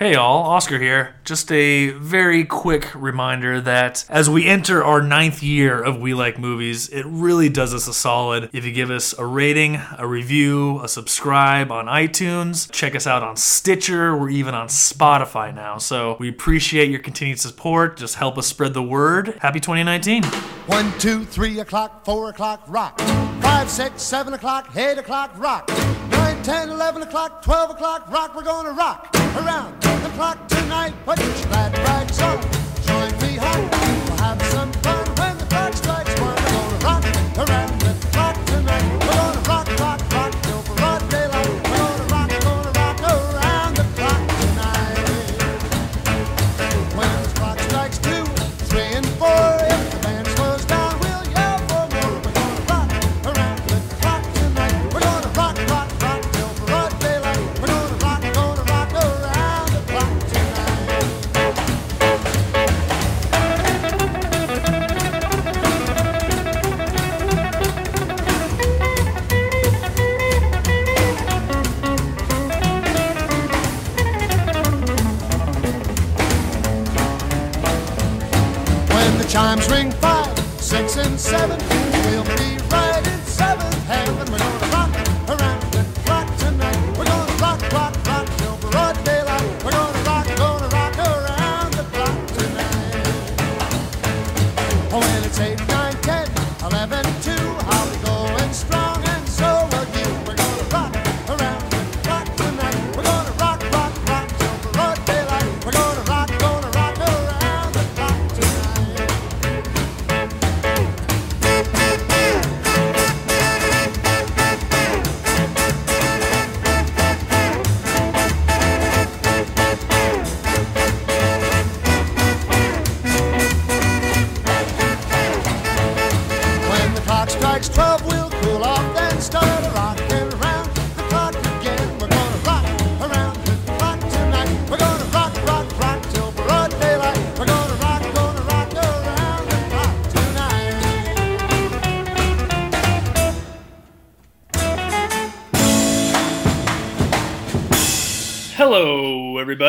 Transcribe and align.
Hey 0.00 0.14
all, 0.14 0.44
Oscar 0.44 0.78
here. 0.78 1.14
Just 1.26 1.52
a 1.52 1.90
very 1.90 2.46
quick 2.46 2.88
reminder 2.94 3.60
that 3.60 4.06
as 4.08 4.30
we 4.30 4.46
enter 4.46 4.82
our 4.82 5.02
ninth 5.02 5.42
year 5.42 5.78
of 5.78 6.00
We 6.00 6.14
Like 6.14 6.38
Movies, 6.38 6.88
it 6.88 7.04
really 7.04 7.50
does 7.50 7.74
us 7.74 7.86
a 7.86 7.92
solid 7.92 8.48
if 8.54 8.64
you 8.64 8.72
give 8.72 8.90
us 8.90 9.12
a 9.18 9.26
rating, 9.26 9.78
a 9.98 10.06
review, 10.06 10.80
a 10.82 10.88
subscribe 10.88 11.70
on 11.70 11.84
iTunes. 11.84 12.72
Check 12.72 12.94
us 12.94 13.06
out 13.06 13.22
on 13.22 13.36
Stitcher. 13.36 14.16
We're 14.16 14.30
even 14.30 14.54
on 14.54 14.68
Spotify 14.68 15.54
now. 15.54 15.76
So 15.76 16.16
we 16.18 16.30
appreciate 16.30 16.88
your 16.88 17.00
continued 17.00 17.38
support. 17.38 17.98
Just 17.98 18.14
help 18.14 18.38
us 18.38 18.46
spread 18.46 18.72
the 18.72 18.82
word. 18.82 19.36
Happy 19.42 19.60
2019. 19.60 20.24
One, 20.64 20.98
two, 20.98 21.26
three 21.26 21.60
o'clock, 21.60 22.06
four 22.06 22.30
o'clock, 22.30 22.64
rock. 22.68 22.98
Five, 23.42 23.68
six, 23.68 24.00
seven 24.00 24.32
o'clock, 24.32 24.74
eight 24.76 24.96
o'clock, 24.96 25.38
rock. 25.38 25.68
Nine, 26.10 26.42
ten, 26.42 26.70
eleven 26.70 27.02
o'clock, 27.02 27.42
twelve 27.42 27.68
o'clock, 27.68 28.10
rock. 28.10 28.34
We're 28.34 28.44
gonna 28.44 28.72
rock 28.72 29.14
around 29.36 29.89
the 30.20 30.26
clock 30.26 30.48
tonight. 30.48 30.94
Put 31.06 31.18
your 31.18 31.46
glad 31.48 31.72
rags 31.78 32.20
on. 32.20 32.40
Join 32.84 33.20
me, 33.22 33.36
hon. 33.36 33.79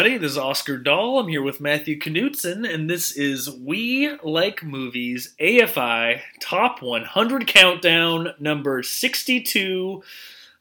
Everybody. 0.02 0.18
This 0.18 0.32
is 0.32 0.38
Oscar 0.40 0.80
Dahl. 0.80 1.20
I'm 1.20 1.28
here 1.28 1.44
with 1.44 1.62
Matthew 1.62 2.00
Knutson, 2.00 2.68
and 2.68 2.90
this 2.90 3.12
is 3.12 3.52
We 3.52 4.18
Like 4.24 4.64
Movies 4.64 5.36
AFI 5.40 6.22
Top 6.40 6.82
100 6.82 7.46
Countdown 7.46 8.30
number 8.40 8.82
62 8.82 10.02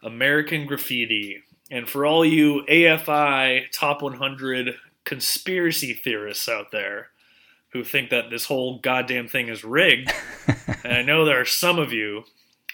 American 0.02 0.66
Graffiti. 0.66 1.42
And 1.70 1.88
for 1.88 2.04
all 2.04 2.22
you 2.22 2.66
AFI 2.68 3.70
Top 3.72 4.02
100 4.02 4.74
conspiracy 5.04 5.94
theorists 5.94 6.46
out 6.46 6.70
there 6.70 7.08
who 7.70 7.82
think 7.82 8.10
that 8.10 8.28
this 8.28 8.44
whole 8.44 8.78
goddamn 8.80 9.26
thing 9.26 9.48
is 9.48 9.64
rigged, 9.64 10.12
and 10.84 10.92
I 10.92 11.00
know 11.00 11.24
there 11.24 11.40
are 11.40 11.46
some 11.46 11.78
of 11.78 11.94
you, 11.94 12.24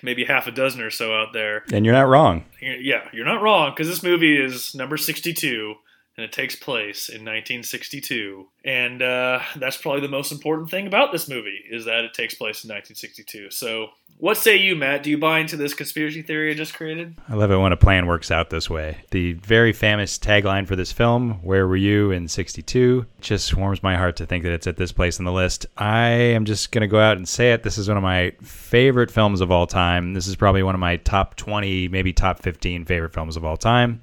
maybe 0.02 0.24
half 0.24 0.48
a 0.48 0.50
dozen 0.50 0.80
or 0.80 0.90
so 0.90 1.14
out 1.14 1.32
there, 1.32 1.62
And 1.72 1.84
you're 1.84 1.94
not 1.94 2.08
wrong. 2.08 2.44
yeah, 2.60 3.08
you're 3.12 3.24
not 3.24 3.40
wrong 3.40 3.70
because 3.70 3.86
this 3.86 4.02
movie 4.02 4.36
is 4.36 4.74
number 4.74 4.96
62 4.96 5.76
and 6.16 6.24
it 6.24 6.32
takes 6.32 6.56
place 6.56 7.08
in 7.08 7.22
1962. 7.22 8.46
And 8.64 9.02
uh, 9.02 9.40
that's 9.56 9.76
probably 9.76 10.00
the 10.00 10.08
most 10.08 10.32
important 10.32 10.70
thing 10.70 10.86
about 10.86 11.12
this 11.12 11.28
movie 11.28 11.60
is 11.70 11.84
that 11.84 12.04
it 12.04 12.14
takes 12.14 12.34
place 12.34 12.64
in 12.64 12.68
1962. 12.68 13.50
So, 13.50 13.90
what 14.18 14.38
say 14.38 14.56
you, 14.56 14.74
Matt? 14.74 15.02
Do 15.02 15.10
you 15.10 15.18
buy 15.18 15.40
into 15.40 15.58
this 15.58 15.74
conspiracy 15.74 16.22
theory 16.22 16.50
I 16.50 16.54
just 16.54 16.72
created? 16.72 17.16
I 17.28 17.34
love 17.34 17.50
it 17.50 17.58
when 17.58 17.72
a 17.72 17.76
plan 17.76 18.06
works 18.06 18.30
out 18.30 18.48
this 18.48 18.70
way. 18.70 18.96
The 19.10 19.34
very 19.34 19.74
famous 19.74 20.18
tagline 20.18 20.66
for 20.66 20.74
this 20.74 20.90
film, 20.90 21.32
Where 21.42 21.68
Were 21.68 21.76
You 21.76 22.12
in 22.12 22.26
62, 22.26 23.04
just 23.20 23.54
warms 23.54 23.82
my 23.82 23.94
heart 23.94 24.16
to 24.16 24.24
think 24.24 24.44
that 24.44 24.52
it's 24.52 24.66
at 24.66 24.78
this 24.78 24.90
place 24.90 25.18
on 25.18 25.26
the 25.26 25.32
list. 25.32 25.66
I 25.76 26.08
am 26.08 26.46
just 26.46 26.72
going 26.72 26.80
to 26.80 26.86
go 26.86 26.98
out 26.98 27.18
and 27.18 27.28
say 27.28 27.52
it. 27.52 27.62
This 27.62 27.76
is 27.76 27.88
one 27.88 27.98
of 27.98 28.02
my 28.02 28.32
favorite 28.40 29.10
films 29.10 29.42
of 29.42 29.50
all 29.50 29.66
time. 29.66 30.14
This 30.14 30.26
is 30.26 30.34
probably 30.34 30.62
one 30.62 30.74
of 30.74 30.80
my 30.80 30.96
top 30.96 31.36
20, 31.36 31.88
maybe 31.88 32.14
top 32.14 32.40
15 32.40 32.86
favorite 32.86 33.12
films 33.12 33.36
of 33.36 33.44
all 33.44 33.58
time, 33.58 34.00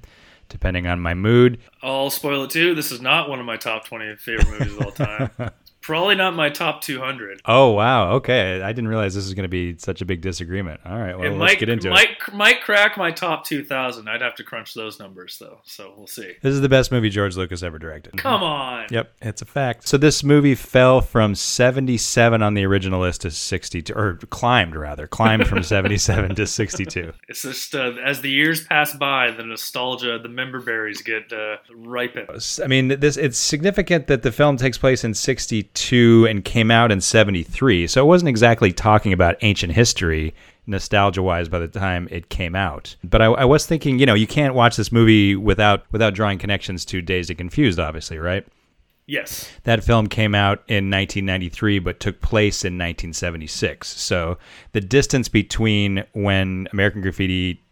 depending 0.48 0.86
on 0.86 1.00
my 1.00 1.14
mood. 1.14 1.58
I'll 1.82 2.10
spoil 2.10 2.44
it 2.44 2.50
too. 2.50 2.74
This 2.74 2.92
is 2.92 3.00
not 3.00 3.28
one 3.28 3.40
of 3.40 3.46
my 3.46 3.56
top 3.56 3.84
20 3.84 4.16
favorite 4.16 4.48
movies 4.50 4.76
of 4.76 4.82
all 4.82 4.92
time. 4.92 5.30
Probably 5.84 6.14
not 6.14 6.34
my 6.34 6.48
top 6.48 6.80
200. 6.80 7.42
Oh, 7.44 7.72
wow. 7.72 8.12
Okay. 8.12 8.62
I 8.62 8.72
didn't 8.72 8.88
realize 8.88 9.14
this 9.14 9.24
was 9.24 9.34
going 9.34 9.42
to 9.42 9.50
be 9.50 9.76
such 9.76 10.00
a 10.00 10.06
big 10.06 10.22
disagreement. 10.22 10.80
All 10.86 10.98
right. 10.98 11.14
Well, 11.14 11.26
it 11.26 11.36
let's 11.36 11.38
might, 11.38 11.58
get 11.58 11.68
into 11.68 11.88
it. 11.88 11.90
might, 11.90 12.32
might 12.32 12.62
crack 12.62 12.96
my 12.96 13.10
top 13.10 13.44
2,000. 13.44 14.08
I'd 14.08 14.22
have 14.22 14.34
to 14.36 14.44
crunch 14.44 14.72
those 14.72 14.98
numbers, 14.98 15.36
though. 15.38 15.58
So 15.64 15.92
we'll 15.94 16.06
see. 16.06 16.36
This 16.40 16.54
is 16.54 16.62
the 16.62 16.70
best 16.70 16.90
movie 16.90 17.10
George 17.10 17.36
Lucas 17.36 17.62
ever 17.62 17.78
directed. 17.78 18.16
Come 18.16 18.42
on. 18.42 18.86
Yep, 18.90 19.12
it's 19.20 19.42
a 19.42 19.44
fact. 19.44 19.86
So 19.86 19.98
this 19.98 20.24
movie 20.24 20.54
fell 20.54 21.02
from 21.02 21.34
77 21.34 22.42
on 22.42 22.54
the 22.54 22.64
original 22.64 23.02
list 23.02 23.20
to 23.20 23.30
62, 23.30 23.92
or 23.92 24.14
climbed 24.30 24.76
rather, 24.76 25.06
climbed 25.06 25.46
from 25.46 25.62
77 25.62 26.34
to 26.36 26.46
62. 26.46 27.12
It's 27.28 27.42
just 27.42 27.74
uh, 27.74 27.92
as 28.02 28.22
the 28.22 28.30
years 28.30 28.64
pass 28.64 28.94
by, 28.94 29.32
the 29.32 29.44
nostalgia, 29.44 30.18
the 30.18 30.30
member 30.30 30.62
berries 30.62 31.02
get 31.02 31.30
uh, 31.30 31.58
ripened. 31.74 32.30
I 32.62 32.68
mean, 32.68 32.88
this 32.88 33.18
it's 33.18 33.36
significant 33.36 34.06
that 34.06 34.22
the 34.22 34.32
film 34.32 34.56
takes 34.56 34.78
place 34.78 35.04
in 35.04 35.12
62 35.12 35.73
and 36.28 36.44
came 36.44 36.70
out 36.70 36.92
in 36.92 37.00
73. 37.00 37.86
So 37.86 38.02
it 38.02 38.06
wasn't 38.06 38.28
exactly 38.28 38.72
talking 38.72 39.12
about 39.12 39.36
ancient 39.42 39.72
history 39.72 40.34
nostalgia 40.66 41.22
wise 41.22 41.48
by 41.48 41.58
the 41.58 41.68
time 41.68 42.08
it 42.10 42.28
came 42.28 42.54
out. 42.54 42.96
But 43.04 43.20
I, 43.22 43.26
I 43.26 43.44
was 43.44 43.66
thinking, 43.66 43.98
you 43.98 44.06
know, 44.06 44.14
you 44.14 44.26
can't 44.26 44.54
watch 44.54 44.76
this 44.76 44.90
movie 44.90 45.36
without 45.36 45.84
without 45.92 46.14
drawing 46.14 46.38
connections 46.38 46.84
to 46.86 47.02
Dazed 47.02 47.30
and 47.30 47.38
Confused, 47.38 47.78
obviously, 47.78 48.18
right? 48.18 48.46
Yes. 49.06 49.50
That 49.64 49.84
film 49.84 50.06
came 50.06 50.34
out 50.34 50.60
in 50.66 50.90
1993 50.90 51.78
but 51.80 52.00
took 52.00 52.22
place 52.22 52.64
in 52.64 52.74
1976. 52.74 53.88
So 53.88 54.38
the 54.72 54.80
distance 54.80 55.28
between 55.28 56.04
when 56.12 56.68
American 56.72 57.02
Graffiti 57.02 57.62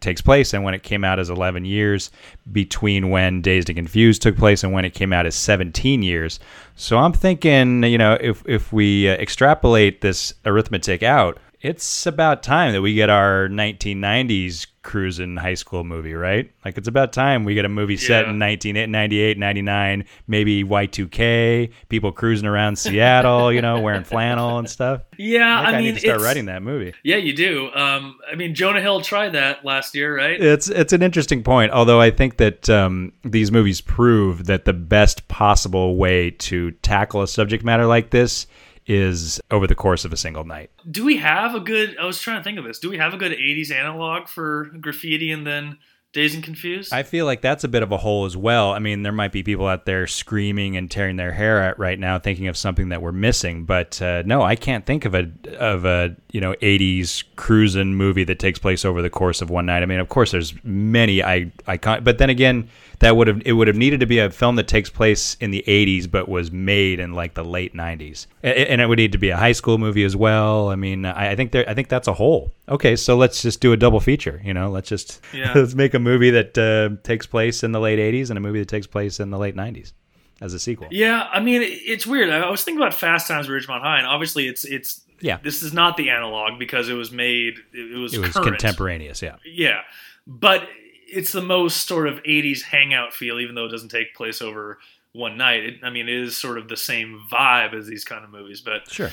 takes 0.00 0.20
place 0.20 0.52
and 0.52 0.64
when 0.64 0.74
it 0.74 0.82
came 0.82 1.04
out 1.04 1.18
as 1.18 1.30
11 1.30 1.64
years 1.64 2.10
between 2.50 3.10
when 3.10 3.42
Dazed 3.42 3.68
and 3.68 3.76
Confused 3.76 4.22
took 4.22 4.36
place 4.36 4.64
and 4.64 4.72
when 4.72 4.84
it 4.84 4.94
came 4.94 5.12
out 5.12 5.26
as 5.26 5.34
17 5.34 6.02
years. 6.02 6.38
So 6.76 6.98
I'm 6.98 7.12
thinking, 7.12 7.82
you 7.84 7.98
know, 7.98 8.18
if 8.20 8.42
if 8.46 8.72
we 8.72 9.08
uh, 9.08 9.14
extrapolate 9.14 10.00
this 10.00 10.34
arithmetic 10.44 11.02
out, 11.02 11.38
it's 11.60 12.06
about 12.06 12.42
time 12.42 12.72
that 12.72 12.82
we 12.82 12.94
get 12.94 13.08
our 13.10 13.48
1990s 13.48 14.66
cruising 14.82 15.36
high 15.36 15.54
school 15.54 15.84
movie, 15.84 16.14
right? 16.14 16.50
Like 16.64 16.76
it's 16.76 16.88
about 16.88 17.12
time 17.12 17.44
we 17.44 17.54
get 17.54 17.64
a 17.64 17.68
movie 17.68 17.96
set 17.96 18.24
Yeah. 18.26 18.32
in 18.32 18.38
1998, 18.38 19.38
99, 19.38 20.04
maybe 20.26 20.64
Y2K, 20.64 21.70
people 21.88 22.12
cruising 22.12 22.46
around 22.46 22.76
Seattle, 22.76 23.52
you 23.52 23.62
know, 23.62 23.80
wearing 23.80 24.04
flannel 24.04 24.58
and 24.58 24.68
stuff. 24.68 25.02
Yeah, 25.18 25.60
I, 25.60 25.64
I 25.64 25.72
mean, 25.72 25.84
need 25.84 25.94
to 25.94 26.00
start 26.00 26.20
writing 26.20 26.46
that 26.46 26.62
movie. 26.62 26.94
Yeah, 27.04 27.16
you 27.16 27.32
do. 27.34 27.70
Um, 27.74 28.18
I 28.30 28.34
mean, 28.34 28.54
Jonah 28.54 28.80
Hill 28.80 29.00
tried 29.02 29.30
that 29.30 29.64
last 29.64 29.94
year, 29.94 30.16
right? 30.16 30.40
It's 30.40 30.68
it's 30.68 30.92
an 30.92 31.02
interesting 31.02 31.42
point, 31.42 31.72
although 31.72 32.00
I 32.00 32.10
think 32.10 32.38
that 32.38 32.68
um, 32.68 33.12
these 33.24 33.52
movies 33.52 33.80
prove 33.80 34.46
that 34.46 34.64
the 34.64 34.72
best 34.72 35.28
possible 35.28 35.96
way 35.96 36.30
to 36.30 36.72
tackle 36.82 37.22
a 37.22 37.28
subject 37.28 37.64
matter 37.64 37.86
like 37.86 38.10
this 38.10 38.46
is 38.86 39.40
over 39.50 39.66
the 39.66 39.74
course 39.74 40.04
of 40.04 40.12
a 40.12 40.16
single 40.16 40.44
night. 40.44 40.70
Do 40.90 41.04
we 41.04 41.16
have 41.18 41.54
a 41.54 41.60
good? 41.60 41.96
I 41.98 42.04
was 42.04 42.20
trying 42.20 42.40
to 42.40 42.44
think 42.44 42.58
of 42.58 42.64
this. 42.64 42.78
Do 42.78 42.90
we 42.90 42.98
have 42.98 43.14
a 43.14 43.16
good 43.16 43.32
'80s 43.32 43.70
analog 43.70 44.28
for 44.28 44.64
graffiti 44.80 45.30
and 45.30 45.46
then 45.46 45.78
Dazed 46.12 46.34
and 46.34 46.44
Confused? 46.44 46.92
I 46.92 47.04
feel 47.04 47.24
like 47.24 47.40
that's 47.40 47.64
a 47.64 47.68
bit 47.68 47.82
of 47.82 47.90
a 47.90 47.96
hole 47.96 48.26
as 48.26 48.36
well. 48.36 48.72
I 48.72 48.80
mean, 48.80 49.02
there 49.02 49.12
might 49.12 49.32
be 49.32 49.42
people 49.42 49.66
out 49.66 49.86
there 49.86 50.06
screaming 50.06 50.76
and 50.76 50.90
tearing 50.90 51.16
their 51.16 51.32
hair 51.32 51.62
out 51.62 51.78
right 51.78 51.98
now, 51.98 52.18
thinking 52.18 52.48
of 52.48 52.56
something 52.56 52.90
that 52.90 53.00
we're 53.00 53.12
missing. 53.12 53.64
But 53.64 54.00
uh, 54.02 54.22
no, 54.26 54.42
I 54.42 54.54
can't 54.54 54.84
think 54.84 55.06
of 55.06 55.14
a 55.14 55.30
of 55.58 55.86
a 55.86 56.14
you 56.30 56.40
know 56.40 56.52
'80s 56.54 57.24
cruising 57.36 57.94
movie 57.94 58.24
that 58.24 58.38
takes 58.38 58.58
place 58.58 58.84
over 58.84 59.00
the 59.00 59.10
course 59.10 59.40
of 59.40 59.48
one 59.48 59.66
night. 59.66 59.82
I 59.82 59.86
mean, 59.86 60.00
of 60.00 60.10
course, 60.10 60.32
there's 60.32 60.52
many 60.62 61.22
I 61.22 61.50
icon, 61.66 62.04
but 62.04 62.18
then 62.18 62.28
again, 62.28 62.68
that 63.02 63.16
would 63.16 63.26
have 63.28 63.42
it 63.44 63.52
would 63.52 63.68
have 63.68 63.76
needed 63.76 64.00
to 64.00 64.06
be 64.06 64.18
a 64.18 64.30
film 64.30 64.56
that 64.56 64.66
takes 64.68 64.88
place 64.88 65.36
in 65.40 65.50
the 65.50 65.62
'80s, 65.66 66.10
but 66.10 66.28
was 66.28 66.50
made 66.50 66.98
in 66.98 67.12
like 67.12 67.34
the 67.34 67.44
late 67.44 67.74
'90s, 67.74 68.26
and 68.42 68.80
it 68.80 68.86
would 68.88 68.98
need 68.98 69.12
to 69.12 69.18
be 69.18 69.28
a 69.30 69.36
high 69.36 69.52
school 69.52 69.76
movie 69.78 70.04
as 70.04 70.16
well. 70.16 70.70
I 70.70 70.76
mean, 70.76 71.04
I, 71.04 71.32
I 71.32 71.36
think 71.36 71.52
there, 71.52 71.68
I 71.68 71.74
think 71.74 71.88
that's 71.88 72.08
a 72.08 72.14
whole. 72.14 72.52
Okay, 72.68 72.96
so 72.96 73.16
let's 73.16 73.42
just 73.42 73.60
do 73.60 73.72
a 73.72 73.76
double 73.76 74.00
feature. 74.00 74.40
You 74.44 74.54
know, 74.54 74.70
let's 74.70 74.88
just 74.88 75.20
Yeah. 75.34 75.52
let's 75.54 75.74
make 75.74 75.94
a 75.94 75.98
movie 75.98 76.30
that 76.30 76.56
uh, 76.56 76.96
takes 77.02 77.26
place 77.26 77.62
in 77.62 77.72
the 77.72 77.80
late 77.80 77.98
80s 77.98 78.30
and 78.30 78.38
a 78.38 78.40
movie 78.40 78.60
that 78.60 78.68
takes 78.68 78.86
place 78.86 79.20
in 79.20 79.30
the 79.30 79.38
late 79.38 79.54
90s 79.56 79.92
as 80.40 80.54
a 80.54 80.58
sequel. 80.58 80.88
Yeah, 80.90 81.28
I 81.30 81.40
mean, 81.40 81.62
it's 81.64 82.06
weird. 82.06 82.30
I 82.30 82.50
was 82.50 82.64
thinking 82.64 82.80
about 82.82 82.94
Fast 82.94 83.28
Times 83.28 83.46
at 83.46 83.52
Ridgemont 83.52 83.82
High, 83.82 83.98
and 83.98 84.06
obviously, 84.06 84.48
it's 84.48 84.64
it's 84.64 85.02
Yeah. 85.20 85.38
This 85.42 85.62
is 85.62 85.72
not 85.72 85.96
the 85.96 86.10
analog 86.10 86.58
because 86.58 86.88
it 86.88 86.94
was 86.94 87.12
made. 87.12 87.54
It, 87.72 87.92
it 87.92 87.98
was 87.98 88.14
It 88.14 88.20
was 88.20 88.32
contemporaneous, 88.32 89.22
yeah. 89.22 89.36
Yeah, 89.44 89.80
but 90.26 90.68
it's 91.12 91.32
the 91.32 91.42
most 91.42 91.86
sort 91.86 92.08
of 92.08 92.22
'80s 92.22 92.62
hangout 92.62 93.12
feel, 93.12 93.38
even 93.38 93.54
though 93.54 93.66
it 93.66 93.70
doesn't 93.70 93.90
take 93.90 94.14
place 94.14 94.42
over 94.42 94.78
one 95.12 95.36
night. 95.36 95.64
It, 95.64 95.74
I 95.82 95.90
mean, 95.90 96.08
it 96.08 96.14
is 96.16 96.36
sort 96.36 96.58
of 96.58 96.68
the 96.68 96.76
same 96.76 97.22
vibe 97.30 97.74
as 97.74 97.86
these 97.86 98.04
kind 98.04 98.24
of 98.24 98.30
movies, 98.30 98.60
but 98.60 98.90
Sure. 98.90 99.10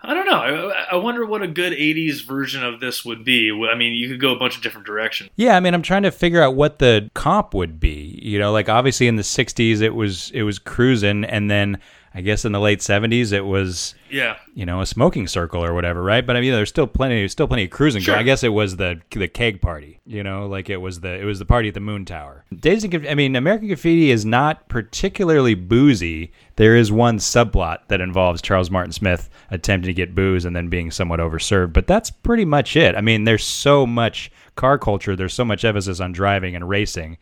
I 0.00 0.14
don't 0.14 0.26
know. 0.26 0.70
I, 0.70 0.92
I 0.92 0.96
wonder 0.96 1.26
what 1.26 1.42
a 1.42 1.48
good 1.48 1.72
'80s 1.72 2.24
version 2.24 2.62
of 2.62 2.78
this 2.78 3.04
would 3.04 3.24
be. 3.24 3.50
I 3.50 3.74
mean, 3.74 3.94
you 3.94 4.08
could 4.08 4.20
go 4.20 4.32
a 4.32 4.38
bunch 4.38 4.56
of 4.56 4.62
different 4.62 4.86
directions. 4.86 5.30
Yeah, 5.34 5.56
I 5.56 5.60
mean, 5.60 5.74
I'm 5.74 5.82
trying 5.82 6.04
to 6.04 6.12
figure 6.12 6.40
out 6.40 6.54
what 6.54 6.78
the 6.78 7.10
comp 7.14 7.52
would 7.54 7.80
be. 7.80 8.20
You 8.22 8.38
know, 8.38 8.52
like 8.52 8.68
obviously 8.68 9.08
in 9.08 9.16
the 9.16 9.22
'60s 9.22 9.80
it 9.80 9.96
was 9.96 10.30
it 10.32 10.42
was 10.42 10.60
cruising, 10.60 11.24
and 11.24 11.50
then 11.50 11.80
I 12.18 12.20
guess 12.20 12.44
in 12.44 12.50
the 12.50 12.58
late 12.58 12.80
'70s 12.80 13.32
it 13.32 13.42
was 13.42 13.94
Yeah, 14.10 14.38
you 14.52 14.66
know 14.66 14.80
a 14.80 14.86
smoking 14.86 15.28
circle 15.28 15.64
or 15.64 15.72
whatever, 15.72 16.02
right? 16.02 16.26
But 16.26 16.36
I 16.36 16.40
mean, 16.40 16.50
there's 16.50 16.68
still 16.68 16.88
plenty, 16.88 17.14
there's 17.20 17.30
still 17.30 17.46
plenty 17.46 17.62
of 17.62 17.70
cruising. 17.70 18.02
Sure. 18.02 18.16
I 18.16 18.24
guess 18.24 18.42
it 18.42 18.48
was 18.48 18.74
the 18.74 19.00
the 19.10 19.28
keg 19.28 19.60
party. 19.60 20.00
You 20.04 20.24
know, 20.24 20.48
like 20.48 20.68
it 20.68 20.78
was 20.78 20.98
the 20.98 21.14
it 21.14 21.24
was 21.24 21.38
the 21.38 21.44
party 21.44 21.68
at 21.68 21.74
the 21.74 21.80
Moon 21.80 22.04
Tower. 22.04 22.44
Dazed 22.52 22.92
and 22.92 23.06
I 23.06 23.14
mean, 23.14 23.36
American 23.36 23.68
Graffiti 23.68 24.10
is 24.10 24.24
not 24.24 24.68
particularly 24.68 25.54
boozy. 25.54 26.32
There 26.56 26.74
is 26.74 26.90
one 26.90 27.18
subplot 27.18 27.86
that 27.86 28.00
involves 28.00 28.42
Charles 28.42 28.68
Martin 28.68 28.90
Smith 28.90 29.30
attempting 29.52 29.86
to 29.86 29.94
get 29.94 30.16
booze 30.16 30.44
and 30.44 30.56
then 30.56 30.68
being 30.68 30.90
somewhat 30.90 31.20
overserved, 31.20 31.72
but 31.72 31.86
that's 31.86 32.10
pretty 32.10 32.44
much 32.44 32.76
it. 32.76 32.96
I 32.96 33.00
mean, 33.00 33.22
there's 33.22 33.44
so 33.44 33.86
much 33.86 34.32
car 34.56 34.76
culture. 34.76 35.14
There's 35.14 35.34
so 35.34 35.44
much 35.44 35.64
emphasis 35.64 36.00
on 36.00 36.10
driving 36.10 36.56
and 36.56 36.68
racing. 36.68 37.16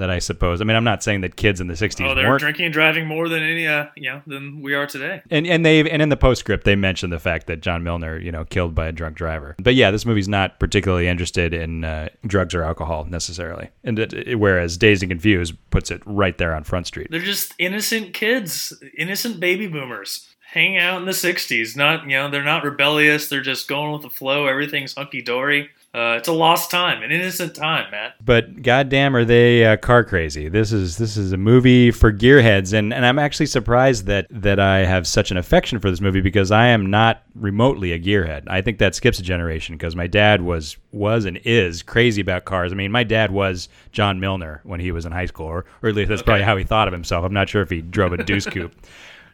That 0.00 0.10
I 0.10 0.18
suppose. 0.18 0.60
I 0.60 0.64
mean, 0.64 0.76
I'm 0.76 0.84
not 0.84 1.02
saying 1.02 1.20
that 1.20 1.36
kids 1.36 1.60
in 1.60 1.66
the 1.68 1.74
'60s 1.74 2.04
oh, 2.10 2.14
they're 2.14 2.26
weren't 2.28 2.40
drinking 2.40 2.64
and 2.64 2.72
driving 2.74 3.06
more 3.06 3.28
than 3.28 3.42
any, 3.42 3.66
uh, 3.66 3.86
you 3.96 4.10
know, 4.10 4.22
than 4.26 4.62
we 4.62 4.74
are 4.74 4.86
today. 4.86 5.20
and 5.30 5.46
and 5.46 5.64
they 5.64 5.88
and 5.88 6.00
in 6.02 6.08
the 6.08 6.16
postscript 6.16 6.64
they 6.64 6.74
mentioned 6.74 7.12
the 7.12 7.18
fact 7.18 7.46
that 7.48 7.60
John 7.60 7.84
Milner, 7.84 8.18
you 8.18 8.32
know, 8.32 8.44
killed 8.46 8.74
by 8.74 8.86
a 8.86 8.92
drunk 8.92 9.16
driver. 9.16 9.54
But 9.58 9.74
yeah, 9.74 9.90
this 9.90 10.06
movie's 10.06 10.28
not 10.28 10.58
particularly 10.58 11.06
interested 11.06 11.52
in 11.52 11.84
uh, 11.84 12.08
drugs 12.26 12.54
or 12.54 12.62
alcohol 12.62 13.04
necessarily. 13.04 13.68
And 13.84 13.98
it, 13.98 14.12
it- 14.12 14.36
whereas 14.36 14.76
Dazed 14.76 15.02
and 15.02 15.10
Confused 15.10 15.54
puts 15.70 15.90
it 15.90 16.02
right 16.06 16.36
there 16.38 16.54
on 16.54 16.64
Front 16.64 16.86
Street. 16.86 17.08
They're 17.10 17.20
just 17.20 17.54
innocent 17.58 18.14
kids, 18.14 18.72
innocent 18.96 19.38
baby 19.38 19.66
boomers, 19.66 20.26
hanging 20.52 20.78
out 20.78 20.98
in 20.98 21.04
the 21.06 21.12
'60s. 21.12 21.76
Not, 21.76 22.04
you 22.04 22.10
know, 22.16 22.30
they're 22.30 22.42
not 22.42 22.64
rebellious. 22.64 23.28
They're 23.28 23.42
just 23.42 23.68
going 23.68 23.92
with 23.92 24.02
the 24.02 24.10
flow. 24.10 24.46
Everything's 24.46 24.94
hunky 24.94 25.20
dory. 25.22 25.68
Uh, 25.92 26.14
it's 26.16 26.28
a 26.28 26.32
lost 26.32 26.70
time, 26.70 27.02
an 27.02 27.10
innocent 27.10 27.52
time, 27.52 27.90
Matt. 27.90 28.14
But 28.24 28.62
goddamn, 28.62 29.16
are 29.16 29.24
they 29.24 29.64
uh, 29.64 29.76
car 29.76 30.04
crazy? 30.04 30.48
This 30.48 30.70
is 30.70 30.98
this 30.98 31.16
is 31.16 31.32
a 31.32 31.36
movie 31.36 31.90
for 31.90 32.12
gearheads, 32.12 32.72
and, 32.72 32.94
and 32.94 33.04
I'm 33.04 33.18
actually 33.18 33.46
surprised 33.46 34.06
that 34.06 34.28
that 34.30 34.60
I 34.60 34.84
have 34.84 35.08
such 35.08 35.32
an 35.32 35.36
affection 35.36 35.80
for 35.80 35.90
this 35.90 36.00
movie 36.00 36.20
because 36.20 36.52
I 36.52 36.66
am 36.66 36.90
not 36.90 37.24
remotely 37.34 37.90
a 37.90 37.98
gearhead. 37.98 38.44
I 38.46 38.62
think 38.62 38.78
that 38.78 38.94
skips 38.94 39.18
a 39.18 39.22
generation 39.24 39.74
because 39.74 39.96
my 39.96 40.06
dad 40.06 40.42
was 40.42 40.76
was 40.92 41.24
and 41.24 41.40
is 41.44 41.82
crazy 41.82 42.20
about 42.20 42.44
cars. 42.44 42.70
I 42.70 42.76
mean, 42.76 42.92
my 42.92 43.02
dad 43.02 43.32
was 43.32 43.68
John 43.90 44.20
Milner 44.20 44.60
when 44.62 44.78
he 44.78 44.92
was 44.92 45.06
in 45.06 45.10
high 45.10 45.26
school, 45.26 45.46
or, 45.46 45.64
or 45.82 45.88
at 45.88 45.96
least 45.96 46.08
that's 46.08 46.22
probably 46.22 46.44
how 46.44 46.56
he 46.56 46.62
thought 46.62 46.86
of 46.86 46.92
himself. 46.92 47.24
I'm 47.24 47.34
not 47.34 47.48
sure 47.48 47.62
if 47.62 47.70
he 47.70 47.82
drove 47.82 48.12
a 48.12 48.22
deuce 48.22 48.46
coupe. 48.46 48.74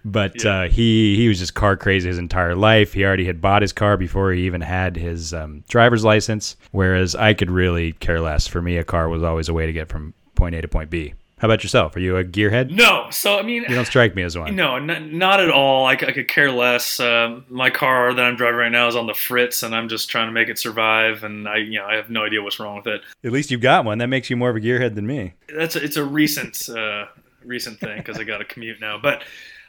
But 0.09 0.45
Yeah. 0.45 0.61
uh, 0.61 0.69
he 0.69 1.17
he 1.17 1.27
was 1.29 1.39
just 1.41 1.55
car 1.55 1.77
crazy 1.77 2.09
his 2.09 2.19
entire 2.19 2.55
life. 2.55 2.93
He 2.93 3.05
already 3.05 3.25
had 3.27 3.41
bought 3.41 3.61
his 3.63 3.73
car 3.73 3.97
before 3.97 4.33
he 4.33 4.47
even 4.47 4.61
had 4.61 4.97
his 4.97 5.35
um, 5.35 5.65
driver's 5.69 6.05
license. 6.05 6.57
Whereas 6.71 7.17
I 7.17 7.35
could 7.35 7.51
really 7.51 7.93
care 7.95 8.21
less. 8.21 8.47
For 8.47 8.63
me, 8.63 8.77
a 8.77 8.85
car 8.85 9.09
was 9.09 9.23
always 9.25 9.49
a 9.49 9.53
way 9.55 9.67
to 9.67 9.73
get 9.73 9.89
from 9.89 10.15
point 10.37 10.55
A 10.55 10.63
to 10.63 10.69
point 10.69 10.91
B. 10.91 11.15
How 11.39 11.49
about 11.49 11.63
yourself? 11.63 11.95
Are 11.97 12.01
you 12.01 12.17
a 12.17 12.25
gearhead? 12.25 12.71
No, 12.71 13.09
so 13.11 13.39
I 13.39 13.43
mean, 13.43 13.65
You 13.69 13.75
don't 13.75 13.85
strike 13.85 14.15
me 14.15 14.23
as 14.23 14.39
one. 14.39 14.57
No, 14.57 14.77
n- 14.77 15.19
not 15.19 15.39
at 15.41 15.51
all. 15.51 15.85
I, 15.85 15.95
c- 15.99 16.07
I 16.07 16.13
could 16.13 16.29
care 16.29 16.51
less. 16.51 16.99
Um, 16.99 17.45
my 17.51 17.69
car 17.69 18.15
that 18.15 18.25
I'm 18.25 18.37
driving 18.37 18.57
right 18.59 18.73
now 18.73 18.89
is 18.89 18.97
on 18.97 19.07
the 19.07 19.13
fritz, 19.13 19.63
and 19.63 19.75
I'm 19.75 19.89
just 19.91 20.09
trying 20.09 20.29
to 20.29 20.33
make 20.33 20.49
it 20.49 20.59
survive. 20.59 21.25
And 21.25 21.47
I, 21.47 21.57
you 21.57 21.79
know, 21.79 21.85
I 21.85 21.97
have 21.97 22.09
no 22.09 22.25
idea 22.25 22.43
what's 22.43 22.59
wrong 22.59 22.77
with 22.77 22.87
it. 22.87 23.03
At 23.23 23.33
least 23.33 23.51
you've 23.51 23.61
got 23.61 23.85
one. 23.85 23.99
That 23.99 24.07
makes 24.07 24.31
you 24.31 24.37
more 24.37 24.49
of 24.49 24.57
a 24.57 24.61
gearhead 24.61 24.95
than 24.95 25.07
me. 25.07 25.35
That's 25.55 25.77
a, 25.77 25.85
it's 25.85 25.97
a 25.97 26.05
recent 26.05 26.71
uh, 26.71 27.05
recent 27.45 27.81
thing 27.81 27.99
because 27.99 28.19
I 28.19 28.25
got 28.25 28.39
to 28.39 28.45
commute 28.47 28.81
now. 28.81 28.97
But 28.97 29.23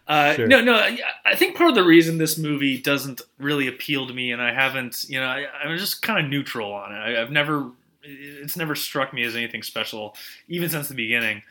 uh, 0.07 0.33
Sure. 0.36 0.48
no, 0.48 0.62
no, 0.62 0.75
I- 0.75 1.00
I 1.25 1.36
think 1.36 1.56
part 1.57 1.69
of 1.69 1.75
the 1.75 1.83
reason 1.83 2.18
this 2.18 2.38
movie 2.38 2.77
doesn't 2.81 3.21
really 3.38 3.68
appeal 3.68 4.07
to 4.07 4.13
me, 4.13 4.31
and 4.31 4.42
I 4.42 4.54
haven't, 4.54 5.06
you 5.09 5.19
know, 5.19 5.25
I, 5.27 5.45
I'm 5.63 5.77
just 5.77 6.01
kind 6.01 6.24
of 6.24 6.30
neutral 6.31 6.71
on 6.74 6.94
it. 6.94 6.98
I, 6.98 7.21
I've 7.21 7.31
never, 7.31 7.69
it's 8.04 8.56
never 8.56 8.75
struck 8.75 9.13
me 9.13 9.24
as 9.24 9.36
anything 9.36 9.63
special, 9.63 10.15
even 10.48 10.69
since 10.69 10.88
the 10.88 10.95
beginning. 10.95 11.44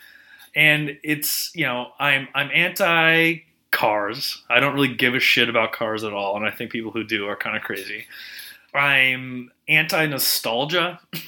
And 0.54 0.96
it's, 1.02 1.50
you 1.54 1.66
know, 1.66 1.88
I'm 1.98 2.28
I'm 2.34 2.48
anti 2.54 3.42
cars. 3.72 4.42
I 4.48 4.58
don't 4.60 4.72
really 4.74 4.94
give 4.94 5.14
a 5.14 5.20
shit 5.20 5.50
about 5.50 5.72
cars 5.72 6.02
at 6.02 6.14
all, 6.14 6.34
and 6.38 6.46
I 6.46 6.50
think 6.50 6.70
people 6.72 6.92
who 6.92 7.04
do 7.04 7.26
are 7.28 7.36
kind 7.36 7.56
of 7.58 7.62
crazy. 7.62 8.06
I'm 8.72 9.50
anti 9.68 10.06
nostalgia. 10.06 10.98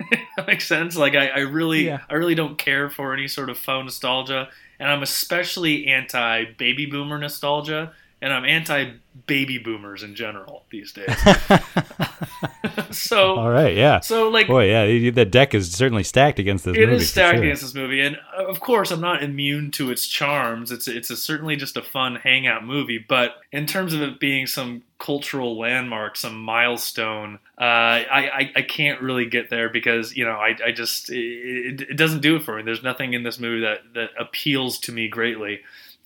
that 0.36 0.46
makes 0.46 0.66
sense. 0.66 0.96
Like 0.96 1.14
I, 1.14 1.28
I 1.28 1.38
really, 1.40 1.86
Yeah. 1.86 2.00
I 2.08 2.14
really 2.14 2.34
don't 2.34 2.58
care 2.58 2.90
for 2.90 3.12
any 3.12 3.28
sort 3.28 3.50
of 3.50 3.58
faux 3.58 3.84
nostalgia, 3.84 4.48
and 4.78 4.90
I'm 4.90 5.02
especially 5.02 5.86
anti 5.86 6.44
baby 6.44 6.86
boomer 6.86 7.18
nostalgia, 7.18 7.92
and 8.24 8.32
I'm 8.32 8.46
anti 8.46 8.92
baby 9.26 9.58
boomers 9.58 10.02
in 10.02 10.14
general 10.14 10.64
these 10.70 10.92
days. 10.92 11.06
so, 12.90 13.36
All 13.36 13.50
right, 13.50 13.76
yeah. 13.76 14.00
so 14.00 14.28
like 14.30 14.46
Boy, 14.46 14.70
yeah, 14.70 15.10
the 15.10 15.26
deck 15.26 15.54
is 15.54 15.70
certainly 15.70 16.02
stacked 16.02 16.38
against 16.38 16.64
this 16.64 16.74
it 16.74 16.80
movie. 16.80 16.96
is 16.96 17.10
stacked 17.10 17.36
sure. 17.36 17.44
against 17.44 17.62
this 17.62 17.74
movie, 17.74 18.00
and 18.00 18.16
uh, 18.36 18.46
of 18.46 18.60
course, 18.60 18.90
I'm 18.90 19.02
not 19.02 19.22
immune 19.22 19.70
to 19.72 19.90
its 19.90 20.06
charms. 20.06 20.72
It's 20.72 20.88
it's 20.88 21.10
a, 21.10 21.16
certainly 21.16 21.54
just 21.56 21.76
a 21.76 21.82
fun 21.82 22.16
hangout 22.16 22.64
movie, 22.64 22.98
but 22.98 23.36
in 23.52 23.66
terms 23.66 23.92
of 23.92 24.00
it 24.00 24.18
being 24.18 24.46
some 24.46 24.82
cultural 24.98 25.58
landmark, 25.58 26.16
some 26.16 26.40
milestone, 26.40 27.38
uh, 27.58 27.62
I, 27.62 28.30
I 28.32 28.52
I 28.56 28.62
can't 28.62 29.02
really 29.02 29.26
get 29.26 29.50
there 29.50 29.68
because 29.68 30.16
you 30.16 30.24
know 30.24 30.32
I 30.32 30.56
I 30.64 30.72
just 30.72 31.10
it, 31.10 31.82
it 31.82 31.96
doesn't 31.96 32.22
do 32.22 32.36
it 32.36 32.42
for 32.42 32.56
me. 32.56 32.62
There's 32.62 32.82
nothing 32.82 33.12
in 33.12 33.22
this 33.22 33.38
movie 33.38 33.60
that 33.60 33.82
that 33.92 34.10
appeals 34.18 34.78
to 34.80 34.92
me 34.92 35.08
greatly. 35.08 35.60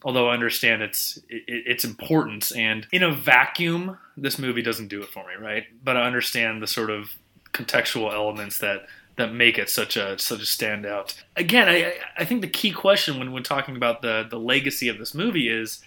Although 0.04 0.28
I 0.28 0.34
understand 0.34 0.82
its 0.82 1.18
its 1.28 1.84
importance, 1.84 2.52
and 2.52 2.86
in 2.92 3.02
a 3.02 3.12
vacuum, 3.12 3.98
this 4.16 4.38
movie 4.38 4.62
doesn't 4.62 4.88
do 4.88 5.02
it 5.02 5.08
for 5.08 5.24
me, 5.26 5.34
right? 5.40 5.64
But 5.82 5.96
I 5.96 6.06
understand 6.06 6.62
the 6.62 6.68
sort 6.68 6.90
of 6.90 7.10
contextual 7.52 8.12
elements 8.12 8.58
that 8.58 8.86
that 9.16 9.32
make 9.34 9.58
it 9.58 9.68
such 9.68 9.96
a 9.96 10.16
such 10.18 10.40
a 10.40 10.44
standout. 10.44 11.20
Again, 11.36 11.68
I 11.68 11.94
I 12.16 12.24
think 12.24 12.40
the 12.40 12.48
key 12.48 12.70
question 12.70 13.18
when 13.18 13.32
when 13.32 13.42
talking 13.42 13.76
about 13.76 14.00
the 14.00 14.26
the 14.30 14.38
legacy 14.38 14.88
of 14.88 14.98
this 14.98 15.14
movie 15.14 15.48
is 15.48 15.82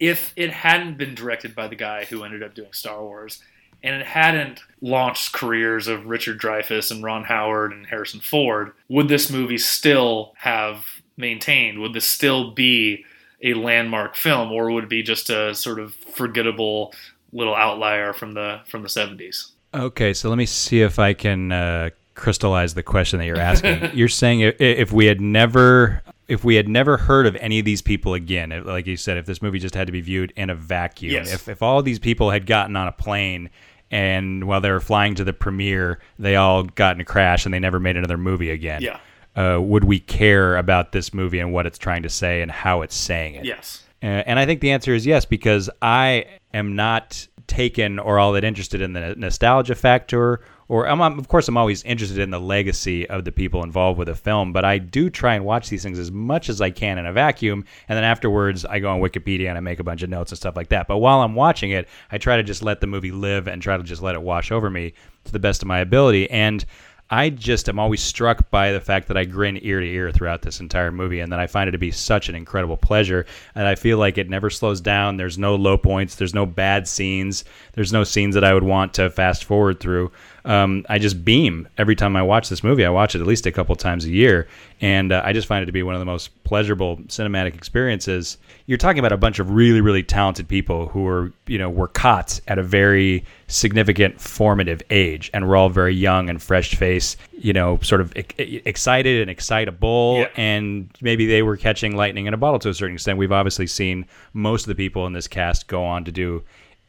if 0.00 0.32
it 0.36 0.50
hadn't 0.50 0.98
been 0.98 1.14
directed 1.14 1.54
by 1.54 1.68
the 1.68 1.76
guy 1.76 2.04
who 2.04 2.24
ended 2.24 2.42
up 2.42 2.54
doing 2.54 2.72
Star 2.72 3.02
Wars 3.02 3.42
and 3.82 3.94
it 3.94 4.06
hadn't 4.06 4.60
launched 4.80 5.32
careers 5.32 5.86
of 5.86 6.06
Richard 6.06 6.40
Dreyfuss 6.40 6.90
and 6.90 7.02
Ron 7.02 7.24
Howard 7.24 7.72
and 7.72 7.86
Harrison 7.86 8.20
Ford, 8.20 8.72
would 8.88 9.08
this 9.08 9.30
movie 9.30 9.58
still 9.58 10.34
have 10.38 10.84
maintained? 11.16 11.78
Would 11.80 11.92
this 11.92 12.06
still 12.06 12.50
be 12.50 13.04
a 13.42 13.54
landmark 13.54 14.16
film 14.16 14.50
or 14.52 14.70
would 14.70 14.84
it 14.84 14.90
be 14.90 15.02
just 15.02 15.30
a 15.30 15.54
sort 15.54 15.78
of 15.78 15.94
forgettable 15.94 16.94
little 17.32 17.54
outlier 17.54 18.12
from 18.12 18.32
the 18.34 18.60
from 18.66 18.82
the 18.82 18.88
70s? 18.88 19.50
Okay, 19.74 20.14
so 20.14 20.28
let 20.28 20.38
me 20.38 20.46
see 20.46 20.80
if 20.80 20.98
I 20.98 21.12
can 21.12 21.52
uh, 21.52 21.90
crystallize 22.14 22.74
the 22.74 22.82
question 22.82 23.18
that 23.18 23.26
you're 23.26 23.38
asking. 23.38 23.90
you're 23.94 24.08
saying 24.08 24.40
if, 24.40 24.60
if 24.60 24.92
we 24.92 25.06
had 25.06 25.20
never 25.20 26.02
if 26.28 26.42
we 26.44 26.56
had 26.56 26.68
never 26.68 26.96
heard 26.96 27.26
of 27.26 27.36
any 27.36 27.58
of 27.60 27.64
these 27.64 27.82
people 27.82 28.14
again, 28.14 28.50
if- 28.52 28.64
like 28.64 28.86
you 28.86 28.96
said, 28.96 29.16
if 29.16 29.26
this 29.26 29.40
movie 29.42 29.58
just 29.58 29.74
had 29.74 29.86
to 29.86 29.92
be 29.92 30.00
viewed 30.00 30.32
in 30.36 30.50
a 30.50 30.54
vacuum, 30.54 31.12
Yes. 31.12 31.32
if 31.32 31.48
if 31.48 31.62
all 31.62 31.82
these 31.82 31.98
people 31.98 32.30
had 32.30 32.46
gotten 32.46 32.74
on 32.76 32.88
a 32.88 32.92
plane 32.92 33.50
and 33.90 34.44
while 34.48 34.60
they 34.60 34.70
were 34.70 34.80
flying 34.80 35.14
to 35.14 35.24
the 35.24 35.32
premiere, 35.32 36.00
they 36.18 36.34
all 36.36 36.64
got 36.64 36.96
in 36.96 37.00
a 37.00 37.04
crash 37.04 37.44
and 37.44 37.54
they 37.54 37.58
never 37.60 37.78
made 37.78 37.96
another 37.96 38.18
movie 38.18 38.50
again. 38.50 38.82
Yeah. 38.82 38.98
Uh, 39.36 39.60
would 39.60 39.84
we 39.84 40.00
care 40.00 40.56
about 40.56 40.92
this 40.92 41.12
movie 41.12 41.38
and 41.38 41.52
what 41.52 41.66
it's 41.66 41.78
trying 41.78 42.02
to 42.02 42.08
say 42.08 42.40
and 42.42 42.50
how 42.50 42.82
it's 42.82 42.96
saying 42.96 43.34
it? 43.34 43.44
Yes. 43.44 43.84
Uh, 44.02 44.06
and 44.06 44.38
I 44.38 44.46
think 44.46 44.60
the 44.60 44.70
answer 44.72 44.94
is 44.94 45.04
yes, 45.06 45.24
because 45.24 45.68
I 45.82 46.24
am 46.54 46.74
not 46.74 47.26
taken 47.46 47.98
or 47.98 48.18
all 48.18 48.32
that 48.32 48.42
interested 48.44 48.80
in 48.80 48.92
the 48.92 49.14
nostalgia 49.16 49.74
factor. 49.74 50.40
Or 50.68 50.88
I'm, 50.88 51.00
I'm- 51.00 51.18
of 51.18 51.28
course, 51.28 51.46
I'm 51.46 51.56
always 51.56 51.84
interested 51.84 52.18
in 52.18 52.30
the 52.30 52.40
legacy 52.40 53.08
of 53.08 53.24
the 53.24 53.30
people 53.30 53.62
involved 53.62 53.98
with 54.00 54.08
a 54.08 54.16
film, 54.16 54.52
but 54.52 54.64
I 54.64 54.78
do 54.78 55.08
try 55.10 55.34
and 55.36 55.44
watch 55.44 55.68
these 55.68 55.82
things 55.84 55.96
as 55.98 56.10
much 56.10 56.48
as 56.48 56.60
I 56.60 56.70
can 56.70 56.98
in 56.98 57.06
a 57.06 57.12
vacuum, 57.12 57.64
and 57.88 57.96
then 57.96 58.02
afterwards 58.02 58.64
I 58.64 58.80
go 58.80 58.90
on 58.90 59.00
Wikipedia 59.00 59.48
and 59.48 59.56
I 59.56 59.60
make 59.60 59.78
a 59.78 59.84
bunch 59.84 60.02
of 60.02 60.10
notes 60.10 60.32
and 60.32 60.38
stuff 60.38 60.56
like 60.56 60.70
that. 60.70 60.88
But 60.88 60.98
while 60.98 61.20
I'm 61.20 61.36
watching 61.36 61.70
it, 61.70 61.86
I 62.10 62.18
try 62.18 62.36
to 62.36 62.42
just 62.42 62.64
let 62.64 62.80
the 62.80 62.88
movie 62.88 63.12
live 63.12 63.46
and 63.46 63.62
try 63.62 63.76
to 63.76 63.82
just 63.84 64.02
let 64.02 64.16
it 64.16 64.22
wash 64.22 64.50
over 64.50 64.68
me 64.68 64.92
to 65.24 65.32
the 65.32 65.38
best 65.38 65.62
of 65.62 65.68
my 65.68 65.78
ability. 65.78 66.28
And 66.30 66.64
I 67.08 67.30
just 67.30 67.68
am 67.68 67.78
always 67.78 68.02
struck 68.02 68.50
by 68.50 68.72
the 68.72 68.80
fact 68.80 69.06
that 69.08 69.16
I 69.16 69.24
grin 69.24 69.60
ear 69.62 69.80
to 69.80 69.86
ear 69.86 70.10
throughout 70.10 70.42
this 70.42 70.58
entire 70.58 70.90
movie, 70.90 71.20
and 71.20 71.30
that 71.30 71.38
I 71.38 71.46
find 71.46 71.68
it 71.68 71.72
to 71.72 71.78
be 71.78 71.92
such 71.92 72.28
an 72.28 72.34
incredible 72.34 72.76
pleasure. 72.76 73.26
And 73.54 73.68
I 73.68 73.76
feel 73.76 73.98
like 73.98 74.18
it 74.18 74.28
never 74.28 74.50
slows 74.50 74.80
down. 74.80 75.16
There's 75.16 75.38
no 75.38 75.54
low 75.54 75.78
points. 75.78 76.16
There's 76.16 76.34
no 76.34 76.46
bad 76.46 76.88
scenes. 76.88 77.44
There's 77.74 77.92
no 77.92 78.02
scenes 78.02 78.34
that 78.34 78.44
I 78.44 78.54
would 78.54 78.64
want 78.64 78.94
to 78.94 79.08
fast 79.10 79.44
forward 79.44 79.78
through. 79.78 80.10
Um, 80.46 80.86
I 80.88 80.98
just 80.98 81.24
beam 81.24 81.66
every 81.76 81.96
time 81.96 82.14
I 82.16 82.22
watch 82.22 82.48
this 82.48 82.62
movie. 82.62 82.84
I 82.84 82.88
watch 82.88 83.14
it 83.16 83.20
at 83.20 83.26
least 83.26 83.46
a 83.46 83.52
couple 83.52 83.74
times 83.74 84.04
a 84.04 84.10
year, 84.10 84.46
and 84.80 85.10
uh, 85.12 85.20
I 85.24 85.32
just 85.32 85.48
find 85.48 85.62
it 85.62 85.66
to 85.66 85.72
be 85.72 85.82
one 85.82 85.94
of 85.94 85.98
the 85.98 86.04
most 86.04 86.30
pleasurable 86.44 86.98
cinematic 87.08 87.54
experiences. 87.54 88.38
You're 88.66 88.78
talking 88.78 89.00
about 89.00 89.10
a 89.12 89.16
bunch 89.16 89.40
of 89.40 89.50
really, 89.50 89.80
really 89.80 90.04
talented 90.04 90.46
people 90.46 90.88
who 90.88 91.06
are, 91.08 91.32
you 91.48 91.58
know, 91.58 91.68
were 91.68 91.88
caught 91.88 92.40
at 92.46 92.58
a 92.58 92.62
very 92.62 93.24
significant 93.48 94.20
formative 94.20 94.82
age, 94.90 95.30
and 95.34 95.48
we're 95.48 95.56
all 95.56 95.68
very 95.68 95.94
young 95.94 96.30
and 96.30 96.40
fresh 96.40 96.76
face, 96.76 97.16
you 97.32 97.52
know, 97.52 97.78
sort 97.82 98.00
of 98.00 98.16
e- 98.16 98.62
excited 98.64 99.22
and 99.22 99.30
excitable, 99.30 100.18
Yeah. 100.20 100.28
and 100.36 100.88
maybe 101.00 101.26
they 101.26 101.42
were 101.42 101.56
catching 101.56 101.96
lightning 101.96 102.26
in 102.26 102.34
a 102.34 102.36
bottle 102.36 102.60
to 102.60 102.68
a 102.68 102.74
certain 102.74 102.94
extent. 102.94 103.18
We've 103.18 103.32
obviously 103.32 103.66
seen 103.66 104.06
most 104.32 104.62
of 104.62 104.68
the 104.68 104.74
people 104.76 105.06
in 105.06 105.12
this 105.12 105.26
cast 105.26 105.66
go 105.66 105.84
on 105.84 106.04
to 106.04 106.12
do 106.12 106.44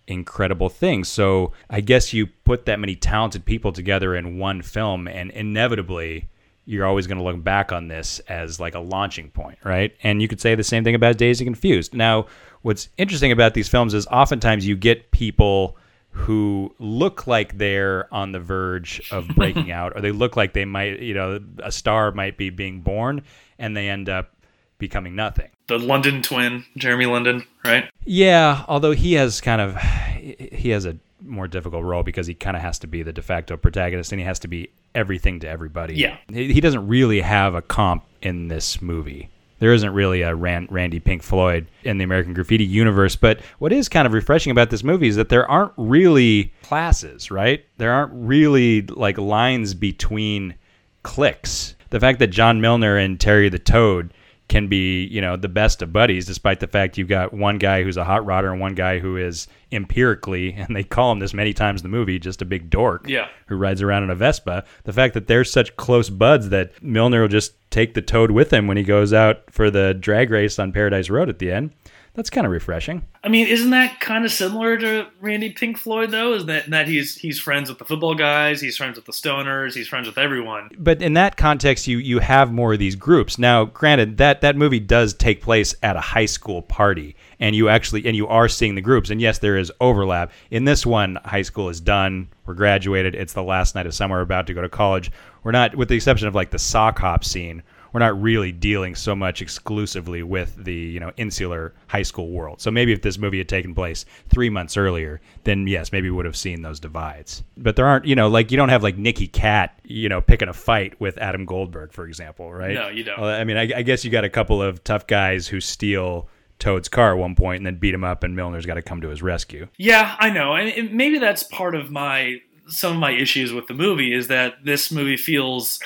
incredible 0.07 0.69
things. 0.69 1.09
So 1.09 1.51
I 1.69 1.81
guess 1.81 2.13
you 2.13 2.27
put 2.27 2.65
that 2.65 2.79
many 2.79 2.95
talented 2.95 3.45
people 3.45 3.71
together 3.71 4.15
in 4.15 4.37
one 4.37 4.61
film, 4.61 5.07
and 5.07 5.31
inevitably 5.31 6.29
you're 6.65 6.85
always 6.85 7.07
going 7.07 7.17
to 7.17 7.23
look 7.23 7.41
back 7.41 7.71
on 7.71 7.87
this 7.87 8.19
as 8.27 8.59
like 8.59 8.75
a 8.75 8.79
launching 8.79 9.29
point, 9.29 9.57
right? 9.63 9.95
And 10.03 10.21
you 10.21 10.27
could 10.27 10.41
say 10.41 10.53
the 10.53 10.63
same 10.63 10.83
thing 10.83 10.95
about 10.95 11.21
and 11.21 11.37
Confused. 11.39 11.93
Now, 11.93 12.27
what's 12.61 12.89
interesting 12.97 13.31
about 13.31 13.53
these 13.53 13.69
films 13.69 13.93
is 13.93 14.05
oftentimes 14.07 14.67
you 14.67 14.75
get 14.75 15.11
people 15.11 15.77
who 16.11 16.73
look 16.79 17.27
like 17.27 17.57
they're 17.57 18.13
on 18.13 18.31
the 18.31 18.39
verge 18.39 19.01
of 19.11 19.27
breaking 19.35 19.71
out, 19.71 19.93
or 19.95 20.01
they 20.01 20.11
look 20.11 20.35
like 20.35 20.53
they 20.53 20.65
might, 20.65 20.99
you 20.99 21.13
know, 21.13 21.39
a 21.63 21.71
star 21.71 22.11
might 22.11 22.37
be 22.37 22.49
being 22.49 22.81
born, 22.81 23.21
and 23.59 23.77
they 23.77 23.87
end 23.87 24.09
up 24.09 24.33
becoming 24.77 25.15
nothing. 25.15 25.49
The 25.67 25.79
London 25.79 26.21
twin, 26.21 26.65
Jeremy 26.77 27.05
London, 27.05 27.45
right? 27.65 27.89
Yeah, 28.05 28.63
although 28.67 28.91
he 28.91 29.13
has 29.13 29.41
kind 29.41 29.61
of 29.61 29.75
he 30.17 30.69
has 30.69 30.85
a 30.85 30.97
more 31.21 31.47
difficult 31.47 31.83
role 31.83 32.03
because 32.03 32.27
he 32.27 32.33
kind 32.33 32.55
of 32.55 32.61
has 32.61 32.79
to 32.79 32.87
be 32.87 33.03
the 33.03 33.11
de 33.13 33.21
facto 33.21 33.57
protagonist 33.57 34.11
and 34.11 34.19
he 34.19 34.25
has 34.25 34.39
to 34.39 34.47
be 34.47 34.69
everything 34.95 35.39
to 35.41 35.47
everybody. 35.47 35.95
Yeah. 35.95 36.17
he, 36.29 36.53
he 36.53 36.61
doesn't 36.61 36.87
really 36.87 37.21
have 37.21 37.55
a 37.55 37.61
comp 37.61 38.03
in 38.21 38.47
this 38.47 38.81
movie. 38.81 39.29
There 39.59 39.73
isn't 39.73 39.91
really 39.91 40.21
a 40.21 40.35
Ran- 40.35 40.67
Randy 40.69 40.99
Pink 40.99 41.23
Floyd 41.23 41.65
in 41.83 41.97
the 41.97 42.03
American 42.03 42.33
Graffiti 42.33 42.63
universe, 42.63 43.15
but 43.15 43.39
what 43.57 43.73
is 43.73 43.89
kind 43.89 44.05
of 44.05 44.13
refreshing 44.13 44.51
about 44.51 44.69
this 44.69 44.83
movie 44.83 45.07
is 45.07 45.15
that 45.15 45.29
there 45.29 45.49
aren't 45.49 45.73
really 45.77 46.53
classes, 46.61 47.31
right? 47.31 47.65
There 47.77 47.91
aren't 47.91 48.11
really 48.13 48.83
like 48.83 49.17
lines 49.17 49.73
between 49.73 50.53
cliques. 51.01 51.75
The 51.89 51.99
fact 51.99 52.19
that 52.19 52.27
John 52.27 52.61
Milner 52.61 52.97
and 52.97 53.19
Terry 53.19 53.49
the 53.49 53.57
Toad 53.57 54.13
can 54.47 54.67
be, 54.67 55.03
you 55.07 55.19
know, 55.19 55.35
the 55.35 55.49
best 55.49 55.81
of 55.81 55.91
buddies, 55.91 56.25
despite 56.25 56.61
the 56.61 56.67
fact 56.67 56.97
you've 56.97 57.09
got 57.09 57.33
one 57.33 57.57
guy 57.57 57.83
who's 57.83 57.97
a 57.97 58.03
hot 58.05 58.21
rodder 58.23 58.49
and 58.51 58.61
one 58.61 58.75
guy 58.75 58.97
who 58.99 59.17
is 59.17 59.47
empirically, 59.73 60.53
and 60.57 60.75
they 60.75 60.83
call 60.83 61.11
him 61.11 61.19
this 61.19 61.33
many 61.33 61.53
times 61.53 61.81
in 61.81 61.89
the 61.91 61.95
movie, 61.97 62.17
just 62.19 62.41
a 62.41 62.45
big 62.45 62.69
dork 62.69 63.07
Yeah. 63.07 63.27
who 63.47 63.55
rides 63.55 63.81
around 63.81 64.03
in 64.03 64.09
a 64.09 64.15
Vespa. 64.15 64.63
The 64.83 64.93
fact 64.93 65.13
that 65.15 65.27
they're 65.27 65.43
such 65.43 65.75
close 65.75 66.09
buds 66.09 66.49
that 66.49 66.81
Milner 66.81 67.21
will 67.21 67.27
just 67.27 67.53
take 67.71 67.93
the 67.93 68.01
Toad 68.01 68.31
with 68.31 68.51
him 68.53 68.67
when 68.67 68.77
he 68.77 68.83
goes 68.83 69.11
out 69.13 69.41
for 69.51 69.69
the 69.69 69.93
drag 69.93 70.31
race 70.31 70.57
on 70.59 70.71
Paradise 70.71 71.09
Road 71.09 71.27
at 71.29 71.39
the 71.39 71.51
end. 71.51 71.71
That's 72.17 72.31
kind 72.31 72.47
of 72.47 72.51
refreshing. 72.51 73.05
I 73.23 73.29
mean, 73.29 73.45
isn't 73.45 73.69
that 73.69 73.99
kind 73.99 74.25
of 74.25 74.31
similar 74.31 74.75
to 74.79 75.05
Randy 75.21 75.51
Pink 75.51 75.77
Floyd 75.77 76.09
though? 76.09 76.33
Is 76.33 76.45
that 76.47 76.67
that 76.71 76.87
he's 76.87 77.15
he's 77.15 77.39
friends 77.39 77.69
with 77.69 77.77
the 77.77 77.85
football 77.85 78.15
guys, 78.15 78.59
he's 78.59 78.75
friends 78.75 78.95
with 78.95 79.05
the 79.05 79.11
stoners, 79.11 79.75
he's 79.75 79.87
friends 79.87 80.07
with 80.07 80.17
everyone. 80.17 80.71
but 80.79 80.99
in 81.03 81.13
that 81.13 81.37
context 81.37 81.85
you 81.85 81.99
you 81.99 82.17
have 82.17 82.51
more 82.51 82.73
of 82.73 82.79
these 82.79 82.95
groups 82.95 83.37
now 83.37 83.65
granted 83.65 84.17
that 84.17 84.41
that 84.41 84.55
movie 84.55 84.79
does 84.79 85.13
take 85.13 85.43
place 85.43 85.75
at 85.83 85.95
a 85.95 85.99
high 85.99 86.25
school 86.25 86.63
party 86.63 87.15
and 87.39 87.55
you 87.55 87.69
actually 87.69 88.03
and 88.07 88.15
you 88.15 88.27
are 88.27 88.49
seeing 88.49 88.73
the 88.73 88.81
groups 88.81 89.11
and 89.11 89.21
yes 89.21 89.37
there 89.37 89.55
is 89.55 89.71
overlap 89.79 90.31
in 90.49 90.65
this 90.65 90.87
one 90.87 91.19
high 91.23 91.43
school 91.43 91.69
is 91.69 91.79
done 91.79 92.27
we're 92.47 92.55
graduated 92.55 93.13
it's 93.13 93.33
the 93.33 93.43
last 93.43 93.75
night 93.75 93.85
of 93.85 93.93
summer 93.93 94.15
we're 94.15 94.21
about 94.21 94.47
to 94.47 94.55
go 94.55 94.61
to 94.63 94.69
college 94.69 95.11
we're 95.43 95.51
not 95.51 95.75
with 95.75 95.87
the 95.87 95.95
exception 95.95 96.27
of 96.27 96.33
like 96.33 96.49
the 96.49 96.57
sock 96.59 96.97
hop 96.97 97.23
scene 97.23 97.61
we're 97.93 97.99
not 97.99 98.19
really 98.21 98.51
dealing 98.51 98.95
so 98.95 99.15
much 99.15 99.41
exclusively 99.41 100.23
with 100.23 100.55
the 100.63 100.73
you 100.73 100.99
know 100.99 101.11
insular 101.17 101.73
high 101.87 102.03
school 102.03 102.29
world. 102.29 102.61
So 102.61 102.71
maybe 102.71 102.91
if 102.91 103.01
this 103.01 103.17
movie 103.17 103.37
had 103.37 103.49
taken 103.49 103.73
place 103.73 104.05
three 104.29 104.49
months 104.49 104.77
earlier, 104.77 105.21
then 105.43 105.67
yes, 105.67 105.91
maybe 105.91 106.09
we 106.09 106.15
would 106.15 106.25
have 106.25 106.37
seen 106.37 106.61
those 106.61 106.79
divides. 106.79 107.43
But 107.57 107.75
there 107.75 107.85
aren't 107.85 108.05
you 108.05 108.15
know 108.15 108.27
like 108.27 108.51
you 108.51 108.57
don't 108.57 108.69
have 108.69 108.83
like 108.83 108.97
Nicky 108.97 109.27
Katt 109.27 109.79
you 109.83 110.09
know 110.09 110.21
picking 110.21 110.49
a 110.49 110.53
fight 110.53 110.99
with 110.99 111.17
Adam 111.17 111.45
Goldberg 111.45 111.93
for 111.93 112.05
example, 112.05 112.51
right? 112.51 112.73
No, 112.73 112.89
you 112.89 113.03
don't. 113.03 113.19
Well, 113.19 113.29
I 113.29 113.43
mean, 113.43 113.57
I, 113.57 113.69
I 113.77 113.81
guess 113.81 114.03
you 114.03 114.11
got 114.11 114.23
a 114.23 114.29
couple 114.29 114.61
of 114.61 114.83
tough 114.83 115.07
guys 115.07 115.47
who 115.47 115.59
steal 115.59 116.29
Toad's 116.59 116.89
car 116.89 117.13
at 117.13 117.17
one 117.17 117.35
point 117.35 117.57
and 117.57 117.65
then 117.65 117.77
beat 117.77 117.93
him 117.93 118.03
up, 118.03 118.23
and 118.23 118.35
Milner's 118.35 118.65
got 118.65 118.75
to 118.75 118.81
come 118.81 119.01
to 119.01 119.09
his 119.09 119.21
rescue. 119.21 119.67
Yeah, 119.77 120.15
I 120.19 120.29
know, 120.29 120.55
and 120.55 120.93
maybe 120.93 121.19
that's 121.19 121.43
part 121.43 121.75
of 121.75 121.91
my 121.91 122.41
some 122.67 122.93
of 122.93 122.99
my 122.99 123.11
issues 123.11 123.53
with 123.53 123.67
the 123.67 123.73
movie 123.73 124.13
is 124.13 124.27
that 124.27 124.55
this 124.65 124.91
movie 124.91 125.15
feels 125.15 125.79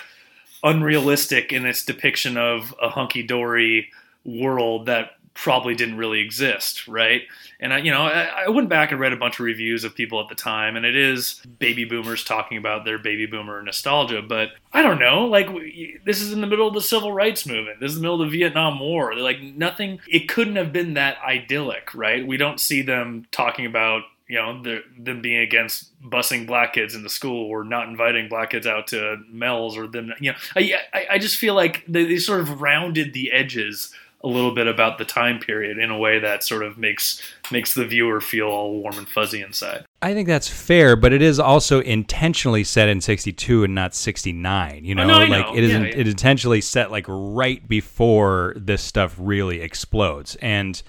unrealistic 0.63 1.51
in 1.51 1.65
its 1.65 1.83
depiction 1.83 2.37
of 2.37 2.73
a 2.81 2.89
hunky 2.89 3.23
dory 3.23 3.89
world 4.25 4.85
that 4.85 5.11
probably 5.33 5.73
didn't 5.73 5.95
really 5.95 6.19
exist, 6.19 6.87
right? 6.89 7.21
And 7.61 7.73
I, 7.73 7.77
you 7.77 7.89
know, 7.89 8.01
I, 8.01 8.43
I 8.45 8.49
went 8.49 8.67
back 8.67 8.91
and 8.91 8.99
read 8.99 9.13
a 9.13 9.17
bunch 9.17 9.39
of 9.39 9.45
reviews 9.45 9.83
of 9.85 9.95
people 9.95 10.19
at 10.19 10.27
the 10.27 10.35
time, 10.35 10.75
and 10.75 10.85
it 10.85 10.95
is 10.95 11.41
baby 11.57 11.85
boomers 11.85 12.23
talking 12.25 12.57
about 12.57 12.83
their 12.83 12.97
baby 12.97 13.25
boomer 13.25 13.61
nostalgia. 13.63 14.21
But 14.21 14.49
I 14.73 14.81
don't 14.81 14.99
know, 14.99 15.25
like 15.25 15.49
we- 15.49 15.99
this 16.05 16.21
is 16.21 16.33
in 16.33 16.41
the 16.41 16.47
middle 16.47 16.67
of 16.67 16.73
the 16.73 16.81
civil 16.81 17.13
rights 17.13 17.45
movement. 17.45 17.79
This 17.79 17.91
is 17.91 17.95
the 17.95 18.01
middle 18.01 18.21
of 18.21 18.29
the 18.29 18.37
Vietnam 18.37 18.79
War. 18.79 19.15
Like 19.15 19.41
nothing, 19.41 19.99
it 20.07 20.27
couldn't 20.27 20.57
have 20.57 20.73
been 20.73 20.95
that 20.95 21.17
idyllic, 21.25 21.95
right? 21.95 22.27
We 22.27 22.35
don't 22.37 22.59
see 22.59 22.81
them 22.81 23.25
talking 23.31 23.65
about 23.65 24.03
you 24.31 24.37
know 24.37 24.63
the, 24.63 24.81
them 24.97 25.21
being 25.21 25.41
against 25.41 25.91
busing 26.01 26.47
black 26.47 26.73
kids 26.73 26.95
into 26.95 27.09
school 27.09 27.47
or 27.49 27.63
not 27.65 27.89
inviting 27.89 28.29
black 28.29 28.51
kids 28.51 28.65
out 28.65 28.87
to 28.87 29.17
Mel's 29.29 29.77
or 29.77 29.87
them. 29.87 30.13
You 30.21 30.31
know, 30.31 30.37
I 30.55 30.73
I, 30.93 31.05
I 31.11 31.17
just 31.19 31.35
feel 31.35 31.53
like 31.53 31.83
they, 31.87 32.05
they 32.05 32.17
sort 32.17 32.39
of 32.39 32.61
rounded 32.61 33.13
the 33.13 33.31
edges 33.31 33.93
a 34.23 34.27
little 34.27 34.53
bit 34.53 34.67
about 34.67 34.99
the 34.99 35.03
time 35.03 35.39
period 35.39 35.79
in 35.79 35.89
a 35.89 35.97
way 35.97 36.19
that 36.19 36.43
sort 36.43 36.63
of 36.63 36.77
makes 36.77 37.19
makes 37.51 37.73
the 37.73 37.83
viewer 37.85 38.21
feel 38.21 38.45
all 38.47 38.79
warm 38.79 38.97
and 38.99 39.09
fuzzy 39.09 39.41
inside. 39.41 39.83
I 40.01 40.13
think 40.13 40.27
that's 40.27 40.47
fair, 40.47 40.95
but 40.95 41.11
it 41.11 41.21
is 41.23 41.39
also 41.39 41.81
intentionally 41.81 42.63
set 42.63 42.87
in 42.87 43.01
62 43.01 43.63
and 43.63 43.75
not 43.75 43.93
69. 43.95 44.85
You 44.85 44.93
oh, 44.93 45.03
know, 45.03 45.03
Oh, 45.03 45.25
no, 45.25 45.25
like 45.25 45.47
know. 45.47 45.55
it 45.57 45.63
is 45.63 45.71
Yeah, 45.71 45.77
in- 45.77 45.83
yeah. 45.85 45.89
it 45.97 46.07
intentionally 46.07 46.61
set 46.61 46.89
like 46.91 47.05
right 47.09 47.67
before 47.67 48.53
this 48.55 48.81
stuff 48.83 49.15
really 49.17 49.59
explodes. 49.61 50.35
And 50.35 50.81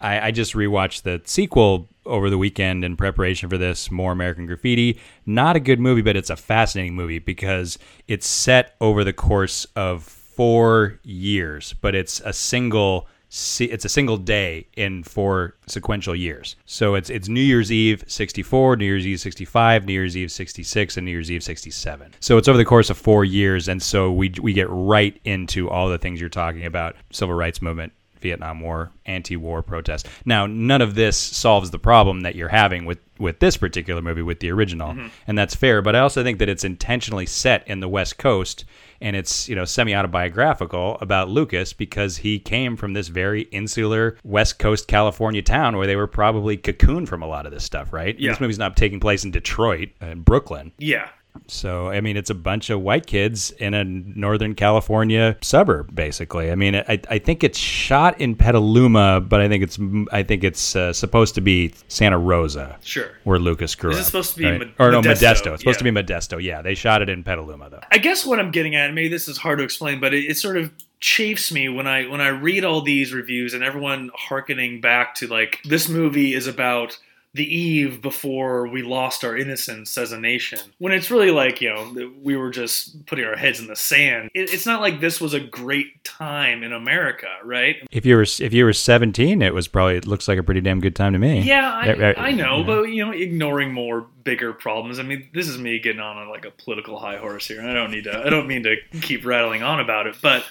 I, 0.00 0.28
I 0.28 0.30
just 0.30 0.54
rewatched 0.54 1.02
the 1.02 1.20
sequel 1.24 1.88
over 2.04 2.30
the 2.30 2.38
weekend 2.38 2.84
in 2.84 2.96
preparation 2.96 3.48
for 3.48 3.58
this, 3.58 3.90
More 3.90 4.12
American 4.12 4.46
Graffiti. 4.46 5.00
Not 5.24 5.56
a 5.56 5.60
good 5.60 5.80
movie, 5.80 6.02
but 6.02 6.16
it's 6.16 6.30
a 6.30 6.36
fascinating 6.36 6.94
movie 6.94 7.18
because 7.18 7.78
it's 8.06 8.26
set 8.26 8.76
over 8.80 9.04
the 9.04 9.12
course 9.12 9.66
of 9.76 10.04
four 10.04 11.00
years, 11.02 11.74
but 11.80 11.94
it's 11.94 12.20
a 12.20 12.32
single 12.32 13.08
it's 13.28 13.84
a 13.84 13.88
single 13.88 14.16
day 14.16 14.68
in 14.76 15.02
four 15.02 15.56
sequential 15.66 16.14
years. 16.14 16.54
So 16.64 16.94
it's 16.94 17.10
it's 17.10 17.28
New 17.28 17.40
Year's 17.40 17.72
Eve 17.72 18.04
64, 18.06 18.76
New 18.76 18.84
Year's 18.84 19.06
Eve 19.06 19.18
65, 19.18 19.84
New 19.84 19.92
Year's 19.92 20.16
Eve 20.16 20.30
66 20.30 20.96
and 20.96 21.04
New 21.04 21.10
Year's 21.10 21.30
Eve 21.30 21.42
67. 21.42 22.14
So 22.20 22.38
it's 22.38 22.46
over 22.46 22.56
the 22.56 22.64
course 22.64 22.88
of 22.88 22.96
4 22.96 23.24
years 23.24 23.66
and 23.66 23.82
so 23.82 24.12
we 24.12 24.32
we 24.40 24.52
get 24.52 24.68
right 24.70 25.18
into 25.24 25.68
all 25.68 25.88
the 25.88 25.98
things 25.98 26.20
you're 26.20 26.30
talking 26.30 26.64
about, 26.64 26.94
civil 27.10 27.34
rights 27.34 27.60
movement, 27.60 27.92
Vietnam 28.26 28.60
War, 28.60 28.90
anti-war 29.04 29.62
protest. 29.62 30.08
Now, 30.24 30.46
none 30.46 30.82
of 30.82 30.96
this 30.96 31.16
solves 31.16 31.70
the 31.70 31.78
problem 31.78 32.22
that 32.22 32.34
you're 32.34 32.48
having 32.48 32.84
with 32.84 32.98
with 33.18 33.38
this 33.38 33.56
particular 33.56 34.02
movie 34.02 34.20
with 34.20 34.40
the 34.40 34.50
original, 34.50 34.90
mm-hmm. 34.90 35.06
and 35.26 35.38
that's 35.38 35.54
fair. 35.54 35.80
But 35.80 35.94
I 35.94 36.00
also 36.00 36.24
think 36.24 36.40
that 36.40 36.48
it's 36.48 36.64
intentionally 36.64 37.24
set 37.24 37.66
in 37.68 37.78
the 37.78 37.88
West 37.88 38.18
Coast, 38.18 38.64
and 39.00 39.14
it's 39.14 39.48
you 39.48 39.54
know 39.54 39.64
semi-autobiographical 39.64 40.98
about 41.00 41.28
Lucas 41.28 41.72
because 41.72 42.16
he 42.18 42.40
came 42.40 42.76
from 42.76 42.94
this 42.94 43.06
very 43.06 43.42
insular 43.52 44.18
West 44.24 44.58
Coast 44.58 44.88
California 44.88 45.40
town 45.40 45.76
where 45.76 45.86
they 45.86 45.96
were 45.96 46.08
probably 46.08 46.58
cocooned 46.58 47.06
from 47.06 47.22
a 47.22 47.28
lot 47.28 47.46
of 47.46 47.52
this 47.52 47.62
stuff, 47.62 47.92
right? 47.92 48.18
Yeah. 48.18 48.32
This 48.32 48.40
movie's 48.40 48.58
not 48.58 48.76
taking 48.76 48.98
place 48.98 49.24
in 49.24 49.30
Detroit 49.30 49.90
and 50.00 50.24
Brooklyn. 50.24 50.72
Yeah. 50.78 51.08
So, 51.46 51.88
I 51.88 52.00
mean, 52.00 52.16
it's 52.16 52.30
a 52.30 52.34
bunch 52.34 52.70
of 52.70 52.80
white 52.80 53.06
kids 53.06 53.50
in 53.52 53.74
a 53.74 53.84
Northern 53.84 54.54
California 54.54 55.36
suburb, 55.42 55.94
basically. 55.94 56.50
I 56.50 56.54
mean, 56.54 56.76
I, 56.76 57.00
I 57.10 57.18
think 57.18 57.44
it's 57.44 57.58
shot 57.58 58.20
in 58.20 58.34
Petaluma, 58.34 59.20
but 59.20 59.40
I 59.40 59.48
think 59.48 59.62
it's 59.62 59.78
I 60.12 60.22
think 60.22 60.44
it's 60.44 60.74
uh, 60.76 60.92
supposed 60.92 61.34
to 61.36 61.40
be 61.40 61.72
Santa 61.88 62.18
Rosa, 62.18 62.78
Sure. 62.82 63.10
where 63.24 63.38
Lucas 63.38 63.74
grew 63.74 63.90
Is 63.90 63.96
it 63.96 64.00
up. 64.00 64.06
supposed 64.06 64.32
to 64.34 64.38
be 64.38 64.44
right? 64.46 64.74
Or 64.78 64.90
no, 64.90 65.00
Modesto? 65.00 65.04
Modesto? 65.04 65.52
It's 65.54 65.62
supposed 65.62 65.66
Yeah. 65.66 65.72
to 65.72 65.84
be 65.84 65.90
Modesto. 65.90 66.42
Yeah, 66.42 66.62
they 66.62 66.74
shot 66.74 67.02
it 67.02 67.08
in 67.08 67.22
Petaluma, 67.24 67.70
though. 67.70 67.80
I 67.90 67.98
guess 67.98 68.24
what 68.26 68.38
I'm 68.40 68.50
getting 68.50 68.74
at, 68.74 68.92
maybe 68.94 69.08
this 69.08 69.28
is 69.28 69.38
hard 69.38 69.58
to 69.58 69.64
explain, 69.64 70.00
but 70.00 70.14
it, 70.14 70.24
it 70.24 70.36
sort 70.36 70.56
of 70.56 70.70
chafes 70.98 71.52
me 71.52 71.68
when 71.68 71.86
I 71.86 72.06
when 72.08 72.22
I 72.22 72.28
read 72.28 72.64
all 72.64 72.80
these 72.80 73.12
reviews 73.12 73.52
and 73.52 73.62
everyone 73.62 74.10
harkening 74.14 74.80
back 74.80 75.14
to 75.16 75.26
like 75.26 75.60
this 75.64 75.88
movie 75.90 76.32
is 76.34 76.46
about 76.46 76.98
the 77.36 77.54
eve 77.54 78.00
before 78.00 78.66
we 78.66 78.82
lost 78.82 79.24
our 79.24 79.36
innocence 79.36 79.96
as 79.98 80.10
a 80.10 80.18
nation. 80.18 80.58
When 80.78 80.92
it's 80.92 81.10
really 81.10 81.30
like 81.30 81.60
you 81.60 81.72
know 81.72 82.12
we 82.22 82.36
were 82.36 82.50
just 82.50 83.06
putting 83.06 83.24
our 83.24 83.36
heads 83.36 83.60
in 83.60 83.66
the 83.66 83.76
sand. 83.76 84.30
It, 84.34 84.52
it's 84.52 84.66
not 84.66 84.80
like 84.80 85.00
this 85.00 85.20
was 85.20 85.34
a 85.34 85.40
great 85.40 86.02
time 86.02 86.62
in 86.62 86.72
America, 86.72 87.28
right? 87.44 87.76
If 87.90 88.06
you 88.06 88.16
were 88.16 88.22
if 88.22 88.52
you 88.52 88.64
were 88.64 88.72
17, 88.72 89.42
it 89.42 89.54
was 89.54 89.68
probably 89.68 89.96
it 89.96 90.06
looks 90.06 90.26
like 90.26 90.38
a 90.38 90.42
pretty 90.42 90.62
damn 90.62 90.80
good 90.80 90.96
time 90.96 91.12
to 91.12 91.18
me. 91.18 91.42
Yeah, 91.42 91.70
I, 91.70 91.92
right, 91.94 92.18
I 92.18 92.32
know, 92.32 92.58
yeah. 92.58 92.66
but 92.66 92.82
you 92.84 93.04
know, 93.04 93.12
ignoring 93.12 93.72
more 93.72 94.06
bigger 94.24 94.52
problems. 94.52 94.98
I 94.98 95.02
mean, 95.02 95.28
this 95.34 95.48
is 95.48 95.58
me 95.58 95.78
getting 95.78 96.00
on 96.00 96.26
a, 96.26 96.30
like 96.30 96.44
a 96.44 96.50
political 96.50 96.98
high 96.98 97.18
horse 97.18 97.46
here. 97.46 97.62
I 97.62 97.74
don't 97.74 97.90
need 97.90 98.04
to. 98.04 98.24
I 98.24 98.30
don't 98.30 98.48
mean 98.48 98.62
to 98.64 98.76
keep 99.00 99.24
rattling 99.26 99.62
on 99.62 99.80
about 99.80 100.06
it, 100.06 100.16
but 100.22 100.44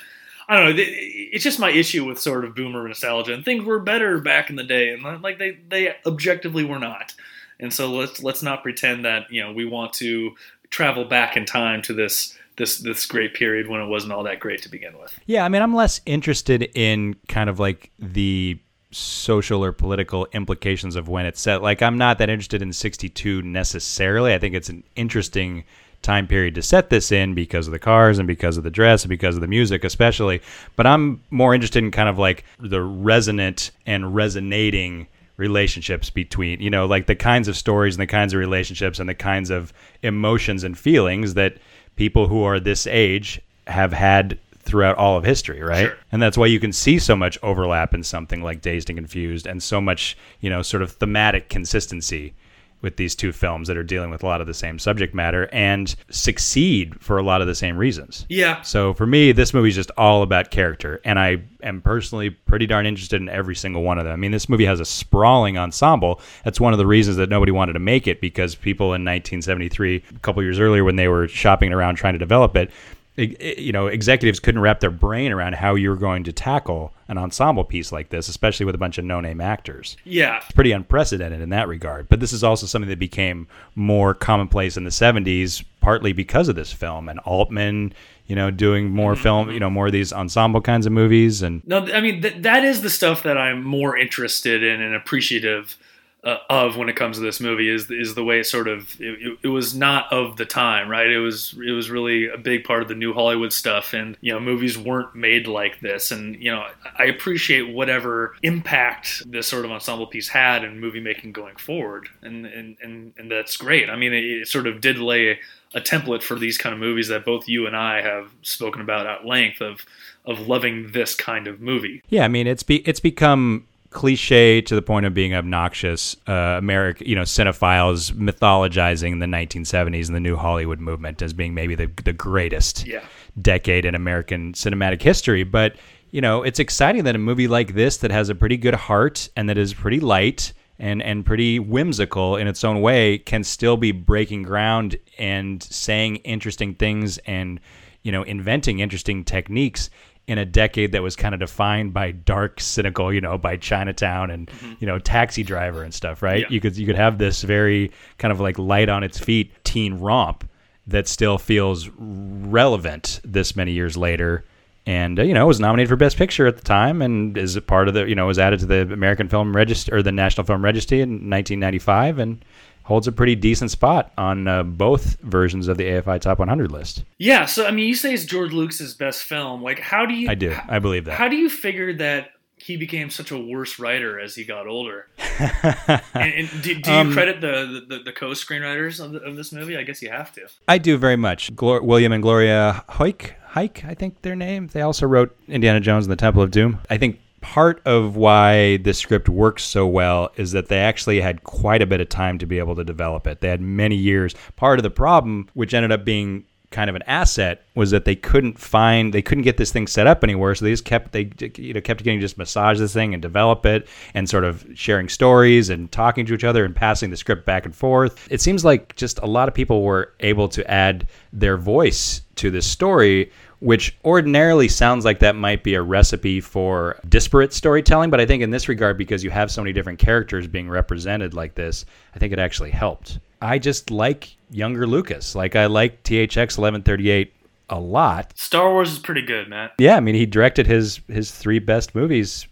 I 0.47 0.57
don't 0.57 0.75
know. 0.75 0.83
It's 0.85 1.43
just 1.43 1.59
my 1.59 1.71
issue 1.71 2.05
with 2.05 2.19
sort 2.19 2.45
of 2.45 2.55
boomer 2.55 2.87
nostalgia 2.87 3.33
and 3.33 3.43
things 3.43 3.63
were 3.63 3.79
better 3.79 4.19
back 4.19 4.49
in 4.49 4.55
the 4.55 4.63
day, 4.63 4.91
and 4.91 5.05
uh, 5.05 5.17
like 5.21 5.39
they 5.39 5.57
they 5.67 5.95
objectively 6.05 6.63
were 6.63 6.79
not. 6.79 7.13
And 7.59 7.73
so 7.73 7.91
let's 7.91 8.21
let's 8.21 8.43
not 8.43 8.63
pretend 8.63 9.05
that 9.05 9.31
you 9.31 9.43
know 9.43 9.51
we 9.51 9.65
want 9.65 9.93
to 9.93 10.35
travel 10.69 11.05
back 11.05 11.37
in 11.37 11.45
time 11.45 11.81
to 11.83 11.93
this 11.93 12.37
this 12.57 12.79
this 12.79 13.05
great 13.05 13.33
period 13.33 13.67
when 13.67 13.81
it 13.81 13.87
wasn't 13.87 14.13
all 14.13 14.23
that 14.23 14.39
great 14.39 14.61
to 14.63 14.69
begin 14.69 14.97
with. 14.99 15.17
Yeah, 15.25 15.45
I 15.45 15.49
mean, 15.49 15.61
I'm 15.61 15.73
less 15.73 16.01
interested 16.05 16.69
in 16.75 17.15
kind 17.27 17.49
of 17.49 17.59
like 17.59 17.91
the 17.99 18.59
social 18.91 19.63
or 19.63 19.71
political 19.71 20.27
implications 20.31 20.95
of 20.95 21.09
when 21.09 21.25
it's 21.25 21.41
set. 21.41 21.61
Like, 21.61 21.81
I'm 21.81 21.97
not 21.97 22.17
that 22.19 22.29
interested 22.29 22.61
in 22.61 22.71
62 22.71 23.41
necessarily. 23.41 24.33
I 24.33 24.39
think 24.39 24.55
it's 24.55 24.69
an 24.69 24.83
interesting 24.95 25.65
time 26.05 26.27
period 26.27 26.55
to 26.55 26.61
set 26.61 26.89
this 26.89 27.11
in 27.11 27.33
because 27.33 27.67
of 27.67 27.71
the 27.73 27.79
cars 27.79 28.19
and 28.19 28.27
because 28.27 28.55
of 28.57 28.63
the 28.63 28.69
dress 28.71 29.03
and 29.03 29.09
because 29.09 29.35
of 29.35 29.41
the 29.41 29.47
music, 29.47 29.83
especially. 29.83 30.41
But 30.75 30.85
I'm 30.87 31.21
more 31.31 31.53
interested 31.53 31.83
in 31.83 31.91
kind 31.91 32.07
of 32.07 32.17
like 32.17 32.45
the 32.59 32.81
resonant 32.81 33.71
and 33.85 34.15
resonating 34.15 35.07
relationships 35.37 36.09
between 36.09 36.61
you 36.61 36.69
know 36.69 36.85
like 36.85 37.07
the 37.07 37.15
kinds 37.15 37.49
of 37.49 37.57
stories 37.57 37.95
and 37.95 38.01
the 38.01 38.07
kinds 38.07 38.33
of 38.33 38.39
relationships 38.39 38.99
and 39.01 39.09
the 39.09 39.13
kinds 39.13 39.49
of 39.49 39.73
emotions 40.01 40.63
and 40.63 40.77
feelings 40.77 41.33
that 41.33 41.57
people 41.97 42.29
who 42.29 42.41
are 42.43 42.57
this 42.57 42.87
age 42.87 43.41
have 43.67 43.91
had 43.91 44.39
throughout 44.59 44.95
all 44.97 45.17
of 45.17 45.25
history 45.25 45.61
right 45.61 45.87
Sure. 45.87 45.97
and 46.13 46.21
that's 46.21 46.37
why 46.37 46.45
you 46.45 46.57
can 46.61 46.71
see 46.71 46.97
so 46.99 47.17
much 47.17 47.37
overlap 47.43 47.93
in 47.93 48.01
something 48.01 48.41
like 48.43 48.61
dazed 48.61 48.89
and 48.89 48.97
confused 48.97 49.45
and 49.45 49.61
so 49.61 49.81
much 49.81 50.17
you 50.39 50.49
know 50.49 50.61
sort 50.61 50.81
of 50.81 50.93
thematic 50.93 51.49
consistency 51.49 52.33
with 52.81 52.97
these 52.97 53.15
two 53.15 53.31
films 53.31 53.67
that 53.67 53.77
are 53.77 53.83
dealing 53.83 54.09
with 54.09 54.23
a 54.23 54.25
lot 54.25 54.41
of 54.41 54.47
the 54.47 54.53
same 54.53 54.77
subject 54.79 55.13
matter 55.13 55.49
and 55.51 55.95
succeed 56.09 56.99
for 57.01 57.17
a 57.17 57.23
lot 57.23 57.41
of 57.41 57.47
the 57.47 57.55
same 57.55 57.77
reasons 57.77 58.25
Yeah, 58.29 58.61
so 58.61 58.93
for 58.93 59.05
me, 59.05 59.31
this 59.31 59.53
movie 59.53 59.69
is 59.69 59.75
just 59.75 59.91
all 59.97 60.21
about 60.21 60.51
character, 60.51 61.01
and 61.03 61.19
I 61.19 61.41
am 61.63 61.81
personally 61.81 62.29
pretty 62.29 62.65
darn 62.65 62.85
interested 62.85 63.21
in 63.21 63.29
every 63.29 63.55
single 63.55 63.83
one 63.83 63.97
of 63.97 64.05
them. 64.05 64.13
I 64.13 64.15
mean, 64.17 64.31
this 64.31 64.47
movie 64.47 64.65
has 64.65 64.79
a 64.79 64.85
sprawling 64.85 65.57
ensemble. 65.57 66.21
That's 66.43 66.59
one 66.59 66.73
of 66.73 66.79
the 66.79 66.85
reasons 66.85 67.17
that 67.17 67.29
nobody 67.29 67.51
wanted 67.51 67.73
to 67.73 67.79
make 67.79 68.07
it 68.07 68.21
because 68.21 68.55
people 68.55 68.87
in 68.87 69.03
1973, 69.03 70.03
a 70.15 70.19
couple 70.19 70.43
years 70.43 70.59
earlier, 70.59 70.83
when 70.83 70.95
they 70.95 71.07
were 71.07 71.27
shopping 71.27 71.73
around 71.73 71.95
trying 71.95 72.13
to 72.13 72.19
develop 72.19 72.55
it, 72.55 72.71
you 73.17 73.71
know, 73.71 73.87
executives 73.87 74.39
couldn't 74.39 74.61
wrap 74.61 74.81
their 74.81 74.91
brain 74.91 75.31
around 75.31 75.55
how 75.55 75.75
you 75.75 75.89
were 75.89 75.95
going 75.95 76.23
to 76.25 76.33
tackle 76.33 76.93
an 77.07 77.17
ensemble 77.17 77.63
piece 77.63 77.91
like 77.91 78.09
this, 78.09 78.27
especially 78.27 78.65
with 78.65 78.75
a 78.75 78.77
bunch 78.77 78.97
of 78.97 79.05
no-name 79.05 79.39
actors 79.39 79.95
yeah, 80.03 80.37
It's 80.37 80.51
pretty 80.51 80.71
unprecedented 80.71 81.39
in 81.41 81.49
that 81.49 81.67
regard. 81.67 82.09
But 82.09 82.19
this 82.19 82.33
is 82.33 82.43
also 82.43 82.65
something 82.65 82.89
that 82.89 82.99
became 82.99 83.47
more 83.75 84.13
commonplace 84.13 84.75
in 84.75 84.83
the 84.83 84.89
70s, 84.89 85.63
partly 85.81 86.13
because 86.13 86.49
of 86.49 86.55
this 86.55 86.73
film 86.73 87.07
and 87.07 87.19
Altman, 87.19 87.93
you 88.27 88.35
know, 88.35 88.51
doing 88.51 88.89
more 88.89 89.13
mm-hmm, 89.13 89.23
film, 89.23 89.45
mm-hmm. 89.45 89.53
you 89.53 89.59
know, 89.59 89.69
more 89.69 89.85
of 89.87 89.91
these 89.93 90.11
ensemble 90.11 90.61
kinds 90.61 90.85
of 90.85 90.91
movies. 90.91 91.41
And 91.41 91.65
No, 91.65 91.85
I 91.93 92.01
mean 92.01 92.21
th- 92.21 92.41
that 92.41 92.65
is 92.65 92.81
the 92.81 92.89
stuff 92.89 93.23
that 93.23 93.37
I'm 93.37 93.63
more 93.63 93.95
interested 93.97 94.63
in 94.63 94.81
and 94.81 94.95
appreciative 94.95 95.77
uh, 96.25 96.37
of 96.49 96.75
when 96.75 96.89
it 96.89 96.95
comes 96.95 97.17
to 97.17 97.23
this 97.23 97.39
movie 97.39 97.69
is 97.69 97.89
is 97.91 98.15
the 98.15 98.23
way 98.23 98.39
it 98.39 98.45
sort 98.45 98.67
of 98.67 98.99
it, 98.99 99.37
it, 99.43 99.47
was 99.47 99.75
not 99.75 100.11
of 100.11 100.37
the 100.37 100.45
time, 100.45 100.89
right? 100.89 101.07
It 101.07 101.19
was 101.19 101.53
it 101.63 101.71
was 101.71 101.91
really 101.91 102.27
a 102.27 102.37
big 102.37 102.63
part 102.63 102.81
of 102.81 102.87
the 102.87 102.95
new 102.95 103.13
Hollywood 103.13 103.53
stuff, 103.53 103.93
and 103.93 104.17
you 104.21 104.33
know 104.33 104.39
movies 104.39 104.75
weren't 104.75 105.13
made 105.13 105.45
like 105.45 105.81
this, 105.81 106.09
and 106.09 106.35
you 106.41 106.51
know 106.51 106.65
I 106.97 107.05
appreciate 107.05 107.73
whatever 107.73 108.35
impact 108.41 109.21
this 109.31 109.47
sort 109.47 109.65
of 109.65 109.71
ensemble 109.71 110.07
piece 110.07 110.27
had 110.27 110.63
in 110.63 110.79
movie 110.79 110.99
making 110.99 111.31
going 111.31 111.57
forward, 111.57 112.09
and 112.23 112.47
and 112.47 112.75
and, 112.81 113.13
and 113.17 113.29
that's 113.29 113.55
great. 113.55 113.87
I 113.87 113.95
mean, 113.95 114.11
it, 114.11 114.23
it 114.23 114.47
sort 114.47 114.65
of 114.65 114.81
did 114.81 114.97
lay 114.97 115.39
a 115.75 115.81
template 115.81 116.23
for 116.23 116.39
these 116.39 116.57
kind 116.57 116.73
of 116.73 116.79
movies 116.79 117.09
that 117.09 117.23
both 117.23 117.47
you 117.47 117.67
and 117.67 117.75
I 117.75 118.01
have 118.01 118.31
spoken 118.41 118.81
about 118.81 119.05
at 119.05 119.25
length 119.25 119.61
of 119.61 119.85
of 120.25 120.47
loving 120.47 120.91
this 120.91 121.13
kind 121.13 121.47
of 121.47 121.61
movie. 121.61 122.01
yeah, 122.09 122.25
I 122.25 122.29
mean, 122.29 122.47
it's 122.47 122.63
be 122.63 122.77
it's 122.77 122.99
become 122.99 123.67
cliche 123.95 124.61
to 124.61 124.75
the 124.75 124.81
point 124.81 125.05
of 125.05 125.13
being 125.13 125.33
obnoxious. 125.33 126.17
Uh, 126.27 126.57
American, 126.59 127.07
you 127.07 127.15
know, 127.15 127.23
cinephiles 127.23 128.11
mythologizing 128.11 129.19
the 129.21 129.25
1970s 129.25 130.07
and 130.07 130.15
the 130.15 130.19
new 130.19 130.35
Hollywood 130.35 130.79
movement 130.79 131.21
as 131.21 131.33
being 131.33 131.53
maybe 131.55 131.73
the 131.75 131.89
the 132.03 132.13
greatest. 132.13 132.85
Yeah. 132.85 133.03
decade 133.41 133.83
in 133.85 133.95
American 133.95 134.53
cinematic 134.53 135.01
history. 135.01 135.43
But, 135.43 135.75
you 136.11 136.21
know, 136.21 136.43
it's 136.43 136.59
exciting 136.59 137.03
that 137.03 137.15
a 137.15 137.19
movie 137.19 137.47
like 137.49 137.73
this 137.73 137.97
that 137.97 138.11
has 138.11 138.29
a 138.29 138.35
pretty 138.35 138.57
good 138.57 138.73
heart 138.75 139.27
and 139.35 139.49
that 139.49 139.57
is 139.57 139.73
pretty 139.73 139.99
light 139.99 140.53
and, 140.79 141.01
and 141.01 141.25
pretty 141.25 141.59
whimsical 141.59 142.37
in 142.37 142.47
its 142.47 142.63
own 142.63 142.79
way 142.81 143.17
can 143.17 143.43
still 143.43 143.75
be 143.77 143.91
breaking 143.91 144.43
ground 144.43 144.97
and 145.17 145.61
saying 145.63 146.17
interesting 146.17 146.75
things 146.75 147.17
and, 147.25 147.59
you 148.03 148.11
know, 148.11 148.23
inventing 148.23 148.79
interesting 148.79 149.23
techniques 149.25 149.89
in 150.27 150.37
a 150.37 150.45
decade 150.45 150.91
that 150.93 151.03
was 151.03 151.15
kind 151.15 151.35
of 151.35 151.39
defined 151.39 151.93
by 151.93 152.11
dark, 152.11 152.59
cynical, 152.59 153.13
you 153.13 153.21
know, 153.21 153.37
by 153.37 153.57
Chinatown 153.57 154.31
and, 154.31 154.49
you 154.79 154.87
know, 154.87 154.97
taxi 154.97 155.43
driver 155.43 155.83
and 155.83 155.93
stuff, 155.93 156.23
right? 156.23 156.41
Yeah. 156.41 156.47
You 156.49 156.59
could 156.59 156.75
you 156.77 156.85
could 156.85 156.95
have 156.95 157.17
this 157.17 157.43
very 157.43 157.91
kind 158.17 158.31
of 158.31 158.39
like 158.39 158.57
light 158.57 158.89
on 158.89 159.03
its 159.03 159.19
feet 159.19 159.51
teen 159.63 159.95
romp 159.95 160.49
that 160.87 161.07
still 161.07 161.37
feels 161.37 161.89
relevant 161.97 163.19
this 163.23 163.55
many 163.55 163.71
years 163.71 163.97
later. 163.97 164.45
And 164.87 165.19
uh, 165.19 165.23
you 165.23 165.33
know, 165.33 165.47
was 165.47 165.59
nominated 165.59 165.89
for 165.89 165.95
Best 165.95 166.17
Picture 166.17 166.45
at 166.45 166.57
the 166.57 166.63
time, 166.63 167.01
and 167.01 167.35
is 167.37 167.55
a 167.55 167.61
part 167.61 167.87
of 167.87 167.95
the 167.95 168.07
you 168.07 168.13
know 168.13 168.27
was 168.27 168.37
added 168.37 168.59
to 168.59 168.67
the 168.67 168.81
American 168.81 169.27
Film 169.27 169.55
Register 169.55 169.95
or 169.95 170.03
the 170.03 170.11
National 170.11 170.45
Film 170.45 170.63
Registry 170.63 171.01
in 171.01 171.09
1995, 171.09 172.19
and 172.19 172.45
holds 172.85 173.07
a 173.07 173.11
pretty 173.11 173.35
decent 173.35 173.71
spot 173.71 174.11
on 174.17 174.47
uh, 174.47 174.63
both 174.63 175.19
versions 175.21 175.67
of 175.67 175.77
the 175.77 175.83
AFI 175.83 176.21
Top 176.21 176.39
100 176.39 176.71
list. 176.71 177.03
Yeah, 177.17 177.45
so 177.45 177.65
I 177.65 177.71
mean, 177.71 177.87
you 177.87 177.95
say 177.95 178.13
it's 178.13 178.25
George 178.25 178.53
Lucas's 178.53 178.93
best 178.93 179.23
film. 179.23 179.61
Like, 179.61 179.79
how 179.79 180.05
do 180.05 180.13
you? 180.13 180.29
I 180.29 180.35
do, 180.35 180.55
I 180.67 180.79
believe 180.79 181.05
that. 181.05 181.15
How 181.15 181.27
do 181.27 181.35
you 181.35 181.49
figure 181.49 181.93
that 181.97 182.29
he 182.57 182.77
became 182.77 183.09
such 183.09 183.31
a 183.31 183.37
worse 183.37 183.77
writer 183.79 184.19
as 184.19 184.33
he 184.35 184.43
got 184.45 184.67
older? 184.67 185.07
and, 185.39 186.01
and 186.13 186.49
do, 186.63 186.75
do 186.79 186.91
you 186.91 186.97
Um, 186.97 187.11
credit 187.13 187.41
the, 187.41 187.83
the, 187.87 187.99
the 188.05 188.11
co-screenwriters 188.11 189.03
of, 189.03 189.11
the, 189.11 189.19
of 189.21 189.35
this 189.35 189.51
movie? 189.51 189.77
I 189.77 189.83
guess 189.83 190.01
you 190.01 190.09
have 190.09 190.31
to. 190.33 190.47
I 190.67 190.77
do 190.77 190.97
very 190.97 191.15
much. 191.17 191.55
Glor- 191.55 191.83
William 191.83 192.11
and 192.11 192.23
Gloria 192.23 192.83
Hoik, 192.89 193.31
Hike, 193.47 193.83
I 193.85 193.93
think 193.93 194.21
their 194.21 194.35
name. 194.35 194.67
They 194.67 194.81
also 194.81 195.05
wrote 195.05 195.35
Indiana 195.47 195.79
Jones 195.79 196.05
and 196.05 196.11
the 196.11 196.15
Temple 196.17 196.41
of 196.43 196.51
Doom. 196.51 196.79
I 196.89 196.97
think 196.97 197.19
part 197.45 197.79
of 197.85 198.15
why 198.15 198.77
this 198.77 198.97
script 198.97 199.29
works 199.29 199.63
so 199.63 199.85
well 199.85 200.31
is 200.35 200.51
that 200.53 200.67
they 200.67 200.79
actually 200.79 201.21
had 201.21 201.43
quite 201.43 201.79
a 201.79 201.85
bit 201.85 202.01
of 202.01 202.09
time 202.09 202.39
to 202.39 202.45
be 202.47 202.57
able 202.57 202.75
to 202.75 202.83
develop 202.83 203.27
it. 203.27 203.39
They 203.39 203.49
had 203.49 203.61
many 203.61 203.95
years. 203.95 204.33
Part 204.55 204.79
of 204.79 204.83
the 204.83 204.89
problem, 204.89 205.47
which 205.53 205.75
ended 205.75 205.91
up 205.91 206.03
being 206.03 206.45
kind 206.71 206.89
of 206.89 206.95
an 206.95 207.03
asset 207.03 207.63
was 207.75 207.91
that 207.91 208.03
they 208.03 208.15
couldn't 208.15 208.57
find 208.57 209.13
they 209.13 209.21
couldn't 209.21 209.43
get 209.43 209.57
this 209.57 209.71
thing 209.71 209.85
set 209.85 210.07
up 210.07 210.23
anywhere 210.23 210.55
so 210.55 210.65
they 210.65 210.71
just 210.71 210.83
kept 210.83 211.11
they 211.11 211.31
you 211.57 211.73
know 211.73 211.79
kept 211.79 212.03
getting 212.03 212.19
just 212.19 212.37
massage 212.37 212.79
this 212.79 212.93
thing 212.93 213.13
and 213.13 213.21
develop 213.21 213.65
it 213.65 213.87
and 214.15 214.27
sort 214.27 214.43
of 214.43 214.65
sharing 214.73 215.07
stories 215.07 215.69
and 215.69 215.91
talking 215.91 216.25
to 216.25 216.33
each 216.33 216.43
other 216.43 216.65
and 216.65 216.75
passing 216.75 217.11
the 217.11 217.15
script 217.15 217.45
back 217.45 217.65
and 217.65 217.75
forth 217.75 218.27
it 218.29 218.41
seems 218.41 218.65
like 218.65 218.93
just 218.95 219.19
a 219.19 219.25
lot 219.25 219.47
of 219.47 219.53
people 219.53 219.83
were 219.83 220.13
able 220.19 220.49
to 220.49 220.69
add 220.69 221.07
their 221.31 221.55
voice 221.55 222.21
to 222.35 222.49
this 222.51 222.65
story 222.65 223.31
which 223.65 223.97
ordinarily 224.05 224.67
sounds 224.67 225.05
like 225.05 225.17
that 225.17 225.35
might 225.35 225.63
be 225.63 225.73
a 225.73 225.81
recipe 225.81 226.39
for 226.39 226.99
disparate 227.09 227.51
storytelling. 227.51 228.11
But 228.11 228.21
I 228.21 228.25
think 228.27 228.43
in 228.43 228.51
this 228.51 228.69
regard, 228.69 228.95
because 228.95 229.23
you 229.23 229.31
have 229.31 229.49
so 229.49 229.63
many 229.63 229.73
different 229.73 229.97
characters 229.97 230.45
being 230.45 230.69
represented 230.69 231.33
like 231.33 231.55
this, 231.55 231.83
I 232.13 232.19
think 232.19 232.31
it 232.31 232.37
actually 232.37 232.69
helped. 232.69 233.17
I 233.41 233.57
just 233.57 233.89
like 233.89 234.37
younger 234.51 234.85
Lucas. 234.85 235.33
Like 235.33 235.55
I 235.55 235.65
like 235.65 236.03
THX 236.03 236.59
1138 236.59 237.33
a 237.71 237.79
lot. 237.79 238.37
Star 238.37 238.71
Wars 238.71 238.91
is 238.91 238.99
pretty 238.99 239.23
good, 239.23 239.49
Matt. 239.49 239.71
Yeah, 239.79 239.95
I 239.95 239.99
mean 239.99 240.13
he 240.13 240.27
directed 240.27 240.67
his 240.67 241.01
his 241.07 241.31
three 241.31 241.57
best 241.57 241.95
movies 241.95 242.45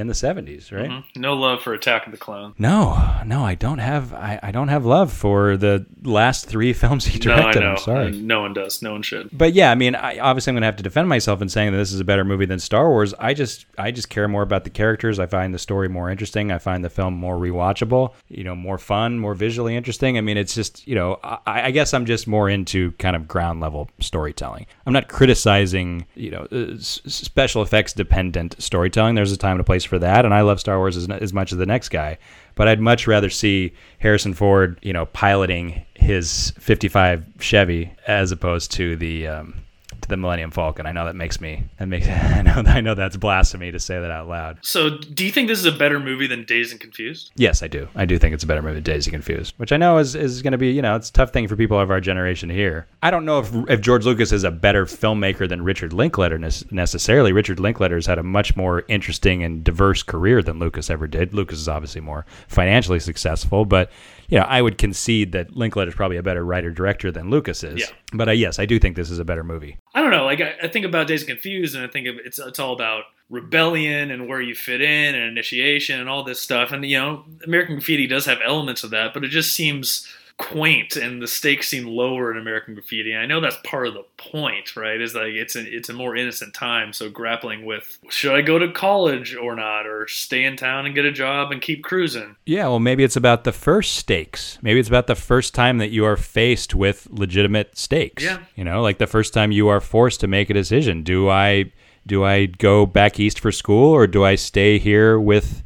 in 0.00 0.06
the 0.08 0.14
70s, 0.14 0.72
right? 0.72 0.90
Mhm. 0.90 1.04
No 1.16 1.34
love 1.34 1.62
for 1.62 1.72
Attack 1.74 2.06
of 2.06 2.12
the 2.12 2.18
Clone. 2.18 2.54
No, 2.58 3.20
no, 3.24 3.44
I 3.44 3.54
don't 3.54 3.78
have 3.78 4.12
I, 4.12 4.40
I 4.42 4.50
don't 4.50 4.68
have 4.68 4.84
love 4.84 5.12
for 5.12 5.56
the 5.56 5.86
last 6.02 6.46
three 6.46 6.72
films 6.82 7.04
he 7.04 7.18
No, 7.20 7.34
I 7.34 7.36
directed. 7.40 7.60
know. 7.60 7.70
I'm 7.72 7.76
sorry. 7.76 8.10
No 8.12 8.40
one 8.40 8.52
does. 8.54 8.82
No 8.82 8.92
one 8.92 9.02
should. 9.02 9.28
But 9.32 9.52
yeah, 9.52 9.70
I 9.70 9.74
mean, 9.74 9.94
I, 9.94 10.18
obviously, 10.18 10.50
I'm 10.50 10.54
going 10.54 10.62
to 10.62 10.66
have 10.66 10.76
to 10.76 10.82
defend 10.82 11.08
myself 11.08 11.40
in 11.42 11.48
saying 11.48 11.72
that 11.72 11.78
this 11.78 11.92
is 11.92 12.00
a 12.00 12.04
better 12.04 12.24
movie 12.24 12.46
than 12.46 12.58
Star 12.58 12.88
Wars. 12.88 13.14
I 13.18 13.34
just, 13.34 13.66
I 13.78 13.90
just 13.90 14.08
care 14.08 14.26
more 14.28 14.42
about 14.42 14.64
the 14.64 14.70
characters. 14.70 15.18
I 15.18 15.26
find 15.26 15.52
the 15.54 15.58
story 15.58 15.88
more 15.88 16.10
interesting. 16.10 16.50
I 16.50 16.58
find 16.58 16.84
the 16.84 16.90
film 16.90 17.14
more 17.14 17.36
rewatchable. 17.36 18.14
You 18.28 18.44
know, 18.44 18.54
more 18.54 18.78
fun, 18.78 19.18
more 19.18 19.34
visually 19.34 19.76
interesting. 19.76 20.16
I 20.18 20.22
mean, 20.22 20.36
it's 20.38 20.54
just, 20.54 20.86
you 20.88 20.94
know, 20.94 21.18
I, 21.22 21.40
I 21.66 21.70
guess 21.70 21.92
I'm 21.94 22.06
just 22.06 22.26
more 22.26 22.48
into 22.48 22.92
kind 22.92 23.14
of 23.14 23.28
ground 23.28 23.60
level 23.60 23.90
storytelling. 24.00 24.66
I'm 24.86 24.92
not 24.92 25.08
criticizing, 25.08 26.06
you 26.14 26.30
know, 26.30 26.46
uh, 26.52 26.74
s- 26.74 27.00
special 27.06 27.62
effects 27.62 27.92
dependent 27.92 28.56
storytelling. 28.58 29.14
There's 29.14 29.32
a 29.32 29.36
time 29.36 29.52
and 29.52 29.60
a 29.60 29.64
place 29.64 29.84
for 29.90 29.98
that, 29.98 30.24
and 30.24 30.32
I 30.32 30.40
love 30.40 30.58
Star 30.58 30.78
Wars 30.78 30.96
as, 30.96 31.06
as 31.10 31.34
much 31.34 31.52
as 31.52 31.58
the 31.58 31.66
next 31.66 31.90
guy. 31.90 32.16
But 32.54 32.68
I'd 32.68 32.80
much 32.80 33.06
rather 33.06 33.28
see 33.28 33.74
Harrison 33.98 34.32
Ford, 34.32 34.78
you 34.80 34.94
know, 34.94 35.04
piloting 35.06 35.84
his 35.94 36.52
55 36.58 37.26
Chevy 37.40 37.92
as 38.06 38.32
opposed 38.32 38.70
to 38.72 38.96
the 38.96 39.26
um, 39.26 39.54
to 40.02 40.08
the 40.08 40.16
Millennium 40.16 40.50
Falcon. 40.50 40.86
I 40.86 40.92
know 40.92 41.04
that 41.04 41.16
makes 41.16 41.40
me 41.40 41.64
that 41.78 41.86
makes 41.86 42.08
I 42.08 42.42
know 42.42 42.62
I 42.66 42.80
know 42.80 42.94
that's 42.94 43.16
blasphemy 43.16 43.70
to 43.72 43.78
say 43.78 44.00
that 44.00 44.10
out 44.10 44.28
loud. 44.28 44.58
So, 44.62 44.98
do 44.98 45.24
you 45.24 45.30
think 45.30 45.48
this 45.48 45.58
is 45.58 45.66
a 45.66 45.72
better 45.72 46.00
movie 46.00 46.26
than 46.26 46.44
Dazed 46.44 46.72
and 46.72 46.80
Confused? 46.80 47.32
Yes, 47.36 47.62
I 47.62 47.68
do. 47.68 47.88
I 47.94 48.04
do 48.04 48.18
think 48.18 48.34
it's 48.34 48.44
a 48.44 48.46
better 48.46 48.62
movie 48.62 48.74
than 48.74 48.82
Dazed 48.82 49.08
and 49.08 49.14
Confused, 49.14 49.54
which 49.56 49.72
I 49.72 49.76
know 49.76 49.98
is, 49.98 50.14
is 50.14 50.42
going 50.42 50.52
to 50.52 50.58
be, 50.58 50.70
you 50.70 50.82
know, 50.82 50.96
it's 50.96 51.08
a 51.10 51.12
tough 51.12 51.32
thing 51.32 51.48
for 51.48 51.56
people 51.56 51.78
of 51.78 51.90
our 51.90 52.00
generation 52.00 52.48
to 52.48 52.54
hear. 52.54 52.86
I 53.02 53.10
don't 53.10 53.24
know 53.24 53.40
if, 53.40 53.52
if 53.68 53.80
George 53.80 54.04
Lucas 54.04 54.32
is 54.32 54.44
a 54.44 54.50
better 54.50 54.86
filmmaker 54.86 55.48
than 55.48 55.62
Richard 55.62 55.92
Linklater 55.92 56.38
necessarily. 56.38 57.32
Richard 57.32 57.60
Linklater's 57.60 58.06
had 58.06 58.18
a 58.18 58.22
much 58.22 58.56
more 58.56 58.84
interesting 58.88 59.42
and 59.42 59.64
diverse 59.64 60.02
career 60.02 60.42
than 60.42 60.58
Lucas 60.58 60.90
ever 60.90 61.06
did. 61.06 61.34
Lucas 61.34 61.58
is 61.58 61.68
obviously 61.68 62.00
more 62.00 62.26
financially 62.48 63.00
successful, 63.00 63.64
but, 63.64 63.90
you 64.28 64.38
know, 64.38 64.44
I 64.44 64.62
would 64.62 64.78
concede 64.78 65.32
that 65.32 65.56
Linklater's 65.56 65.94
probably 65.94 66.16
a 66.16 66.22
better 66.22 66.44
writer 66.44 66.70
director 66.70 67.10
than 67.10 67.30
Lucas 67.30 67.62
is. 67.64 67.80
Yeah. 67.80 67.86
But 68.12 68.28
uh, 68.28 68.32
yes, 68.32 68.58
I 68.58 68.66
do 68.66 68.78
think 68.78 68.96
this 68.96 69.10
is 69.10 69.18
a 69.18 69.24
better 69.24 69.44
movie. 69.44 69.78
I 69.94 70.02
don't 70.02 70.10
know. 70.10 70.24
Like 70.24 70.40
I, 70.40 70.54
I 70.62 70.68
think 70.68 70.84
about 70.84 71.06
Dazed 71.06 71.26
Confused, 71.26 71.74
and 71.74 71.84
I 71.84 71.88
think 71.88 72.06
it's 72.06 72.38
it's 72.38 72.58
all 72.58 72.72
about 72.72 73.04
rebellion 73.28 74.10
and 74.10 74.28
where 74.28 74.40
you 74.40 74.54
fit 74.54 74.80
in 74.80 75.14
and 75.14 75.24
initiation 75.24 76.00
and 76.00 76.08
all 76.08 76.24
this 76.24 76.40
stuff. 76.40 76.72
And 76.72 76.84
you 76.84 76.98
know, 76.98 77.24
American 77.44 77.76
Graffiti 77.76 78.06
does 78.06 78.26
have 78.26 78.38
elements 78.44 78.82
of 78.82 78.90
that, 78.90 79.14
but 79.14 79.24
it 79.24 79.28
just 79.28 79.54
seems 79.54 80.08
quaint 80.40 80.96
and 80.96 81.20
the 81.20 81.28
stakes 81.28 81.68
seem 81.68 81.86
lower 81.86 82.30
in 82.32 82.38
American 82.38 82.72
Graffiti. 82.72 83.12
And 83.12 83.20
I 83.20 83.26
know 83.26 83.40
that's 83.40 83.58
part 83.62 83.86
of 83.86 83.92
the 83.92 84.04
point, 84.16 84.74
right? 84.74 84.98
Is 84.98 85.14
like 85.14 85.34
it's 85.34 85.54
a 85.54 85.60
it's 85.60 85.90
a 85.90 85.92
more 85.92 86.16
innocent 86.16 86.54
time, 86.54 86.94
so 86.94 87.10
grappling 87.10 87.66
with 87.66 87.98
should 88.08 88.34
I 88.34 88.40
go 88.40 88.58
to 88.58 88.72
college 88.72 89.36
or 89.36 89.54
not, 89.54 89.86
or 89.86 90.08
stay 90.08 90.44
in 90.44 90.56
town 90.56 90.86
and 90.86 90.94
get 90.94 91.04
a 91.04 91.12
job 91.12 91.52
and 91.52 91.60
keep 91.60 91.84
cruising. 91.84 92.36
Yeah, 92.46 92.68
well, 92.68 92.80
maybe 92.80 93.04
it's 93.04 93.16
about 93.16 93.44
the 93.44 93.52
first 93.52 93.96
stakes. 93.96 94.58
Maybe 94.62 94.80
it's 94.80 94.88
about 94.88 95.06
the 95.06 95.14
first 95.14 95.54
time 95.54 95.76
that 95.78 95.90
you 95.90 96.06
are 96.06 96.16
faced 96.16 96.74
with 96.74 97.06
legitimate 97.10 97.76
stakes. 97.76 98.24
Yeah. 98.24 98.38
You 98.56 98.64
know, 98.64 98.80
like 98.80 98.96
the 98.96 99.06
first 99.06 99.34
time 99.34 99.52
you 99.52 99.68
are 99.68 99.80
forced 99.80 100.20
to 100.20 100.26
make 100.26 100.48
a 100.48 100.54
decision. 100.54 101.02
Do 101.02 101.28
I 101.28 101.70
do 102.06 102.24
I 102.24 102.46
go 102.46 102.86
back 102.86 103.20
east 103.20 103.38
for 103.38 103.52
school 103.52 103.92
or 103.92 104.06
do 104.06 104.24
I 104.24 104.36
stay 104.36 104.78
here 104.78 105.20
with 105.20 105.62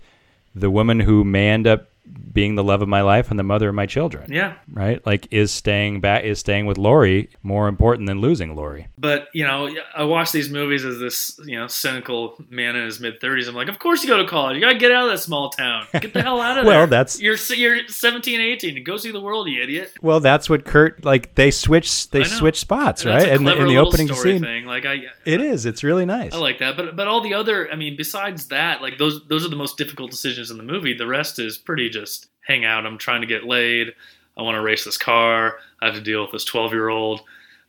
the 0.53 0.71
woman 0.71 1.01
who 1.01 1.23
may 1.23 1.49
end 1.49 1.69
up 1.69 1.91
being 2.33 2.55
the 2.55 2.65
love 2.65 2.83
of 2.83 2.89
my 2.89 3.01
life 3.03 3.31
and 3.31 3.39
the 3.39 3.43
mother 3.45 3.69
of 3.69 3.75
my 3.75 3.87
children? 3.87 4.31
Yeah, 4.33 4.55
Right? 4.71 5.05
Like 5.07 5.29
is 5.31 5.51
staying 5.53 6.01
back 6.01 6.25
is 6.25 6.39
staying 6.39 6.67
with 6.67 6.79
Lori 6.79 7.31
more 7.43 7.69
important 7.69 8.07
than 8.09 8.21
losing 8.21 8.55
Lori? 8.57 8.89
But 8.99 9.29
you 9.33 9.45
know, 9.47 9.69
I 9.97 10.05
watch 10.05 10.33
these 10.33 10.51
movies 10.51 10.85
as 10.85 10.99
this 10.99 11.39
you 11.45 11.59
know 11.59 11.67
cynical 11.67 12.37
man 12.51 12.77
in 12.77 12.85
his 12.85 13.01
mid 13.01 13.21
thirties. 13.21 13.49
I'm 13.49 13.55
like, 13.55 13.69
of 13.69 13.79
course 13.79 14.03
you 14.03 14.09
go 14.09 14.19
to 14.19 14.27
college. 14.29 14.57
You 14.57 14.61
gotta 14.61 14.79
get 14.79 14.93
out 14.93 15.05
of 15.07 15.11
that 15.13 15.19
small 15.19 15.51
town. 15.51 15.87
Get 16.01 16.13
the 16.13 16.23
hell 16.23 16.41
out 16.41 16.59
of 16.59 16.65
Well, 16.67 16.73
there. 16.73 16.81
Well, 16.81 16.87
that's- 16.89 17.21
you're 17.21 17.37
you're 17.57 17.89
17, 17.89 18.41
18. 18.41 18.85
Go 18.85 18.97
see 18.97 19.11
the 19.13 19.21
world, 19.21 19.49
you 19.49 19.63
idiot. 19.63 19.93
Well, 20.03 20.21
that's 20.21 20.51
what 20.51 20.65
Kurt 20.65 21.05
like 21.05 21.35
they 21.35 21.51
switch 21.51 22.11
they 22.11 22.25
switch 22.25 22.59
spots, 22.61 23.03
And 23.05 23.11
right? 23.15 23.21
That's 23.21 23.31
a 23.31 23.35
in 23.37 23.45
the, 23.45 23.57
in 23.63 23.69
the 23.69 23.79
opening 23.79 24.09
story 24.09 24.33
scene. 24.35 24.43
thing. 24.43 24.65
Like 24.67 24.85
I, 24.85 25.03
It 25.25 25.41
is. 25.41 25.67
It's 25.67 25.83
really 25.85 26.05
nice. 26.07 26.35
I 26.35 26.39
like 26.39 26.59
that. 26.59 26.77
But 26.77 26.97
but 26.97 27.07
all 27.09 27.21
the 27.21 27.35
other, 27.35 27.71
I 27.71 27.77
mean, 27.77 27.97
besides 27.97 28.49
that, 28.49 28.83
like 28.83 28.99
those 28.99 29.25
those 29.29 29.45
are 29.47 29.49
the 29.49 29.57
most 29.57 29.79
difficult 29.79 30.11
decisions 30.11 30.51
in 30.51 30.57
the 30.57 30.63
movie. 30.63 30.95
The 30.95 31.07
rest 31.07 31.39
is 31.39 31.57
pretty 31.59 31.89
just 31.95 32.29
hang 32.47 32.65
out. 32.65 32.85
I'm 32.85 32.99
trying 32.99 33.23
to 33.23 33.27
get 33.27 33.45
laid. 33.45 33.95
I 34.37 34.43
want 34.43 34.57
to 34.57 34.61
race 34.61 34.85
this 34.85 34.99
car. 34.99 35.59
I 35.81 35.87
have 35.87 35.95
to 35.95 36.01
deal 36.01 36.23
with 36.23 36.33
this 36.33 36.45
12 36.45 36.73
year 36.73 36.89
old. 36.89 37.23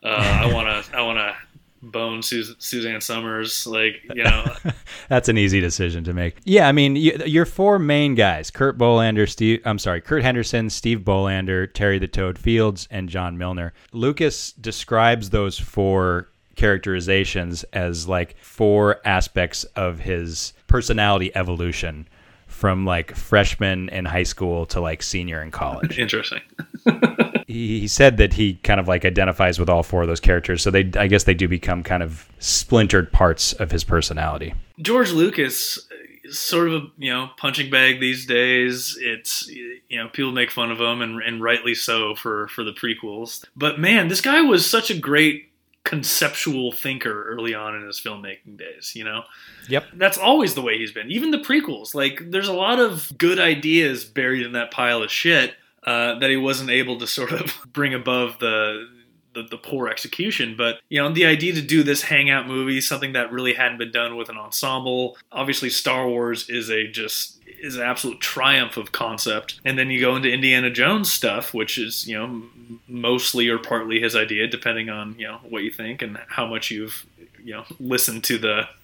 Uh, 0.03 0.41
I 0.43 0.53
want 0.53 0.67
to 0.67 0.97
I 0.97 1.01
want 1.01 1.17
to 1.17 1.35
bone 1.81 2.21
Sus- 2.21 2.55
Suzanne 2.59 3.01
Somers. 3.01 3.65
Like 3.65 4.01
you 4.13 4.23
know. 4.23 4.45
That's 5.09 5.29
an 5.29 5.38
easy 5.38 5.61
decision 5.61 6.03
to 6.05 6.13
make. 6.13 6.38
Yeah, 6.43 6.67
I 6.67 6.71
mean, 6.71 6.95
you, 6.95 7.13
your 7.25 7.45
four 7.45 7.79
main 7.79 8.15
guys: 8.15 8.51
Kurt 8.51 8.77
Bolander, 8.77 9.29
Steve. 9.29 9.61
I'm 9.65 9.79
sorry, 9.79 10.01
Kurt 10.01 10.23
Henderson, 10.23 10.69
Steve 10.69 10.99
Bolander, 10.99 11.71
Terry 11.71 11.99
the 11.99 12.07
Toad 12.07 12.38
Fields, 12.38 12.88
and 12.91 13.09
John 13.09 13.38
Milner. 13.38 13.73
Lucas 13.91 14.51
describes 14.53 15.29
those 15.29 15.57
four 15.57 16.29
characterizations 16.55 17.63
as 17.73 18.07
like 18.07 18.38
four 18.39 19.01
aspects 19.05 19.63
of 19.75 19.99
his 19.99 20.53
personality 20.67 21.35
evolution 21.35 22.07
from 22.55 22.85
like 22.85 23.13
freshman 23.15 23.89
in 23.89 24.05
high 24.05 24.23
school 24.23 24.65
to 24.65 24.79
like 24.79 25.03
senior 25.03 25.41
in 25.41 25.51
college. 25.51 25.99
Interesting. 25.99 26.41
he, 27.47 27.81
he 27.81 27.87
said 27.87 28.17
that 28.17 28.33
he 28.33 28.55
kind 28.63 28.79
of 28.79 28.87
like 28.87 29.05
identifies 29.05 29.59
with 29.59 29.69
all 29.69 29.83
four 29.83 30.03
of 30.03 30.07
those 30.07 30.19
characters 30.19 30.61
so 30.61 30.69
they 30.69 30.87
i 30.97 31.07
guess 31.07 31.23
they 31.23 31.33
do 31.33 31.47
become 31.47 31.81
kind 31.81 32.03
of 32.03 32.29
splintered 32.37 33.11
parts 33.11 33.53
of 33.53 33.71
his 33.71 33.83
personality 33.83 34.53
George 34.79 35.11
Lucas, 35.11 35.87
is 36.23 36.39
sort 36.39 36.67
of 36.67 36.73
a 36.73 36.87
you 36.97 37.13
know 37.13 37.29
punching 37.37 37.69
bag 37.69 37.99
these 37.99 38.25
days. 38.25 38.97
It's 38.99 39.47
you 39.47 39.79
know 39.97 40.09
people 40.09 40.31
make 40.31 40.51
fun 40.51 40.71
of 40.71 40.79
him 40.79 41.01
and, 41.01 41.21
and 41.21 41.41
rightly 41.41 41.75
so 41.75 42.15
for 42.15 42.47
for 42.49 42.63
the 42.63 42.73
prequels. 42.73 43.45
But 43.55 43.79
man, 43.79 44.07
this 44.07 44.21
guy 44.21 44.41
was 44.41 44.69
such 44.69 44.89
a 44.89 44.97
great 44.97 45.49
conceptual 45.86 46.74
thinker 46.74 47.24
early 47.24 47.54
on 47.54 47.76
in 47.76 47.86
his 47.86 48.02
filmmaking 48.02 48.58
days. 48.58 48.93
You 48.95 49.06
know, 49.06 49.24
yep 49.69 49.86
that's 49.93 50.17
always 50.17 50.56
the 50.56 50.62
way 50.62 50.78
he's 50.78 50.91
been. 50.91 51.10
Even 51.10 51.32
the 51.32 51.38
prequels, 51.38 51.95
like 51.95 52.19
there's 52.32 52.50
a 52.50 52.54
lot 52.54 52.80
of 52.80 53.17
good 53.17 53.39
ideas 53.39 54.04
buried 54.04 54.45
in 54.45 54.52
that 54.52 54.71
pile 54.71 55.02
of 55.02 55.12
shit 55.12 55.54
uh, 55.86 56.19
that 56.19 56.30
he 56.30 56.38
wasn't 56.38 56.69
able 56.69 56.98
to 56.98 57.08
sort 57.08 57.32
of 57.32 57.56
bring 57.71 57.93
above 57.93 58.39
the, 58.39 58.89
the 59.36 59.43
the 59.43 59.58
poor 59.58 59.88
execution. 59.88 60.56
But 60.58 60.80
you 60.89 61.00
know, 61.02 61.10
the 61.13 61.26
idea 61.26 61.54
to 61.54 61.62
do 61.62 61.84
this 61.84 62.02
hangout 62.02 62.48
movie, 62.48 62.82
something 62.82 63.13
that 63.13 63.32
really 63.32 63.54
hadn't 63.54 63.78
been 63.78 63.91
done 63.91 64.15
with 64.15 64.30
an 64.30 64.38
ensemble. 64.38 65.17
Obviously, 65.32 65.69
Star 65.69 66.08
Wars 66.10 66.50
is 66.50 66.71
a 66.71 66.88
just 66.88 67.38
is 67.62 67.76
an 67.78 67.84
absolute 67.84 68.19
triumph 68.19 68.78
of 68.78 68.91
concept. 68.91 69.60
And 69.63 69.78
then 69.78 69.89
you 69.91 70.00
go 70.02 70.15
into 70.15 70.30
Indiana 70.32 70.69
Jones 70.71 71.13
stuff, 71.13 71.54
which 71.54 71.78
is 71.78 72.08
you 72.08 72.17
know 72.17 72.41
mostly 72.88 73.48
or 73.50 73.58
partly 73.60 74.00
his 74.00 74.15
idea, 74.15 74.48
depending 74.48 74.89
on 74.89 75.15
you 75.19 75.28
know 75.28 75.38
what 75.50 75.63
you 75.63 75.71
think 75.71 76.02
and 76.02 76.17
how 76.28 76.45
much 76.48 76.71
you've 76.71 77.06
you 77.43 77.54
know 77.54 77.63
listened 77.80 78.24
to 78.24 78.38
the 78.39 78.67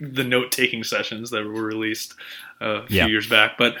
the 0.00 0.24
note 0.24 0.52
taking 0.52 0.84
sessions 0.84 1.30
that 1.30 1.44
were 1.44 1.62
released 1.62 2.14
uh, 2.60 2.82
a 2.82 2.86
few 2.86 2.96
Yeah. 2.98 3.06
years 3.06 3.26
back. 3.28 3.56
But 3.56 3.76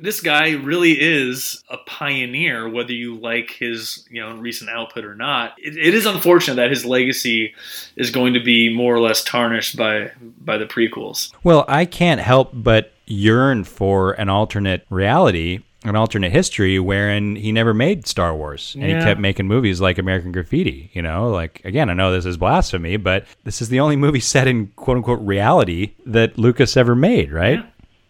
this 0.00 0.20
guy 0.20 0.52
really 0.52 0.92
is 1.00 1.62
a 1.68 1.76
pioneer, 1.78 2.68
whether 2.68 2.92
you 2.92 3.16
like 3.16 3.50
his 3.50 4.06
you 4.10 4.20
know 4.20 4.36
recent 4.36 4.70
output 4.70 5.04
or 5.04 5.14
not. 5.14 5.54
It, 5.58 5.76
it 5.76 5.94
is 5.94 6.06
unfortunate 6.06 6.56
that 6.56 6.70
his 6.70 6.84
legacy 6.84 7.54
is 7.96 8.10
going 8.10 8.34
to 8.34 8.40
be 8.42 8.72
more 8.74 8.94
or 8.94 9.00
less 9.00 9.22
tarnished 9.24 9.76
by 9.76 10.10
by 10.40 10.56
the 10.58 10.66
prequels. 10.66 11.32
well 11.44 11.64
i 11.68 11.84
can't 11.84 12.20
help 12.20 12.50
but 12.52 12.92
yearn 13.06 13.64
for 13.64 14.12
an 14.12 14.28
alternate 14.28 14.84
reality 14.90 15.60
an 15.84 15.94
alternate 15.94 16.32
history 16.32 16.78
wherein 16.80 17.36
he 17.36 17.52
never 17.52 17.72
made 17.72 18.08
Star 18.08 18.34
Wars 18.34 18.74
and 18.74 18.90
Yeah. 18.90 18.98
he 18.98 19.04
kept 19.04 19.20
making 19.20 19.46
movies 19.46 19.80
like 19.80 19.98
American 19.98 20.32
Graffiti. 20.32 20.90
You 20.94 21.02
know, 21.02 21.30
like 21.30 21.60
again, 21.64 21.88
I 21.90 21.92
know 21.92 22.10
this 22.10 22.26
is 22.26 22.36
blasphemy, 22.36 22.96
but 22.96 23.24
this 23.44 23.62
is 23.62 23.68
the 23.68 23.78
only 23.78 23.94
movie 23.94 24.18
set 24.18 24.48
in 24.48 24.66
quote 24.74 24.96
unquote 24.96 25.20
reality 25.20 25.92
that 26.04 26.38
Lucas 26.38 26.76
ever 26.76 26.96
made, 26.96 27.30
right? 27.30 27.60
Yeah. 27.60 27.66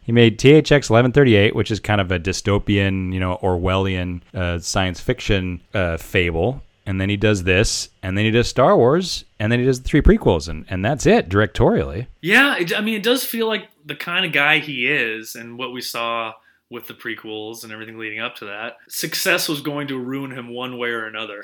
He 0.06 0.12
made 0.12 0.38
THX 0.38 0.88
1138, 0.88 1.56
which 1.56 1.72
is 1.72 1.80
kind 1.80 2.00
of 2.00 2.12
a 2.12 2.20
dystopian, 2.20 3.12
you 3.12 3.18
know, 3.18 3.40
Orwellian 3.42 4.22
uh, 4.32 4.60
science 4.60 5.00
fiction 5.00 5.60
uh, 5.74 5.96
fable. 5.96 6.62
And 6.86 7.00
then 7.00 7.08
he 7.08 7.16
does 7.16 7.42
this, 7.42 7.88
and 8.04 8.16
then 8.16 8.24
he 8.24 8.30
does 8.30 8.46
Star 8.46 8.76
Wars, 8.76 9.24
and 9.40 9.50
then 9.50 9.58
he 9.58 9.66
does 9.66 9.82
the 9.82 9.88
three 9.88 10.02
prequels, 10.02 10.48
and, 10.48 10.64
and 10.70 10.84
that's 10.84 11.04
it 11.04 11.28
directorially. 11.28 12.06
Yeah, 12.20 12.56
it, 12.56 12.72
I 12.72 12.80
mean, 12.80 12.94
it 12.94 13.02
does 13.02 13.24
feel 13.24 13.48
like 13.48 13.68
the 13.84 13.96
kind 13.96 14.24
of 14.24 14.30
guy 14.30 14.60
he 14.60 14.86
is, 14.86 15.34
and 15.34 15.58
what 15.58 15.72
we 15.72 15.80
saw 15.80 16.34
with 16.68 16.88
the 16.88 16.94
prequels 16.94 17.62
and 17.62 17.72
everything 17.72 17.96
leading 17.96 18.18
up 18.18 18.34
to 18.36 18.46
that. 18.46 18.78
Success 18.88 19.48
was 19.48 19.60
going 19.60 19.86
to 19.86 19.98
ruin 19.98 20.32
him 20.32 20.48
one 20.52 20.78
way 20.78 20.88
or 20.88 21.06
another. 21.06 21.42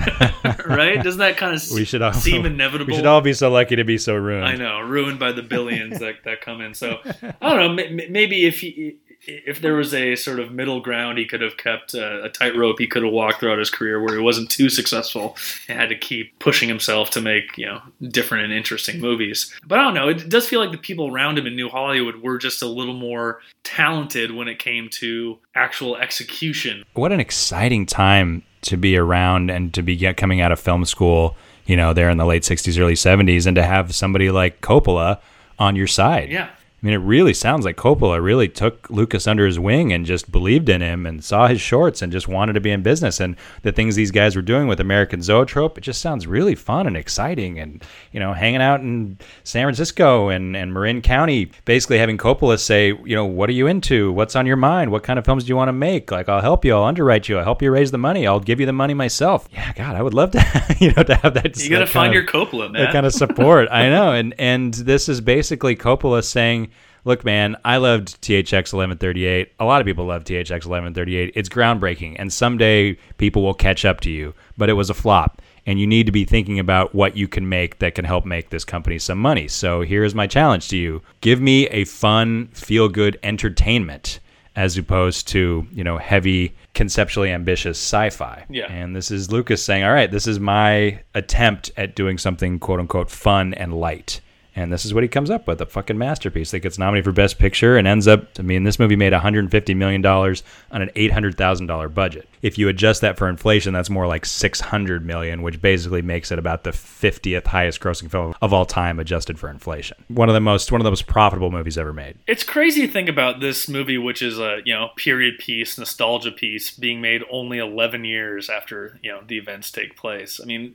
right? 0.66 1.00
Doesn't 1.00 1.20
that 1.20 1.36
kind 1.36 1.54
of 1.54 1.62
We 1.72 1.84
should 1.84 2.02
all 2.02 2.12
seem 2.12 2.44
inevitable? 2.46 2.90
We 2.90 2.96
should 2.96 3.06
all 3.06 3.20
be 3.20 3.34
so 3.34 3.50
lucky 3.50 3.76
to 3.76 3.84
be 3.84 3.98
so 3.98 4.16
ruined. 4.16 4.46
I 4.46 4.56
know, 4.56 4.80
ruined 4.80 5.20
by 5.20 5.30
the 5.30 5.42
billions 5.42 6.00
that, 6.00 6.24
that 6.24 6.40
come 6.40 6.60
in. 6.60 6.74
So 6.74 6.98
I 7.40 7.54
don't 7.54 7.76
know. 7.76 8.06
Maybe 8.10 8.46
if 8.46 8.60
he, 8.60 8.96
if 9.26 9.60
there 9.60 9.74
was 9.74 9.94
a 9.94 10.16
sort 10.16 10.40
of 10.40 10.52
middle 10.52 10.80
ground, 10.80 11.18
he 11.18 11.26
could 11.26 11.40
have 11.40 11.56
kept 11.56 11.94
uh, 11.94 12.22
a 12.22 12.28
tightrope. 12.28 12.78
He 12.78 12.86
could 12.86 13.02
have 13.02 13.12
walked 13.12 13.40
throughout 13.40 13.58
his 13.58 13.70
career 13.70 14.02
where 14.02 14.14
he 14.14 14.22
wasn't 14.22 14.50
too 14.50 14.68
successful 14.68 15.36
and 15.68 15.78
had 15.78 15.88
to 15.88 15.96
keep 15.96 16.38
pushing 16.38 16.68
himself 16.68 17.10
to 17.10 17.20
make 17.20 17.56
you 17.56 17.66
know 17.66 17.80
different 18.08 18.44
and 18.44 18.52
interesting 18.52 19.00
movies. 19.00 19.52
But 19.66 19.78
I 19.78 19.82
don't 19.82 19.94
know. 19.94 20.08
It 20.08 20.28
does 20.28 20.48
feel 20.48 20.60
like 20.60 20.72
the 20.72 20.78
people 20.78 21.08
around 21.08 21.38
him 21.38 21.46
in 21.46 21.56
New 21.56 21.68
Hollywood 21.68 22.22
were 22.22 22.38
just 22.38 22.62
a 22.62 22.66
little 22.66 22.94
more 22.94 23.40
talented 23.62 24.32
when 24.32 24.48
it 24.48 24.58
came 24.58 24.88
to 24.90 25.38
actual 25.54 25.96
execution. 25.96 26.84
what 26.94 27.12
an 27.12 27.20
exciting 27.20 27.86
time 27.86 28.42
to 28.62 28.76
be 28.76 28.96
around 28.96 29.50
and 29.50 29.72
to 29.74 29.82
be 29.82 29.96
coming 30.14 30.40
out 30.40 30.52
of 30.52 30.58
film 30.58 30.84
school, 30.84 31.36
you 31.66 31.76
know, 31.76 31.92
there 31.92 32.10
in 32.10 32.18
the 32.18 32.26
late 32.26 32.42
60s, 32.42 32.78
early 32.80 32.94
70s, 32.94 33.46
and 33.46 33.54
to 33.56 33.62
have 33.62 33.94
somebody 33.94 34.30
like 34.30 34.60
Coppola 34.60 35.20
on 35.58 35.76
your 35.76 35.86
side. 35.86 36.30
Yeah. 36.30 36.48
I 36.84 36.86
mean, 36.86 36.94
it 36.96 36.98
really 36.98 37.32
sounds 37.32 37.64
like 37.64 37.76
Coppola 37.78 38.22
really 38.22 38.46
took 38.46 38.90
Lucas 38.90 39.26
under 39.26 39.46
his 39.46 39.58
wing 39.58 39.90
and 39.90 40.04
just 40.04 40.30
believed 40.30 40.68
in 40.68 40.82
him 40.82 41.06
and 41.06 41.24
saw 41.24 41.46
his 41.46 41.58
shorts 41.58 42.02
and 42.02 42.12
just 42.12 42.28
wanted 42.28 42.52
to 42.52 42.60
be 42.60 42.70
in 42.72 42.82
business. 42.82 43.20
And 43.20 43.36
the 43.62 43.72
things 43.72 43.94
these 43.94 44.10
guys 44.10 44.36
were 44.36 44.42
doing 44.42 44.68
with 44.68 44.80
American 44.80 45.22
Zoetrope, 45.22 45.78
it 45.78 45.80
just 45.80 46.02
sounds 46.02 46.26
really 46.26 46.54
fun 46.54 46.86
and 46.86 46.94
exciting. 46.94 47.58
And, 47.58 47.82
you 48.12 48.20
know, 48.20 48.34
hanging 48.34 48.60
out 48.60 48.80
in 48.80 49.16
San 49.44 49.64
Francisco 49.64 50.28
and, 50.28 50.54
and 50.54 50.74
Marin 50.74 51.00
County, 51.00 51.50
basically 51.64 51.96
having 51.96 52.18
Coppola 52.18 52.58
say, 52.58 52.88
you 52.88 53.16
know, 53.16 53.24
what 53.24 53.48
are 53.48 53.54
you 53.54 53.66
into? 53.66 54.12
What's 54.12 54.36
on 54.36 54.44
your 54.44 54.56
mind? 54.56 54.92
What 54.92 55.04
kind 55.04 55.18
of 55.18 55.24
films 55.24 55.44
do 55.44 55.48
you 55.48 55.56
want 55.56 55.68
to 55.68 55.72
make? 55.72 56.10
Like, 56.10 56.28
I'll 56.28 56.42
help 56.42 56.66
you. 56.66 56.74
I'll 56.74 56.84
underwrite 56.84 57.30
you. 57.30 57.38
I'll 57.38 57.44
help 57.44 57.62
you 57.62 57.70
raise 57.70 57.92
the 57.92 57.98
money. 57.98 58.26
I'll 58.26 58.40
give 58.40 58.60
you 58.60 58.66
the 58.66 58.74
money 58.74 58.92
myself. 58.92 59.48
Yeah, 59.50 59.72
God, 59.72 59.96
I 59.96 60.02
would 60.02 60.12
love 60.12 60.32
to, 60.32 60.76
you 60.80 60.92
know, 60.92 61.02
to 61.02 61.14
have 61.14 61.32
that. 61.32 61.56
You 61.56 61.70
got 61.70 61.78
to 61.78 61.86
find 61.86 62.12
kind 62.12 62.12
your 62.12 62.24
of- 62.24 62.28
Coppola, 62.50 62.70
man. 62.70 62.82
that 62.82 62.92
kind 62.92 63.06
of 63.06 63.14
support. 63.14 63.68
I 63.70 63.88
know, 63.88 64.12
and 64.12 64.34
and 64.38 64.74
this 64.74 65.08
is 65.08 65.22
basically 65.22 65.76
Coppola 65.76 66.22
saying, 66.22 66.68
"Look, 67.04 67.24
man, 67.24 67.56
I 67.64 67.76
loved 67.76 68.20
THX 68.22 68.72
1138. 68.72 69.52
A 69.60 69.64
lot 69.64 69.80
of 69.80 69.86
people 69.86 70.06
love 70.06 70.24
THX 70.24 70.66
1138. 70.66 71.32
It's 71.34 71.48
groundbreaking, 71.48 72.16
and 72.18 72.32
someday 72.32 72.96
people 73.18 73.42
will 73.42 73.54
catch 73.54 73.84
up 73.84 74.00
to 74.00 74.10
you. 74.10 74.34
But 74.56 74.70
it 74.70 74.74
was 74.74 74.90
a 74.90 74.94
flop." 74.94 75.40
And 75.66 75.80
you 75.80 75.86
need 75.86 76.04
to 76.04 76.12
be 76.12 76.24
thinking 76.24 76.58
about 76.58 76.94
what 76.94 77.16
you 77.16 77.26
can 77.26 77.48
make 77.48 77.78
that 77.78 77.94
can 77.94 78.04
help 78.04 78.26
make 78.26 78.50
this 78.50 78.66
company 78.66 78.98
some 78.98 79.18
money. 79.18 79.48
So 79.48 79.80
here's 79.80 80.14
my 80.14 80.26
challenge 80.26 80.68
to 80.68 80.76
you. 80.76 81.00
Give 81.22 81.40
me 81.40 81.66
a 81.68 81.84
fun, 81.84 82.48
feel 82.52 82.88
good 82.90 83.18
entertainment 83.22 84.20
as 84.56 84.76
opposed 84.76 85.26
to, 85.28 85.66
you 85.72 85.82
know, 85.82 85.98
heavy, 85.98 86.54
conceptually 86.74 87.30
ambitious 87.30 87.78
sci-fi. 87.78 88.44
Yeah. 88.48 88.70
And 88.70 88.94
this 88.94 89.10
is 89.10 89.32
Lucas 89.32 89.64
saying, 89.64 89.82
"All 89.82 89.92
right, 89.92 90.10
this 90.10 90.26
is 90.26 90.38
my 90.38 91.00
attempt 91.14 91.72
at 91.76 91.96
doing 91.96 92.18
something 92.18 92.58
quote 92.58 92.78
unquote 92.78 93.10
fun 93.10 93.54
and 93.54 93.72
light." 93.74 94.20
And 94.56 94.72
this 94.72 94.84
is 94.84 94.94
what 94.94 95.02
he 95.02 95.08
comes 95.08 95.30
up 95.30 95.46
with 95.46 95.60
a 95.60 95.66
fucking 95.66 95.98
masterpiece 95.98 96.52
that 96.52 96.60
gets 96.60 96.78
nominated 96.78 97.04
for 97.04 97.12
Best 97.12 97.38
Picture 97.38 97.76
and 97.76 97.88
ends 97.88 98.06
up, 98.06 98.28
I 98.38 98.42
mean, 98.42 98.62
this 98.62 98.78
movie 98.78 98.96
made 98.96 99.12
$150 99.12 99.76
million 99.76 100.04
on 100.06 100.82
an 100.82 100.90
$800,000 100.94 101.94
budget. 101.94 102.28
If 102.44 102.58
you 102.58 102.68
adjust 102.68 103.00
that 103.00 103.16
for 103.16 103.26
inflation, 103.26 103.72
that's 103.72 103.88
more 103.88 104.06
like 104.06 104.26
600 104.26 105.02
million, 105.02 105.40
which 105.40 105.62
basically 105.62 106.02
makes 106.02 106.30
it 106.30 106.38
about 106.38 106.62
the 106.62 106.72
50th 106.72 107.46
highest 107.46 107.80
grossing 107.80 108.10
film 108.10 108.34
of 108.42 108.52
all 108.52 108.66
time 108.66 109.00
adjusted 109.00 109.38
for 109.38 109.48
inflation. 109.48 109.96
One 110.08 110.28
of 110.28 110.34
the 110.34 110.42
most, 110.42 110.70
one 110.70 110.78
of 110.78 110.84
the 110.84 110.90
most 110.90 111.06
profitable 111.06 111.50
movies 111.50 111.78
ever 111.78 111.94
made. 111.94 112.18
It's 112.26 112.44
crazy 112.44 112.86
to 112.86 112.92
think 112.92 113.08
about 113.08 113.40
this 113.40 113.66
movie, 113.66 113.96
which 113.96 114.20
is 114.20 114.38
a 114.38 114.58
you 114.66 114.74
know 114.74 114.90
period 114.96 115.38
piece, 115.38 115.78
nostalgia 115.78 116.32
piece, 116.32 116.70
being 116.70 117.00
made 117.00 117.22
only 117.30 117.56
11 117.56 118.04
years 118.04 118.50
after 118.50 118.98
you 119.02 119.10
know 119.10 119.22
the 119.26 119.38
events 119.38 119.70
take 119.70 119.96
place. 119.96 120.38
I 120.38 120.44
mean, 120.44 120.74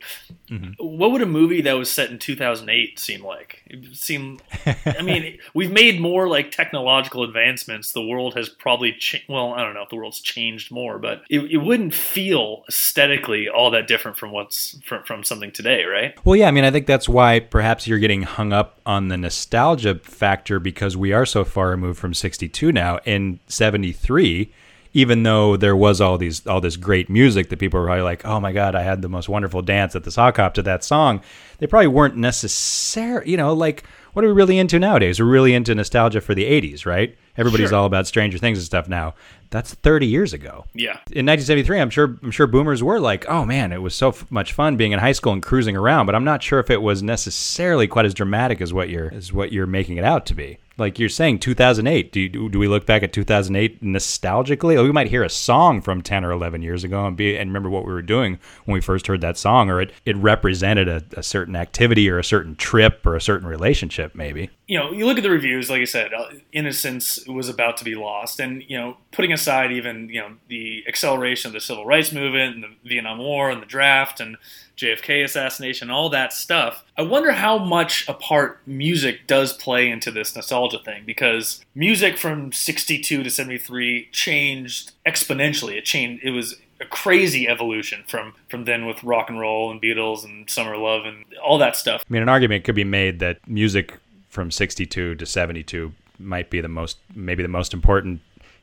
mm-hmm. 0.50 0.72
what 0.84 1.12
would 1.12 1.22
a 1.22 1.26
movie 1.26 1.60
that 1.60 1.74
was 1.74 1.88
set 1.88 2.10
in 2.10 2.18
2008 2.18 2.98
seem 2.98 3.24
like? 3.24 3.62
It 3.66 4.40
I 4.86 5.02
mean, 5.02 5.38
we've 5.54 5.70
made 5.70 6.00
more 6.00 6.26
like 6.26 6.50
technological 6.50 7.22
advancements. 7.22 7.92
The 7.92 8.04
world 8.04 8.34
has 8.34 8.48
probably 8.48 8.92
cha- 8.94 9.18
well, 9.28 9.54
I 9.54 9.62
don't 9.62 9.74
know 9.74 9.82
if 9.82 9.88
the 9.88 9.96
world's 9.96 10.20
changed 10.20 10.72
more, 10.72 10.98
but 10.98 11.22
it, 11.30 11.38
it 11.44 11.59
wouldn't 11.64 11.94
feel 11.94 12.62
aesthetically 12.68 13.48
all 13.48 13.70
that 13.70 13.86
different 13.86 14.16
from 14.18 14.32
what's 14.32 14.78
from, 14.84 15.02
from 15.04 15.24
something 15.24 15.50
today, 15.52 15.84
right? 15.84 16.14
Well, 16.24 16.36
yeah, 16.36 16.48
I 16.48 16.50
mean, 16.50 16.64
I 16.64 16.70
think 16.70 16.86
that's 16.86 17.08
why 17.08 17.40
perhaps 17.40 17.86
you're 17.86 17.98
getting 17.98 18.22
hung 18.22 18.52
up 18.52 18.80
on 18.84 19.08
the 19.08 19.16
nostalgia 19.16 19.96
factor 20.02 20.58
because 20.58 20.96
we 20.96 21.12
are 21.12 21.26
so 21.26 21.44
far 21.44 21.70
removed 21.70 21.98
from 21.98 22.14
62 22.14 22.72
now. 22.72 22.98
In 23.04 23.40
73, 23.46 24.52
even 24.92 25.22
though 25.22 25.56
there 25.56 25.76
was 25.76 26.00
all 26.00 26.18
these 26.18 26.44
all 26.46 26.60
this 26.60 26.76
great 26.76 27.08
music 27.08 27.48
that 27.50 27.58
people 27.58 27.78
were 27.78 27.86
probably 27.86 28.02
like, 28.02 28.24
"Oh 28.26 28.40
my 28.40 28.52
god, 28.52 28.74
I 28.74 28.82
had 28.82 29.02
the 29.02 29.08
most 29.08 29.28
wonderful 29.28 29.62
dance 29.62 29.94
at 29.94 30.04
the 30.04 30.10
sock 30.10 30.36
hop 30.38 30.54
to 30.54 30.62
that 30.62 30.82
song," 30.82 31.20
they 31.58 31.66
probably 31.66 31.86
weren't 31.86 32.16
necessary. 32.16 33.30
You 33.30 33.36
know, 33.36 33.52
like 33.52 33.84
what 34.12 34.24
are 34.24 34.28
we 34.28 34.34
really 34.34 34.58
into 34.58 34.78
nowadays? 34.80 35.20
We're 35.20 35.26
really 35.26 35.54
into 35.54 35.72
nostalgia 35.74 36.20
for 36.20 36.34
the 36.34 36.44
80s, 36.44 36.84
right? 36.84 37.16
Everybody's 37.36 37.68
Sure. 37.68 37.78
all 37.78 37.86
about 37.86 38.08
Stranger 38.08 38.38
Things 38.38 38.58
and 38.58 38.64
stuff 38.64 38.88
now. 38.88 39.14
That's 39.50 39.74
30 39.74 40.06
years 40.06 40.32
ago. 40.32 40.64
Yeah. 40.74 40.98
in 41.12 41.26
1973 41.26 41.80
i'm 41.80 41.90
sure 41.90 42.16
i'm 42.22 42.30
sure 42.30 42.46
boomers 42.46 42.82
were 42.82 43.00
like 43.00 43.28
oh 43.28 43.44
man 43.44 43.72
it 43.72 43.82
was 43.82 43.94
so 43.94 44.08
f- 44.08 44.30
much 44.30 44.52
fun 44.52 44.76
being 44.76 44.92
in 44.92 44.98
high 44.98 45.12
school 45.12 45.32
and 45.32 45.42
cruising 45.42 45.76
around 45.76 46.06
but 46.06 46.14
i'm 46.14 46.24
not 46.24 46.42
sure 46.42 46.60
if 46.60 46.70
it 46.70 46.80
was 46.80 47.02
necessarily 47.02 47.86
quite 47.88 48.06
as 48.06 48.14
dramatic 48.14 48.60
as 48.60 48.72
what 48.72 48.88
you're 48.88 49.12
as 49.12 49.32
what 49.32 49.52
you're 49.52 49.66
making 49.66 49.96
it 49.96 50.04
out 50.04 50.26
to 50.26 50.34
be. 50.34 50.58
Like 50.78 50.98
you're 50.98 51.10
saying 51.10 51.40
2008 51.40 52.10
do, 52.12 52.20
you, 52.20 52.48
do 52.48 52.58
we 52.58 52.66
look 52.68 52.86
back 52.86 53.02
at 53.02 53.12
2008 53.12 53.82
nostalgically? 53.82 54.76
Like, 54.76 54.84
we 54.84 54.92
might 54.92 55.08
hear 55.08 55.22
a 55.22 55.28
song 55.28 55.82
from 55.82 56.00
10 56.00 56.24
or 56.24 56.30
11 56.32 56.62
years 56.62 56.84
ago 56.84 57.06
and 57.06 57.16
be 57.16 57.36
and 57.36 57.50
remember 57.50 57.68
what 57.68 57.84
we 57.84 57.92
were 57.92 58.00
doing 58.02 58.38
when 58.64 58.74
we 58.74 58.80
first 58.80 59.06
heard 59.06 59.20
that 59.20 59.36
song 59.36 59.68
or 59.68 59.80
it, 59.82 59.92
it 60.06 60.16
represented 60.16 60.88
a, 60.88 61.02
a 61.16 61.22
certain 61.22 61.54
activity 61.56 62.08
or 62.08 62.18
a 62.18 62.24
certain 62.24 62.56
trip 62.56 63.04
or 63.04 63.14
a 63.14 63.20
certain 63.20 63.46
relationship 63.46 64.14
maybe 64.14 64.48
you 64.70 64.78
know, 64.78 64.92
you 64.92 65.04
look 65.04 65.16
at 65.16 65.24
the 65.24 65.30
reviews, 65.30 65.68
like 65.68 65.80
I 65.80 65.84
said, 65.84 66.14
uh, 66.14 66.28
innocence 66.52 67.26
was 67.26 67.48
about 67.48 67.76
to 67.78 67.84
be 67.84 67.96
lost. 67.96 68.38
And, 68.38 68.62
you 68.68 68.78
know, 68.78 68.98
putting 69.10 69.32
aside 69.32 69.72
even, 69.72 70.08
you 70.08 70.20
know, 70.20 70.36
the 70.46 70.84
acceleration 70.86 71.48
of 71.48 71.54
the 71.54 71.60
civil 71.60 71.84
rights 71.84 72.12
movement 72.12 72.54
and 72.54 72.62
the 72.62 72.88
Vietnam 72.88 73.18
War 73.18 73.50
and 73.50 73.60
the 73.60 73.66
draft 73.66 74.20
and 74.20 74.36
JFK 74.76 75.24
assassination, 75.24 75.90
all 75.90 76.08
that 76.10 76.32
stuff, 76.32 76.84
I 76.96 77.02
wonder 77.02 77.32
how 77.32 77.58
much 77.58 78.08
a 78.08 78.14
part 78.14 78.60
music 78.64 79.26
does 79.26 79.52
play 79.52 79.90
into 79.90 80.12
this 80.12 80.36
nostalgia 80.36 80.78
thing 80.78 81.02
because 81.04 81.64
music 81.74 82.16
from 82.16 82.52
62 82.52 83.24
to 83.24 83.28
73 83.28 84.08
changed 84.12 84.92
exponentially. 85.04 85.78
It 85.78 85.84
changed, 85.84 86.24
it 86.24 86.30
was 86.30 86.54
a 86.80 86.86
crazy 86.86 87.48
evolution 87.48 88.04
from 88.06 88.34
from 88.48 88.66
then 88.66 88.86
with 88.86 89.02
rock 89.02 89.28
and 89.28 89.38
roll 89.40 89.70
and 89.70 89.82
Beatles 89.82 90.24
and 90.24 90.48
Summer 90.48 90.76
Love 90.76 91.04
and 91.04 91.24
all 91.44 91.58
that 91.58 91.76
stuff. 91.76 92.04
I 92.08 92.12
mean, 92.12 92.22
an 92.22 92.28
argument 92.28 92.64
could 92.64 92.76
be 92.76 92.84
made 92.84 93.18
that 93.18 93.46
music 93.48 93.98
from 94.30 94.50
62 94.50 95.16
to 95.16 95.26
72 95.26 95.92
might 96.18 96.48
be 96.50 96.60
the 96.60 96.68
most, 96.68 96.98
maybe 97.14 97.42
the 97.42 97.48
most 97.48 97.74
important 97.74 98.20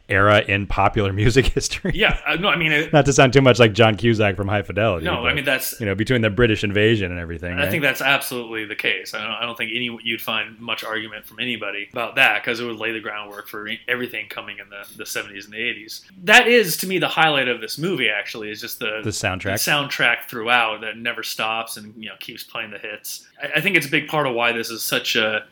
era 0.09 0.39
in 0.47 0.65
popular 0.65 1.11
music 1.21 1.47
history. 1.47 1.91
Yeah, 1.93 2.17
uh, 2.25 2.35
no, 2.35 2.47
I 2.47 2.55
mean, 2.55 2.71
it, 2.71 2.93
Not 2.93 3.05
to 3.07 3.11
sound 3.13 3.33
too 3.33 3.41
much 3.41 3.59
like 3.59 3.73
John 3.73 3.97
Cusack 3.97 4.37
from 4.37 4.47
High 4.47 4.61
Fidelity. 4.61 5.03
No, 5.05 5.25
I 5.27 5.33
mean, 5.33 5.43
that's- 5.43 5.75
you 5.81 5.85
know 5.85 5.95
between 5.95 6.21
the 6.21 6.29
British 6.29 6.63
invasion 6.63 7.11
and 7.11 7.19
everything. 7.19 7.51
I 7.53 7.63
right? 7.63 7.69
think 7.71 7.83
that's 7.83 8.01
absolutely 8.01 8.63
the 8.63 8.75
case. 8.75 9.13
I 9.13 9.21
don't, 9.21 9.31
I 9.33 9.41
don't 9.45 9.57
think 9.57 9.71
any 9.75 9.97
you'd 10.03 10.21
find 10.21 10.57
much 10.61 10.85
argument 10.85 11.25
from 11.25 11.41
anybody 11.41 11.89
about 11.91 12.15
that 12.15 12.41
because 12.41 12.61
it 12.61 12.65
would 12.65 12.77
lay 12.77 12.93
the 12.93 13.01
groundwork 13.01 13.49
for 13.49 13.67
everything 13.89 14.27
coming 14.29 14.59
in 14.59 14.69
the, 14.69 14.87
the 14.95 15.03
70s 15.03 15.43
and 15.43 15.51
the 15.53 15.57
80s. 15.57 16.03
That 16.23 16.47
is, 16.47 16.77
to 16.77 16.87
me, 16.87 16.99
the 16.99 17.09
highlight 17.09 17.49
of 17.49 17.59
this 17.59 17.77
movie. 17.77 18.07
Actually, 18.07 18.49
is 18.49 18.61
just 18.61 18.79
the 18.79 19.01
The 19.03 19.09
soundtrack. 19.09 19.61
the 19.65 19.71
soundtrack 19.71 20.29
throughout 20.29 20.79
that 20.81 20.95
never 20.97 21.21
stops 21.21 21.75
and 21.75 21.93
you 22.01 22.07
know 22.07 22.15
keeps 22.21 22.43
playing 22.45 22.71
the 22.71 22.77
hits. 22.77 23.27
I, 23.43 23.57
I 23.57 23.61
think 23.61 23.75
it's 23.75 23.87
a 23.87 23.91
big 23.91 24.07
part 24.07 24.25
of 24.25 24.33
why 24.35 24.53
this 24.53 24.69
is 24.69 24.81
such 24.83 25.17
a 25.17 25.45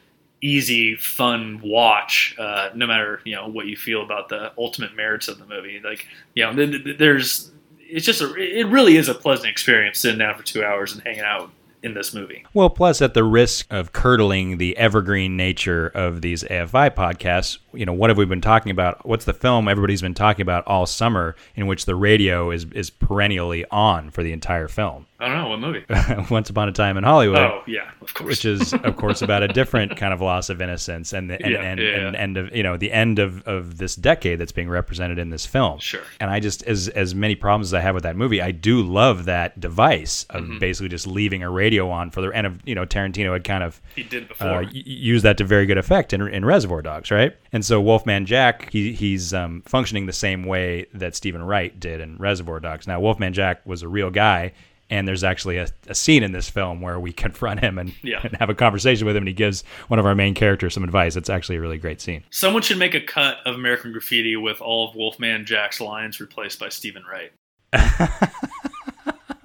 easy, 0.46 0.96
fun 0.96 1.60
watch. 1.64 2.36
Uh, 2.38 2.70
no 2.76 2.86
matter 2.88 3.22
you 3.26 3.36
know 3.36 3.48
what 3.48 3.66
you 3.66 3.76
feel 3.76 4.04
about 4.04 4.30
the 4.30 4.52
ultimate 4.58 4.96
merits 4.96 5.28
of 5.28 5.40
the 5.40 5.46
movie, 5.46 5.82
like 5.84 6.08
you 6.36 6.44
know, 6.44 6.54
th- 6.54 6.84
th- 6.84 6.98
there's 6.98 7.52
it's 7.80 8.06
just 8.06 8.22
a, 8.22 8.34
it 8.36 8.68
really 8.68 8.98
is 8.98 9.10
a 9.10 9.14
pleasant 9.14 9.50
experience 9.50 10.00
sitting 10.00 10.20
down 10.20 10.36
for 10.36 10.44
two 10.44 10.64
hours 10.64 10.94
and 10.94 11.02
hanging 11.04 11.22
out 11.22 11.52
in 11.86 11.94
this 11.94 12.14
movie. 12.14 12.46
Well, 12.54 12.70
plus 12.70 13.02
at 13.02 13.14
the 13.14 13.24
risk 13.24 13.68
of 13.72 13.94
curdling 13.94 14.58
the 14.58 14.76
evergreen 14.78 15.38
nature 15.38 15.88
of 15.88 16.22
these 16.22 16.44
AFI 16.44 16.90
podcasts, 16.96 17.60
you 17.74 17.86
know, 17.86 17.94
what 17.94 18.10
have 18.10 18.18
we 18.18 18.26
been 18.26 18.42
talking 18.42 18.72
about? 18.72 19.06
What's 19.06 19.26
the 19.26 19.34
film 19.34 19.68
everybody's 19.68 20.02
been 20.02 20.14
talking 20.14 20.42
about 20.42 20.66
all 20.68 20.86
summer 20.86 21.36
in 21.56 21.68
which 21.68 21.86
the 21.86 21.96
radio 21.96 22.50
is 22.52 22.66
is 22.74 22.90
perennially 22.90 23.66
on 23.72 24.10
for 24.12 24.24
the 24.24 24.32
entire 24.32 24.68
film? 24.68 25.06
I 25.20 25.28
don't 25.28 25.38
know 25.38 25.50
what 25.50 25.60
movie. 25.60 25.86
Once 26.30 26.50
Upon 26.50 26.68
a 26.68 26.72
Time 26.74 26.98
in 26.98 27.04
Hollywood. 27.04 27.38
Oh 27.40 27.64
yeah, 27.68 27.90
of 28.02 28.14
course. 28.14 28.28
which 28.30 28.46
is 28.46 28.74
of 28.74 28.98
course 28.98 29.22
about 29.22 29.44
a 29.44 29.48
different 29.48 29.96
kind 29.98 30.14
of 30.14 30.22
loss 30.22 30.50
of 30.50 30.62
innocence 30.62 31.14
and 31.14 31.30
the 31.30 31.42
and, 31.42 31.54
Yeah, 31.54 31.62
and, 31.62 31.80
yeah, 31.80 31.88
and 31.88 32.14
yeah. 32.16 32.20
end 32.22 32.38
of 32.38 32.56
you 32.56 32.64
know 32.64 32.78
the 32.78 32.92
end 32.92 33.20
of, 33.20 33.42
of 33.48 33.78
this 33.78 33.96
decade 33.96 34.40
that's 34.40 34.52
being 34.52 34.70
represented 34.70 35.18
in 35.20 35.30
this 35.30 35.46
film 35.46 35.80
Sure. 35.80 36.02
and 36.20 36.30
i 36.30 36.40
just 36.40 36.64
as 36.64 36.90
as 36.90 37.16
many 37.16 37.34
problems 37.36 37.68
as 37.70 37.74
i 37.74 37.80
have 37.80 37.94
with 37.96 38.04
that 38.04 38.16
movie 38.18 38.42
i 38.42 38.52
do 38.52 38.82
love 38.82 39.26
that 39.26 39.60
device 39.60 40.26
of 40.30 40.44
Mm-hmm. 40.46 40.60
basically 40.60 40.90
just 40.90 41.08
leaving 41.08 41.42
a 41.44 41.50
radio 41.50 41.75
radio 41.76 41.90
on 41.92 42.10
for 42.12 42.22
the 42.22 42.30
and 42.30 42.48
of 42.48 42.60
you 42.66 42.76
know 42.76 42.86
Tarantino 42.86 43.34
had 43.34 43.44
kind 43.44 43.64
of 43.64 43.82
He 43.96 44.04
did 44.04 44.28
before. 44.28 44.48
uh, 44.48 44.62
y- 44.64 44.70
use 44.74 45.22
that 45.24 45.38
to 45.38 45.44
very 45.44 45.66
good 45.66 45.78
effect 45.78 46.14
in, 46.14 46.22
in 46.28 46.46
Reservoir 46.46 46.82
Dogs, 46.82 47.12
right? 47.12 47.36
And 47.52 47.66
so 47.66 47.82
Wolfman 47.82 48.26
Jack, 48.26 48.70
he, 48.72 48.94
he's 48.94 49.34
um, 49.34 49.62
functioning 49.66 50.06
the 50.06 50.14
same 50.14 50.44
way 50.46 50.86
that 50.94 51.16
Steven 51.16 51.44
Wright 51.44 51.78
did 51.80 52.00
in 52.02 52.18
Reservoir 52.18 52.60
Dogs. 52.60 52.88
Now, 52.88 53.00
Wolfman 53.00 53.34
Jack 53.34 53.66
was 53.66 53.82
a 53.82 53.88
real 53.88 54.10
guy, 54.10 54.54
and 54.90 55.08
there's 55.08 55.24
actually 55.24 55.58
a, 55.58 55.68
a 55.88 55.96
scene 55.96 56.24
in 56.24 56.32
this 56.32 56.50
film 56.50 56.82
where 56.82 57.00
we 57.00 57.12
confront 57.26 57.60
him 57.60 57.78
and, 57.78 57.94
Yeah. 58.04 58.22
and 58.24 58.36
have 58.38 58.50
a 58.50 58.56
conversation 58.56 59.06
with 59.06 59.16
him, 59.16 59.22
and 59.24 59.28
he 59.28 59.34
gives 59.34 59.64
one 59.88 60.00
of 60.00 60.06
our 60.06 60.16
main 60.16 60.34
characters 60.34 60.74
some 60.74 60.84
advice. 60.84 61.16
It's 61.16 61.30
actually 61.30 61.58
a 61.58 61.62
really 61.62 61.78
great 61.78 62.00
scene. 62.02 62.24
Someone 62.30 62.62
should 62.62 62.78
make 62.80 62.94
a 62.94 63.02
cut 63.02 63.38
of 63.46 63.56
American 63.56 63.92
Graffiti 63.92 64.36
with 64.38 64.62
all 64.62 64.88
of 64.90 64.96
Wolfman 64.96 65.46
Jack's 65.46 65.80
lines 65.82 66.20
replaced 66.20 66.60
by 66.60 66.70
Steven 66.70 67.04
Wright. 67.10 67.32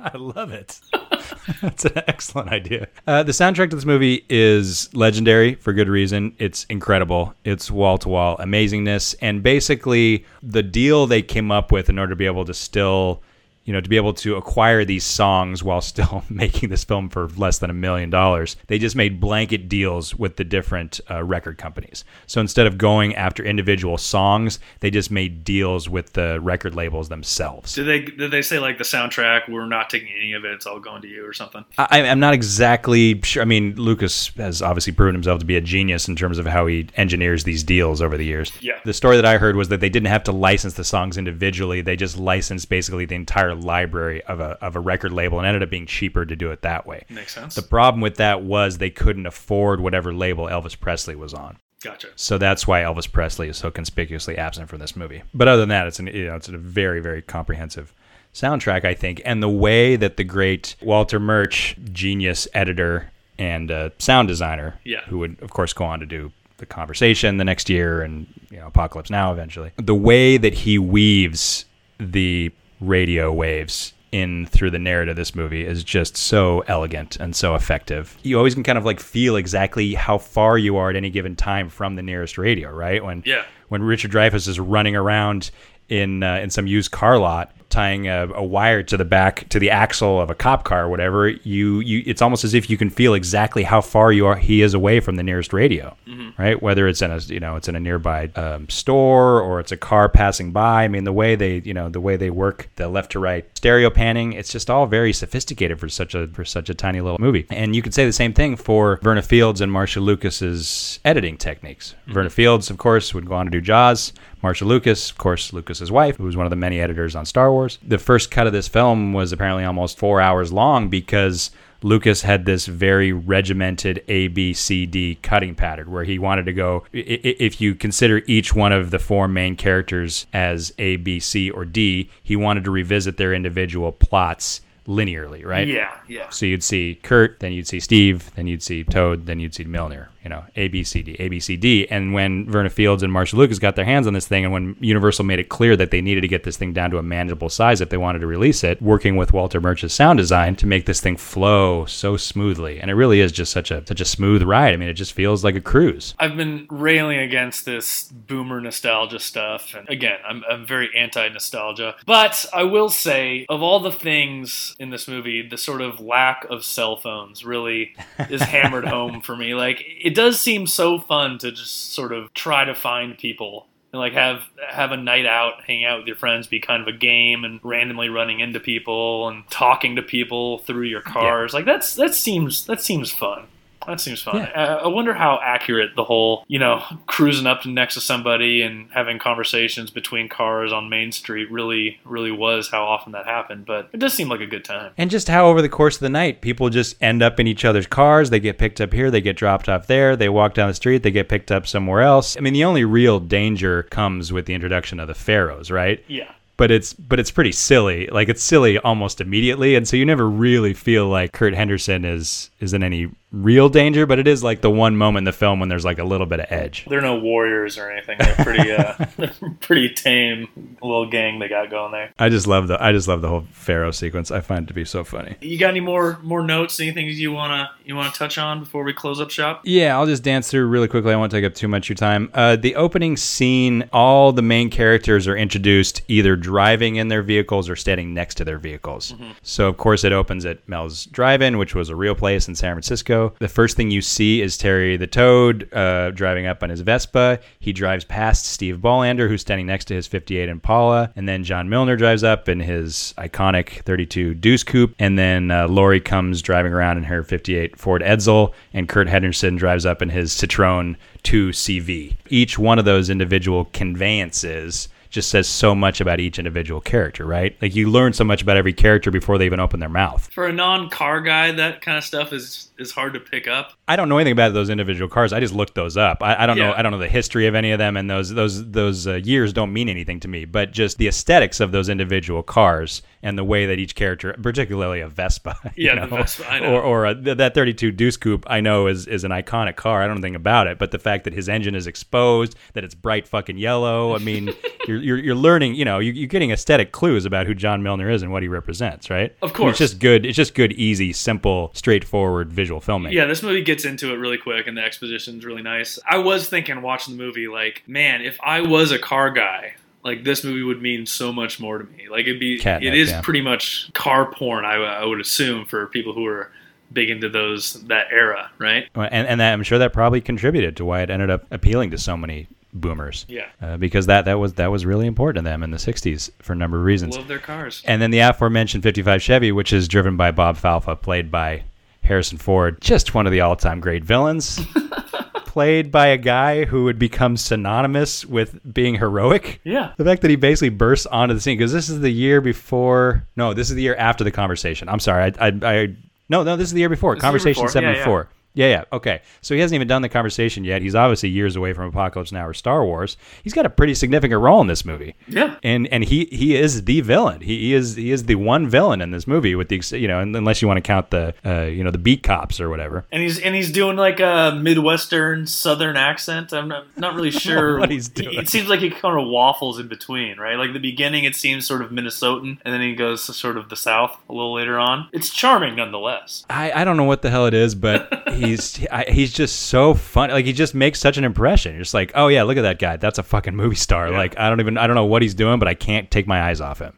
I 0.14 0.16
love 0.16 0.52
it. 0.52 0.80
That's 1.62 1.84
an 1.84 2.02
excellent 2.06 2.50
idea. 2.50 2.88
Uh, 3.06 3.22
the 3.22 3.32
soundtrack 3.32 3.70
to 3.70 3.76
this 3.76 3.84
movie 3.84 4.24
is 4.28 4.92
legendary 4.94 5.54
for 5.56 5.72
good 5.72 5.88
reason. 5.88 6.34
It's 6.38 6.64
incredible. 6.64 7.34
It's 7.44 7.70
wall 7.70 7.98
to 7.98 8.08
wall 8.08 8.36
amazingness. 8.38 9.14
And 9.20 9.42
basically, 9.42 10.24
the 10.42 10.62
deal 10.62 11.06
they 11.06 11.22
came 11.22 11.50
up 11.50 11.72
with 11.72 11.88
in 11.88 11.98
order 11.98 12.10
to 12.10 12.16
be 12.16 12.26
able 12.26 12.44
to 12.46 12.54
still, 12.54 13.22
you 13.64 13.72
know, 13.72 13.80
to 13.80 13.88
be 13.88 13.96
able 13.96 14.14
to 14.14 14.36
acquire 14.36 14.84
these 14.84 15.04
songs 15.04 15.62
while 15.62 15.80
still 15.80 16.24
making 16.30 16.70
this 16.70 16.84
film 16.84 17.08
for 17.08 17.28
less 17.36 17.58
than 17.58 17.70
a 17.70 17.74
million 17.74 18.10
dollars, 18.10 18.56
they 18.66 18.78
just 18.78 18.96
made 18.96 19.20
blanket 19.20 19.68
deals 19.68 20.14
with 20.14 20.36
the 20.36 20.44
different 20.44 21.00
uh, 21.10 21.22
record 21.22 21.58
companies. 21.58 22.04
So 22.26 22.40
instead 22.40 22.66
of 22.66 22.78
going 22.78 23.14
after 23.14 23.44
individual 23.44 23.98
songs, 23.98 24.58
they 24.80 24.90
just 24.90 25.10
made 25.10 25.44
deals 25.44 25.88
with 25.88 26.14
the 26.14 26.40
record 26.40 26.74
labels 26.74 27.08
themselves. 27.08 27.74
Did 27.74 27.86
they 27.86 28.00
did 28.00 28.30
they 28.30 28.42
say 28.42 28.58
like 28.58 28.78
the 28.78 28.84
soundtrack? 28.84 29.48
We're 29.48 29.66
not 29.66 29.90
taking 29.90 30.08
any 30.18 30.32
of 30.32 30.44
it. 30.44 30.52
It's 30.52 30.66
all 30.66 30.80
going 30.80 31.02
to 31.02 31.08
you 31.08 31.24
or 31.24 31.32
something. 31.32 31.64
I, 31.78 32.02
I'm 32.02 32.20
not 32.20 32.34
exactly 32.34 33.20
sure. 33.22 33.42
I 33.42 33.46
mean, 33.46 33.74
Lucas 33.76 34.28
has 34.36 34.62
obviously 34.62 34.92
proven 34.94 35.14
himself 35.14 35.40
to 35.40 35.46
be 35.46 35.56
a 35.56 35.60
genius 35.60 36.08
in 36.08 36.16
terms 36.16 36.38
of 36.38 36.46
how 36.46 36.66
he 36.66 36.88
engineers 36.96 37.44
these 37.44 37.62
deals 37.62 38.00
over 38.00 38.16
the 38.16 38.24
years. 38.24 38.52
Yeah. 38.60 38.80
The 38.84 38.94
story 38.94 39.16
that 39.16 39.26
I 39.26 39.38
heard 39.38 39.56
was 39.56 39.68
that 39.68 39.80
they 39.80 39.88
didn't 39.88 40.08
have 40.08 40.24
to 40.24 40.32
license 40.32 40.74
the 40.74 40.84
songs 40.84 41.18
individually. 41.18 41.82
They 41.82 41.96
just 41.96 42.18
licensed 42.18 42.68
basically 42.68 43.04
the 43.04 43.14
entire 43.14 43.49
library 43.54 44.22
of 44.24 44.40
a, 44.40 44.58
of 44.62 44.76
a 44.76 44.80
record 44.80 45.12
label 45.12 45.38
and 45.38 45.46
ended 45.46 45.62
up 45.62 45.70
being 45.70 45.86
cheaper 45.86 46.24
to 46.24 46.36
do 46.36 46.50
it 46.50 46.62
that 46.62 46.86
way. 46.86 47.04
Makes 47.08 47.34
sense. 47.34 47.54
The 47.54 47.62
problem 47.62 48.00
with 48.00 48.16
that 48.16 48.42
was 48.42 48.78
they 48.78 48.90
couldn't 48.90 49.26
afford 49.26 49.80
whatever 49.80 50.12
label 50.12 50.46
Elvis 50.46 50.78
Presley 50.78 51.14
was 51.16 51.34
on. 51.34 51.58
Gotcha. 51.82 52.08
So 52.16 52.36
that's 52.36 52.66
why 52.66 52.82
Elvis 52.82 53.10
Presley 53.10 53.48
is 53.48 53.56
so 53.56 53.70
conspicuously 53.70 54.36
absent 54.36 54.68
from 54.68 54.80
this 54.80 54.94
movie. 54.94 55.22
But 55.32 55.48
other 55.48 55.60
than 55.60 55.70
that, 55.70 55.86
it's 55.86 55.98
an 55.98 56.08
you 56.08 56.26
know 56.26 56.36
it's 56.36 56.48
a 56.48 56.58
very 56.58 57.00
very 57.00 57.22
comprehensive 57.22 57.94
soundtrack, 58.34 58.84
I 58.84 58.92
think, 58.94 59.22
and 59.24 59.42
the 59.42 59.48
way 59.48 59.96
that 59.96 60.16
the 60.18 60.24
great 60.24 60.76
Walter 60.82 61.18
Murch, 61.18 61.74
genius 61.92 62.46
editor 62.54 63.10
and 63.38 63.70
uh, 63.70 63.90
sound 63.98 64.28
designer, 64.28 64.78
Yeah. 64.84 65.00
who 65.06 65.18
would 65.18 65.42
of 65.42 65.50
course 65.50 65.72
go 65.72 65.84
on 65.86 66.00
to 66.00 66.06
do 66.06 66.30
the 66.58 66.66
conversation 66.66 67.38
the 67.38 67.44
next 67.44 67.70
year 67.70 68.02
and 68.02 68.26
you 68.50 68.58
know 68.58 68.66
Apocalypse 68.66 69.08
Now 69.08 69.32
eventually, 69.32 69.72
the 69.76 69.94
way 69.94 70.36
that 70.36 70.52
he 70.52 70.78
weaves 70.78 71.64
the 71.98 72.52
radio 72.80 73.32
waves 73.32 73.92
in 74.12 74.44
through 74.46 74.70
the 74.70 74.78
narrative 74.78 75.12
of 75.12 75.16
this 75.16 75.34
movie 75.36 75.64
is 75.64 75.84
just 75.84 76.16
so 76.16 76.60
elegant 76.66 77.16
and 77.18 77.36
so 77.36 77.54
effective. 77.54 78.16
You 78.24 78.38
always 78.38 78.54
can 78.54 78.64
kind 78.64 78.76
of 78.78 78.84
like 78.84 78.98
feel 78.98 79.36
exactly 79.36 79.94
how 79.94 80.18
far 80.18 80.58
you 80.58 80.76
are 80.78 80.90
at 80.90 80.96
any 80.96 81.10
given 81.10 81.36
time 81.36 81.68
from 81.68 81.94
the 81.94 82.02
nearest 82.02 82.36
radio, 82.36 82.70
right? 82.72 83.04
When 83.04 83.22
Yeah. 83.24 83.44
when 83.68 83.82
Richard 83.82 84.10
Dreyfuss 84.10 84.48
is 84.48 84.58
running 84.58 84.96
around 84.96 85.50
in 85.88 86.22
uh, 86.24 86.36
in 86.36 86.50
some 86.50 86.66
used 86.66 86.90
car 86.90 87.18
lot 87.18 87.54
tying 87.70 88.08
a, 88.08 88.28
a 88.34 88.42
wire 88.42 88.82
to 88.82 88.96
the 88.96 89.04
back 89.04 89.48
to 89.48 89.58
the 89.58 89.70
axle 89.70 90.20
of 90.20 90.30
a 90.30 90.34
cop 90.34 90.64
car 90.64 90.84
or 90.84 90.88
whatever 90.88 91.28
you 91.28 91.80
you 91.80 92.02
it's 92.06 92.20
almost 92.20 92.44
as 92.44 92.54
if 92.54 92.68
you 92.68 92.76
can 92.76 92.90
feel 92.90 93.14
exactly 93.14 93.62
how 93.62 93.80
far 93.80 94.12
you 94.12 94.26
are 94.26 94.36
he 94.36 94.62
is 94.62 94.74
away 94.74 95.00
from 95.00 95.16
the 95.16 95.22
nearest 95.22 95.52
radio 95.52 95.96
right? 96.38 96.60
Whether 96.62 96.88
it's 96.88 97.02
in 97.02 97.10
a 97.10 97.18
you 97.18 97.40
know 97.40 97.56
it's 97.56 97.68
in 97.68 97.76
a 97.76 97.80
nearby 97.80 98.28
um, 98.34 98.68
store 98.68 99.40
or 99.40 99.60
it's 99.60 99.72
a 99.72 99.76
car 99.76 100.08
passing 100.08 100.52
by. 100.52 100.84
I 100.84 100.88
mean 100.88 101.04
the 101.04 101.12
way 101.12 101.36
they 101.36 101.58
you 101.58 101.74
know 101.74 101.88
the 101.88 102.00
way 102.00 102.16
they 102.16 102.30
work 102.30 102.68
the 102.76 102.88
left 102.88 103.12
to 103.12 103.18
right 103.18 103.44
stereo 103.56 103.90
panning 103.90 104.32
it's 104.32 104.50
just 104.50 104.70
all 104.70 104.86
very 104.86 105.12
sophisticated 105.12 105.78
for 105.78 105.88
such 105.88 106.14
a 106.14 106.28
for 106.28 106.44
such 106.44 106.70
a 106.70 106.74
tiny 106.74 107.00
little 107.00 107.18
movie. 107.20 107.46
And 107.50 107.76
you 107.76 107.82
could 107.82 107.94
say 107.94 108.06
the 108.06 108.12
same 108.12 108.32
thing 108.32 108.56
for 108.56 108.98
verna 109.02 109.22
fields 109.22 109.60
and 109.60 109.70
marcia 109.70 110.00
lucas's 110.00 110.98
editing 111.04 111.36
techniques. 111.36 111.94
Verna 112.06 112.30
fields 112.30 112.70
of 112.70 112.78
course 112.78 113.14
would 113.14 113.26
go 113.26 113.34
on 113.34 113.46
to 113.46 113.50
do 113.50 113.60
jaws 113.60 114.12
Marcia 114.42 114.64
Lucas, 114.64 115.10
of 115.10 115.18
course, 115.18 115.52
Lucas's 115.52 115.92
wife, 115.92 116.16
who 116.16 116.24
was 116.24 116.36
one 116.36 116.46
of 116.46 116.50
the 116.50 116.56
many 116.56 116.80
editors 116.80 117.14
on 117.14 117.26
Star 117.26 117.52
Wars. 117.52 117.78
The 117.86 117.98
first 117.98 118.30
cut 118.30 118.46
of 118.46 118.52
this 118.52 118.68
film 118.68 119.12
was 119.12 119.32
apparently 119.32 119.64
almost 119.64 119.98
four 119.98 120.20
hours 120.20 120.52
long 120.52 120.88
because 120.88 121.50
Lucas 121.82 122.22
had 122.22 122.44
this 122.44 122.66
very 122.66 123.12
regimented 123.12 124.02
A, 124.08 124.28
B, 124.28 124.52
C, 124.52 124.86
D 124.86 125.16
cutting 125.22 125.54
pattern 125.54 125.90
where 125.90 126.04
he 126.04 126.18
wanted 126.18 126.46
to 126.46 126.52
go. 126.52 126.84
If 126.92 127.60
you 127.60 127.74
consider 127.74 128.22
each 128.26 128.54
one 128.54 128.72
of 128.72 128.90
the 128.90 128.98
four 128.98 129.28
main 129.28 129.56
characters 129.56 130.26
as 130.32 130.72
A, 130.78 130.96
B, 130.96 131.20
C, 131.20 131.50
or 131.50 131.64
D, 131.64 132.10
he 132.22 132.36
wanted 132.36 132.64
to 132.64 132.70
revisit 132.70 133.16
their 133.16 133.32
individual 133.34 133.92
plots 133.92 134.60
linearly, 134.86 135.44
right? 135.44 135.68
Yeah. 135.68 135.94
Yeah. 136.08 136.28
So 136.30 136.46
you'd 136.46 136.64
see 136.64 136.98
Curt, 137.02 137.40
then 137.40 137.52
you'd 137.52 137.68
see 137.68 137.80
Steve, 137.80 138.34
then 138.34 138.46
you'd 138.46 138.62
see 138.62 138.84
Toad, 138.84 139.26
then 139.26 139.38
you'd 139.38 139.54
see 139.54 139.64
Milner. 139.64 140.10
You 140.22 140.30
know, 140.30 140.44
A 140.56 140.68
B 140.68 140.84
C 140.84 141.02
D, 141.02 141.16
A 141.18 141.28
B 141.28 141.40
C 141.40 141.56
D. 141.56 141.86
And 141.88 142.12
when 142.12 142.50
Verna 142.50 142.70
Fields 142.70 143.02
and 143.02 143.12
Marcia 143.12 143.36
Lucas 143.36 143.58
got 143.58 143.76
their 143.76 143.84
hands 143.84 144.06
on 144.06 144.12
this 144.12 144.26
thing, 144.26 144.44
and 144.44 144.52
when 144.52 144.76
Universal 144.80 145.24
made 145.24 145.38
it 145.38 145.48
clear 145.48 145.76
that 145.76 145.90
they 145.90 146.00
needed 146.00 146.20
to 146.20 146.28
get 146.28 146.44
this 146.44 146.56
thing 146.56 146.72
down 146.72 146.90
to 146.90 146.98
a 146.98 147.02
manageable 147.02 147.48
size 147.48 147.80
if 147.80 147.88
they 147.88 147.96
wanted 147.96 148.18
to 148.18 148.26
release 148.26 148.62
it, 148.62 148.80
working 148.82 149.16
with 149.16 149.32
Walter 149.32 149.60
Murch's 149.60 149.94
sound 149.94 150.18
design 150.18 150.56
to 150.56 150.66
make 150.66 150.86
this 150.86 151.00
thing 151.00 151.16
flow 151.16 151.84
so 151.86 152.16
smoothly, 152.16 152.80
and 152.80 152.90
it 152.90 152.94
really 152.94 153.20
is 153.20 153.32
just 153.32 153.52
such 153.52 153.70
a 153.70 153.86
such 153.86 154.00
a 154.00 154.04
smooth 154.04 154.42
ride. 154.42 154.74
I 154.74 154.76
mean, 154.76 154.88
it 154.88 154.94
just 154.94 155.12
feels 155.12 155.42
like 155.42 155.54
a 155.54 155.60
cruise. 155.60 156.14
I've 156.18 156.36
been 156.36 156.66
railing 156.70 157.18
against 157.18 157.64
this 157.64 158.04
boomer 158.04 158.60
nostalgia 158.60 159.18
stuff. 159.18 159.74
And 159.74 159.88
again, 159.88 160.18
I'm, 160.26 160.42
I'm 160.48 160.66
very 160.66 160.90
anti 160.96 161.28
nostalgia. 161.28 161.96
But 162.06 162.46
I 162.52 162.64
will 162.64 162.88
say, 162.88 163.46
of 163.48 163.62
all 163.62 163.80
the 163.80 163.92
things 163.92 164.74
in 164.78 164.90
this 164.90 165.08
movie, 165.08 165.46
the 165.46 165.58
sort 165.58 165.80
of 165.80 166.00
lack 166.00 166.44
of 166.50 166.64
cell 166.64 166.96
phones 166.96 167.44
really 167.44 167.94
is 168.28 168.42
hammered 168.54 168.86
home 168.86 169.20
for 169.20 169.36
me. 169.36 169.54
Like, 169.54 169.84
it 170.00 170.09
does 170.14 170.40
seem 170.40 170.66
so 170.66 170.98
fun 170.98 171.38
to 171.38 171.50
just 171.50 171.92
sort 171.92 172.12
of 172.12 172.32
try 172.34 172.64
to 172.64 172.74
find 172.74 173.16
people. 173.18 173.66
And 173.92 173.98
like 173.98 174.12
have 174.12 174.42
have 174.68 174.92
a 174.92 174.96
night 174.96 175.26
out, 175.26 175.64
hang 175.66 175.84
out 175.84 175.98
with 175.98 176.06
your 176.06 176.16
friends, 176.16 176.46
be 176.46 176.60
kind 176.60 176.80
of 176.80 176.88
a 176.88 176.96
game, 176.96 177.44
and 177.44 177.58
randomly 177.64 178.08
running 178.08 178.38
into 178.38 178.60
people 178.60 179.28
and 179.28 179.42
talking 179.50 179.96
to 179.96 180.02
people 180.02 180.58
through 180.58 180.86
your 180.86 181.00
cars. 181.00 181.52
Like 181.52 181.64
that's 181.64 181.96
that 181.96 182.14
seems 182.14 182.66
that 182.66 182.80
seems 182.80 183.10
fun. 183.10 183.46
That 183.90 184.00
seems 184.00 184.22
fun. 184.22 184.36
Yeah. 184.36 184.44
Uh, 184.50 184.80
I 184.84 184.88
wonder 184.88 185.12
how 185.14 185.40
accurate 185.42 185.96
the 185.96 186.04
whole, 186.04 186.44
you 186.48 186.58
know, 186.58 186.82
cruising 187.06 187.46
up 187.46 187.66
next 187.66 187.94
to 187.94 188.00
somebody 188.00 188.62
and 188.62 188.88
having 188.92 189.18
conversations 189.18 189.90
between 189.90 190.28
cars 190.28 190.72
on 190.72 190.88
Main 190.88 191.12
Street 191.12 191.50
really, 191.50 191.98
really 192.04 192.30
was. 192.30 192.68
How 192.70 192.84
often 192.84 193.12
that 193.12 193.26
happened, 193.26 193.66
but 193.66 193.90
it 193.92 193.98
does 193.98 194.14
seem 194.14 194.28
like 194.28 194.40
a 194.40 194.46
good 194.46 194.64
time. 194.64 194.92
And 194.96 195.10
just 195.10 195.28
how 195.28 195.46
over 195.46 195.60
the 195.60 195.68
course 195.68 195.96
of 195.96 196.00
the 196.00 196.08
night, 196.08 196.40
people 196.40 196.70
just 196.70 196.96
end 197.02 197.22
up 197.22 197.40
in 197.40 197.46
each 197.46 197.64
other's 197.64 197.86
cars. 197.86 198.30
They 198.30 198.40
get 198.40 198.58
picked 198.58 198.80
up 198.80 198.92
here, 198.92 199.10
they 199.10 199.20
get 199.20 199.36
dropped 199.36 199.68
off 199.68 199.86
there. 199.88 200.16
They 200.16 200.28
walk 200.28 200.54
down 200.54 200.68
the 200.68 200.74
street, 200.74 201.02
they 201.02 201.10
get 201.10 201.28
picked 201.28 201.50
up 201.50 201.66
somewhere 201.66 202.00
else. 202.02 202.36
I 202.36 202.40
mean, 202.40 202.52
the 202.52 202.64
only 202.64 202.84
real 202.84 203.18
danger 203.20 203.82
comes 203.84 204.32
with 204.32 204.46
the 204.46 204.54
introduction 204.54 205.00
of 205.00 205.08
the 205.08 205.14
pharaohs, 205.14 205.70
right? 205.70 206.02
Yeah, 206.06 206.30
But 206.56 206.70
it's 206.70 206.92
but 206.92 207.18
it's 207.18 207.30
pretty 207.30 207.52
silly. 207.52 208.06
Like 208.06 208.28
it's 208.28 208.42
silly 208.42 208.78
almost 208.78 209.20
immediately, 209.20 209.74
and 209.74 209.88
so 209.88 209.96
you 209.96 210.04
never 210.06 210.28
really 210.28 210.74
feel 210.74 211.08
like 211.08 211.32
Curt 211.32 211.54
Henderson 211.54 212.04
is 212.04 212.50
is 212.60 212.72
in 212.72 212.82
any 212.82 213.10
real 213.32 213.68
danger. 213.68 214.06
But 214.06 214.18
it 214.18 214.26
is 214.28 214.42
like 214.42 214.60
the 214.60 214.70
one 214.70 214.96
moment 214.96 215.22
in 215.22 215.24
the 215.24 215.32
film 215.32 215.60
when 215.60 215.68
there's 215.68 215.84
like 215.84 215.98
a 215.98 216.04
little 216.04 216.26
bit 216.26 216.40
of 216.40 216.46
edge. 216.50 216.84
they're 216.88 217.00
no 217.00 217.16
warriors 217.18 217.78
or 217.78 217.90
anything. 217.90 218.18
They're 218.18 218.34
pretty, 218.36 218.72
uh, 218.72 219.06
pretty 219.60 219.90
tame 219.90 220.48
little 220.82 221.08
gang 221.08 221.38
they 221.38 221.48
got 221.48 221.70
going 221.70 221.92
there. 221.92 222.12
I 222.18 222.28
just 222.28 222.46
love 222.46 222.68
the 222.68 222.82
I 222.82 222.92
just 222.92 223.08
love 223.08 223.20
the 223.22 223.28
whole 223.28 223.46
pharaoh 223.52 223.90
sequence. 223.90 224.30
I 224.30 224.40
find 224.40 224.64
it 224.64 224.68
to 224.68 224.74
be 224.74 224.84
so 224.84 225.04
funny. 225.04 225.36
You 225.40 225.58
got 225.58 225.70
any 225.70 225.80
more 225.80 226.18
more 226.22 226.42
notes? 226.42 226.80
Anything 226.80 227.08
you 227.08 227.32
wanna 227.32 227.70
you 227.84 227.94
wanna 227.96 228.10
touch 228.10 228.38
on 228.38 228.60
before 228.60 228.82
we 228.84 228.92
close 228.92 229.20
up 229.20 229.30
shop? 229.30 229.62
Yeah, 229.64 229.96
I'll 229.96 230.06
just 230.06 230.22
dance 230.22 230.50
through 230.50 230.66
really 230.66 230.88
quickly. 230.88 231.12
I 231.12 231.16
won't 231.16 231.32
take 231.32 231.44
up 231.44 231.54
too 231.54 231.68
much 231.68 231.86
of 231.86 231.90
your 231.90 231.96
time. 231.96 232.30
Uh, 232.34 232.56
the 232.56 232.76
opening 232.76 233.16
scene, 233.16 233.88
all 233.92 234.32
the 234.32 234.42
main 234.42 234.70
characters 234.70 235.26
are 235.28 235.36
introduced 235.36 236.02
either 236.08 236.36
driving 236.36 236.96
in 236.96 237.08
their 237.08 237.22
vehicles 237.22 237.68
or 237.68 237.76
standing 237.76 238.14
next 238.14 238.36
to 238.36 238.44
their 238.44 238.58
vehicles. 238.58 239.14
So, 239.42 239.68
of 239.68 239.76
course, 239.76 240.04
it 240.04 240.12
opens 240.12 240.44
at 240.46 240.66
Mel's 240.68 241.06
Drive-In, 241.06 241.58
which 241.58 241.74
was 241.74 241.88
a 241.88 241.96
real 241.96 242.14
place 242.14 242.48
in 242.48 242.54
San 242.54 242.74
Francisco. 242.74 243.19
The 243.38 243.48
first 243.48 243.76
thing 243.76 243.90
you 243.90 244.02
see 244.02 244.40
is 244.40 244.56
Terry 244.56 244.96
the 244.96 245.06
Toad 245.06 245.72
uh, 245.72 246.10
driving 246.10 246.46
up 246.46 246.62
on 246.62 246.70
his 246.70 246.80
Vespa. 246.80 247.40
He 247.58 247.72
drives 247.72 248.04
past 248.04 248.46
Steve 248.46 248.78
Bolander, 248.78 249.28
who's 249.28 249.40
standing 249.40 249.66
next 249.66 249.86
to 249.86 249.94
his 249.94 250.06
58 250.06 250.48
Impala, 250.48 251.12
and 251.16 251.28
then 251.28 251.44
John 251.44 251.68
Milner 251.68 251.96
drives 251.96 252.24
up 252.24 252.48
in 252.48 252.60
his 252.60 253.14
iconic 253.18 253.82
32 253.82 254.34
Deuce 254.34 254.62
Coupe, 254.62 254.94
and 254.98 255.18
then 255.18 255.50
uh, 255.50 255.68
Laurie 255.68 256.00
comes 256.00 256.42
driving 256.42 256.72
around 256.72 256.98
in 256.98 257.04
her 257.04 257.22
58 257.22 257.78
Ford 257.78 258.02
Edsel, 258.02 258.52
and 258.72 258.88
Curt 258.88 259.08
Henderson 259.08 259.56
drives 259.56 259.86
up 259.86 260.02
in 260.02 260.08
his 260.08 260.32
Citroen 260.32 260.96
2 261.22 261.50
CV. 261.50 262.16
Each 262.28 262.58
one 262.58 262.78
of 262.78 262.84
those 262.84 263.10
individual 263.10 263.66
conveyances 263.66 264.88
just 265.10 265.28
says 265.28 265.48
so 265.48 265.74
much 265.74 266.00
about 266.00 266.20
each 266.20 266.38
individual 266.38 266.80
character, 266.80 267.26
right? 267.26 267.56
Like 267.60 267.74
you 267.74 267.90
learn 267.90 268.12
so 268.12 268.24
much 268.24 268.42
about 268.42 268.56
every 268.56 268.72
character 268.72 269.10
before 269.10 269.38
they 269.38 269.46
even 269.46 269.60
open 269.60 269.80
their 269.80 269.88
mouth. 269.88 270.30
For 270.32 270.46
a 270.46 270.52
non-car 270.52 271.20
guy, 271.20 271.52
that 271.52 271.82
kind 271.82 271.98
of 271.98 272.04
stuff 272.04 272.32
is 272.32 272.70
is 272.78 272.92
hard 272.92 273.12
to 273.14 273.20
pick 273.20 273.46
up. 273.46 273.74
I 273.86 273.96
don't 273.96 274.08
know 274.08 274.16
anything 274.18 274.32
about 274.32 274.54
those 274.54 274.70
individual 274.70 275.10
cars. 275.10 275.32
I 275.32 275.40
just 275.40 275.54
looked 275.54 275.74
those 275.74 275.96
up. 275.96 276.22
I, 276.22 276.44
I 276.44 276.46
don't 276.46 276.56
know. 276.56 276.72
I 276.72 276.82
don't 276.82 276.92
know 276.92 276.98
the 276.98 277.08
history 277.08 277.46
of 277.46 277.54
any 277.54 277.72
of 277.72 277.78
them, 277.78 277.96
and 277.96 278.08
those 278.08 278.30
those 278.30 278.70
those 278.70 279.06
uh, 279.06 279.14
years 279.16 279.52
don't 279.52 279.72
mean 279.72 279.88
anything 279.88 280.20
to 280.20 280.28
me. 280.28 280.44
But 280.44 280.70
just 280.70 280.98
the 280.98 281.08
aesthetics 281.08 281.60
of 281.60 281.72
those 281.72 281.88
individual 281.88 282.42
cars 282.42 283.02
and 283.22 283.36
the 283.36 283.44
way 283.44 283.66
that 283.66 283.78
each 283.78 283.94
character, 283.94 284.34
particularly 284.42 285.00
a 285.00 285.08
Vespa, 285.08 285.56
you 285.76 285.86
Yeah, 285.88 285.94
know, 285.94 286.06
Vespa, 286.06 286.50
I 286.50 286.60
know. 286.60 286.74
or 286.74 286.82
or 286.82 287.06
a, 287.06 287.14
that 287.14 287.54
32 287.54 287.92
Deuce 287.92 288.16
Coupe, 288.16 288.44
I 288.48 288.60
know 288.60 288.86
is 288.86 289.06
is 289.06 289.24
an 289.24 289.30
iconic 289.30 289.76
car. 289.76 290.02
I 290.02 290.06
don't 290.06 290.16
anything 290.16 290.34
about 290.36 290.66
it, 290.66 290.78
but 290.78 290.90
the 290.90 290.98
fact 290.98 291.24
that 291.24 291.32
his 291.34 291.48
engine 291.48 291.74
is 291.74 291.86
exposed, 291.86 292.54
that 292.74 292.84
it's 292.84 292.94
bright 292.94 293.26
fucking 293.28 293.58
yellow. 293.58 294.14
I 294.14 294.18
mean, 294.18 294.54
you're, 294.88 294.98
you're 294.98 295.18
you're 295.18 295.34
learning. 295.34 295.74
You 295.74 295.84
know, 295.84 295.98
you, 295.98 296.12
you're 296.12 296.28
getting 296.28 296.50
aesthetic 296.50 296.92
clues 296.92 297.24
about 297.24 297.46
who 297.46 297.54
John 297.54 297.82
Milner 297.82 298.10
is 298.10 298.22
and 298.22 298.30
what 298.32 298.42
he 298.42 298.48
represents, 298.48 299.10
right? 299.10 299.34
Of 299.42 299.50
I 299.50 299.52
mean, 299.52 299.54
course. 299.54 299.70
it's 299.80 299.90
just 299.90 299.98
good. 300.00 300.24
It's 300.26 300.36
just 300.36 300.54
good, 300.54 300.72
easy, 300.72 301.12
simple, 301.12 301.70
straightforward 301.74 302.52
visual 302.52 302.80
filmmaking. 302.80 303.12
Yeah, 303.12 303.26
this 303.26 303.42
movie 303.42 303.62
gets 303.62 303.84
into 303.84 304.12
it 304.12 304.16
really 304.16 304.38
quick, 304.38 304.66
and 304.66 304.76
the 304.76 304.82
exposition's 304.82 305.44
really 305.44 305.62
nice. 305.62 305.98
I 306.08 306.18
was 306.18 306.48
thinking 306.48 306.82
watching 306.82 307.16
the 307.16 307.22
movie, 307.22 307.48
like, 307.48 307.82
man, 307.86 308.22
if 308.22 308.38
I 308.42 308.60
was 308.62 308.92
a 308.92 308.98
car 308.98 309.30
guy, 309.30 309.74
like 310.02 310.24
this 310.24 310.44
movie 310.44 310.62
would 310.62 310.80
mean 310.80 311.06
so 311.06 311.32
much 311.32 311.60
more 311.60 311.78
to 311.78 311.84
me. 311.84 312.08
Like 312.10 312.26
it'd 312.26 312.40
be, 312.40 312.58
Catnip, 312.58 312.92
it 312.92 312.98
is 312.98 313.10
yeah. 313.10 313.20
pretty 313.20 313.40
much 313.40 313.90
car 313.92 314.30
porn. 314.32 314.64
I, 314.64 314.74
I 314.74 315.04
would 315.04 315.20
assume 315.20 315.66
for 315.66 315.86
people 315.88 316.12
who 316.12 316.26
are 316.26 316.50
big 316.92 317.10
into 317.10 317.28
those 317.28 317.74
that 317.84 318.06
era, 318.10 318.50
right? 318.58 318.88
and 318.94 319.26
and 319.26 319.40
that, 319.40 319.52
I'm 319.52 319.62
sure 319.62 319.78
that 319.78 319.92
probably 319.92 320.20
contributed 320.20 320.76
to 320.78 320.84
why 320.84 321.02
it 321.02 321.10
ended 321.10 321.30
up 321.30 321.46
appealing 321.50 321.90
to 321.92 321.98
so 321.98 322.16
many 322.16 322.48
boomers. 322.72 323.26
Yeah. 323.28 323.46
uh, 323.60 323.76
because 323.76 324.06
that 324.06 324.24
that 324.24 324.38
was 324.38 324.54
that 324.54 324.70
was 324.70 324.86
really 324.86 325.06
important 325.06 325.44
to 325.44 325.50
them 325.50 325.62
in 325.62 325.70
the 325.70 325.76
'60s 325.76 326.30
for 326.40 326.52
a 326.52 326.56
number 326.56 326.78
of 326.78 326.84
reasons. 326.84 327.16
Love 327.16 327.28
their 327.28 327.38
cars. 327.38 327.82
And 327.84 328.00
then 328.00 328.10
the 328.10 328.20
aforementioned 328.20 328.82
55 328.82 329.22
Chevy, 329.22 329.52
which 329.52 329.72
is 329.72 329.88
driven 329.88 330.16
by 330.16 330.30
Bob 330.30 330.56
Falfa, 330.56 331.00
played 331.00 331.30
by 331.30 331.64
Harrison 332.02 332.38
Ford, 332.38 332.80
just 332.80 333.14
one 333.14 333.26
of 333.26 333.32
the 333.32 333.40
all-time 333.40 333.80
great 333.80 334.04
villains. 334.04 334.60
played 335.50 335.90
by 335.90 336.06
a 336.06 336.16
guy 336.16 336.64
who 336.64 336.84
would 336.84 336.96
become 336.96 337.36
synonymous 337.36 338.24
with 338.24 338.60
being 338.72 338.94
heroic. 338.94 339.60
Yeah. 339.64 339.94
The 339.96 340.04
fact 340.04 340.22
that 340.22 340.30
he 340.30 340.36
basically 340.36 340.68
bursts 340.68 341.06
onto 341.06 341.34
the 341.34 341.40
scene 341.40 341.58
because 341.58 341.72
this 341.72 341.88
is 341.88 341.98
the 341.98 342.10
year 342.10 342.40
before. 342.40 343.26
No, 343.34 343.52
this 343.52 343.68
is 343.68 343.74
the 343.74 343.82
year 343.82 343.96
after 343.96 344.22
the 344.22 344.30
conversation. 344.30 344.88
I'm 344.88 345.00
sorry. 345.00 345.32
I, 345.40 345.48
I, 345.48 345.52
I 345.62 345.96
no, 346.28 346.44
no, 346.44 346.54
this 346.54 346.68
is 346.68 346.72
the 346.72 346.78
year 346.78 346.88
before. 346.88 347.16
This 347.16 347.22
is 347.22 347.24
year 347.24 347.28
conversation 347.30 347.64
before. 347.66 347.82
Yeah, 347.82 347.88
yeah. 347.88 348.04
74. 348.04 348.28
Yeah, 348.54 348.68
yeah. 348.68 348.84
Okay. 348.92 349.22
So 349.40 349.54
he 349.54 349.60
hasn't 349.60 349.76
even 349.76 349.86
done 349.86 350.02
the 350.02 350.08
conversation 350.08 350.64
yet. 350.64 350.82
He's 350.82 350.94
obviously 350.94 351.28
years 351.28 351.54
away 351.56 351.72
from 351.72 351.88
Apocalypse 351.88 352.32
Now 352.32 352.46
or 352.46 352.54
Star 352.54 352.84
Wars. 352.84 353.16
He's 353.42 353.52
got 353.52 353.64
a 353.64 353.70
pretty 353.70 353.94
significant 353.94 354.40
role 354.40 354.60
in 354.60 354.66
this 354.66 354.84
movie. 354.84 355.14
Yeah. 355.28 355.56
And 355.62 355.86
and 355.88 356.04
he 356.04 356.26
he 356.26 356.56
is 356.56 356.84
the 356.84 357.00
villain. 357.00 357.40
He, 357.42 357.58
he 357.58 357.74
is 357.74 357.94
he 357.94 358.10
is 358.10 358.24
the 358.24 358.34
one 358.34 358.68
villain 358.68 359.00
in 359.00 359.12
this 359.12 359.26
movie 359.26 359.54
with 359.54 359.68
the 359.68 359.80
you 359.98 360.08
know 360.08 360.20
unless 360.20 360.60
you 360.60 360.68
want 360.68 360.78
to 360.78 360.82
count 360.82 361.10
the 361.10 361.34
uh, 361.44 361.62
you 361.62 361.84
know 361.84 361.90
the 361.90 361.98
beat 361.98 362.22
cops 362.22 362.60
or 362.60 362.68
whatever. 362.68 363.06
And 363.12 363.22
he's 363.22 363.38
and 363.38 363.54
he's 363.54 363.70
doing 363.70 363.96
like 363.96 364.18
a 364.18 364.58
midwestern 364.60 365.46
southern 365.46 365.96
accent. 365.96 366.52
I'm 366.52 366.68
not, 366.68 366.86
not 366.98 367.14
really 367.14 367.30
sure 367.40 367.78
What 367.78 367.90
he's 367.90 368.08
doing. 368.08 368.36
It 368.36 368.48
seems 368.48 368.68
like 368.68 368.80
he 368.80 368.90
kind 368.90 369.18
of 369.18 369.28
waffles 369.28 369.78
in 369.78 369.88
between, 369.88 370.38
right? 370.38 370.56
Like 370.56 370.72
the 370.72 370.80
beginning, 370.80 371.24
it 371.24 371.36
seems 371.36 371.66
sort 371.66 371.82
of 371.82 371.90
Minnesotan, 371.90 372.58
and 372.64 372.74
then 372.74 372.80
he 372.80 372.94
goes 372.94 373.26
to 373.26 373.32
sort 373.32 373.56
of 373.56 373.68
the 373.68 373.76
south 373.76 374.16
a 374.28 374.32
little 374.32 374.54
later 374.54 374.78
on. 374.78 375.08
It's 375.12 375.30
charming 375.30 375.76
nonetheless. 375.76 376.44
I, 376.50 376.72
I 376.72 376.84
don't 376.84 376.96
know 376.96 377.04
what 377.04 377.22
the 377.22 377.30
hell 377.30 377.46
it 377.46 377.54
is, 377.54 377.74
but 377.74 378.10
he's 378.40 378.86
I, 378.90 379.04
he's 379.08 379.32
just 379.32 379.56
so 379.62 379.94
fun. 379.94 380.30
Like 380.30 380.44
he 380.44 380.52
just 380.52 380.74
makes 380.74 380.98
such 380.98 381.16
an 381.18 381.24
impression. 381.24 381.74
You're 381.74 381.82
just 381.82 381.94
like, 381.94 382.12
oh 382.14 382.28
yeah, 382.28 382.42
look 382.42 382.56
at 382.56 382.62
that 382.62 382.78
guy. 382.78 382.96
That's 382.96 383.18
a 383.18 383.22
fucking 383.22 383.54
movie 383.54 383.76
star. 383.76 384.10
Like 384.10 384.38
I 384.38 384.48
don't 384.48 384.60
even 384.60 384.76
I 384.78 384.86
don't 384.86 384.96
know 384.96 385.04
what 385.04 385.22
he's 385.22 385.34
doing, 385.34 385.58
but 385.58 385.68
I 385.68 385.74
can't 385.74 386.10
take 386.10 386.26
my 386.26 386.42
eyes 386.42 386.60
off 386.60 386.78
him. 386.80 386.94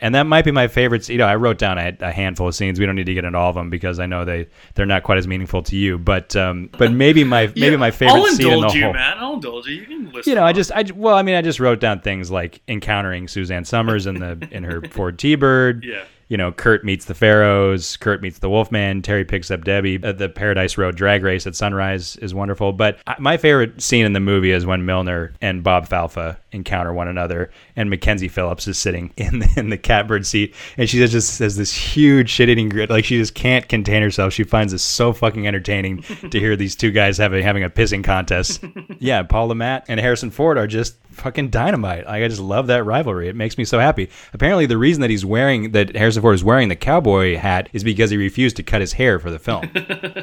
And 0.00 0.14
that 0.14 0.24
might 0.26 0.44
be 0.44 0.50
my 0.50 0.68
favorite. 0.68 1.08
You 1.08 1.18
know, 1.18 1.26
I 1.26 1.36
wrote 1.36 1.58
down 1.58 1.78
a, 1.78 1.96
a 2.00 2.12
handful 2.12 2.48
of 2.48 2.54
scenes. 2.54 2.80
We 2.80 2.86
don't 2.86 2.96
need 2.96 3.06
to 3.06 3.14
get 3.14 3.24
into 3.24 3.38
all 3.38 3.50
of 3.50 3.54
them 3.54 3.70
because 3.70 3.98
I 4.00 4.06
know 4.06 4.24
they 4.24 4.48
they're 4.74 4.86
not 4.86 5.02
quite 5.02 5.18
as 5.18 5.26
meaningful 5.26 5.62
to 5.64 5.76
you. 5.76 5.98
But 5.98 6.34
um, 6.36 6.70
but 6.76 6.92
maybe 7.06 7.24
my 7.24 7.46
maybe 7.48 7.60
Yeah, 7.72 7.76
my 7.76 7.90
favorite 7.90 8.20
I'll 8.20 8.26
scene 8.26 8.46
in 8.46 8.50
the 8.50 8.56
indulge 8.56 8.74
you, 8.74 8.82
whole. 8.84 8.92
man. 8.92 9.18
I'll 9.18 9.34
indulge 9.34 9.66
you. 9.66 9.74
You 9.74 9.86
can 9.86 10.12
listen. 10.12 10.30
You 10.30 10.34
know, 10.36 10.44
I 10.44 10.52
just, 10.52 10.72
I 10.72 10.84
well, 10.94 11.14
I 11.16 11.22
mean, 11.22 11.34
I 11.34 11.42
just 11.42 11.60
wrote 11.60 11.80
down 11.80 12.00
things 12.00 12.30
like 12.30 12.60
encountering 12.68 13.28
Suzanne 13.28 13.64
Somers 13.64 14.06
in 14.06 14.16
the 14.20 14.48
in 14.50 14.64
her 14.64 14.80
Ford 14.90 15.18
T-Bird. 15.18 15.84
Yeah. 15.84 16.04
You 16.28 16.36
know, 16.36 16.50
Curt 16.50 16.84
meets 16.84 17.04
the 17.04 17.14
Pharaohs. 17.14 17.96
Curt 17.98 18.20
meets 18.20 18.40
the 18.40 18.50
Wolfman. 18.50 19.00
Terry 19.02 19.24
picks 19.24 19.50
up 19.50 19.62
Debbie. 19.62 20.02
Uh, 20.02 20.10
the 20.12 20.28
Paradise 20.28 20.76
Road 20.76 20.96
drag 20.96 21.22
race 21.22 21.46
at 21.46 21.54
sunrise 21.54 22.16
is 22.16 22.34
wonderful. 22.34 22.72
But 22.72 22.98
I- 23.06 23.14
my 23.20 23.36
favorite 23.36 23.80
scene 23.80 24.04
in 24.04 24.12
the 24.12 24.18
movie 24.20 24.50
is 24.50 24.66
when 24.66 24.84
Milner 24.84 25.32
and 25.40 25.62
Bob 25.62 25.88
Falfa 25.88 26.36
encounter 26.50 26.92
one 26.92 27.06
another, 27.06 27.50
and 27.76 27.88
Mackenzie 27.90 28.26
Phillips 28.28 28.66
is 28.66 28.76
sitting 28.78 29.12
in 29.16 29.38
the, 29.40 29.48
in 29.56 29.70
the 29.70 29.76
catbird 29.78 30.26
seat, 30.26 30.54
and 30.76 30.88
she 30.90 30.98
just 30.98 31.38
has 31.38 31.56
this 31.56 31.72
huge 31.72 32.28
shit-eating 32.30 32.70
grin. 32.70 32.88
Like 32.88 33.04
she 33.04 33.18
just 33.18 33.34
can't 33.34 33.68
contain 33.68 34.02
herself. 34.02 34.32
She 34.32 34.42
finds 34.42 34.72
this 34.72 34.82
so 34.82 35.12
fucking 35.12 35.46
entertaining 35.46 36.02
to 36.30 36.40
hear 36.40 36.56
these 36.56 36.74
two 36.74 36.90
guys 36.90 37.18
having 37.18 37.42
having 37.44 37.62
a 37.62 37.70
pissing 37.70 38.02
contest. 38.02 38.64
yeah, 38.98 39.22
Paul 39.22 39.48
Le 39.48 39.54
Mat 39.54 39.84
and 39.88 40.00
Harrison 40.00 40.30
Ford 40.30 40.58
are 40.58 40.66
just 40.66 40.96
fucking 41.16 41.50
dynamite. 41.50 42.06
Like 42.06 42.22
I 42.22 42.28
just 42.28 42.40
love 42.40 42.68
that 42.68 42.84
rivalry. 42.84 43.28
It 43.28 43.36
makes 43.36 43.58
me 43.58 43.64
so 43.64 43.78
happy. 43.78 44.10
Apparently, 44.32 44.66
the 44.66 44.78
reason 44.78 45.00
that 45.00 45.10
he's 45.10 45.24
wearing 45.24 45.72
that 45.72 45.96
Harrison 45.96 46.22
Ford 46.22 46.34
is 46.34 46.44
wearing 46.44 46.68
the 46.68 46.76
cowboy 46.76 47.36
hat 47.36 47.68
is 47.72 47.82
because 47.82 48.10
he 48.10 48.16
refused 48.16 48.56
to 48.56 48.62
cut 48.62 48.80
his 48.80 48.94
hair 48.94 49.18
for 49.18 49.30
the 49.30 49.38
film. 49.38 49.70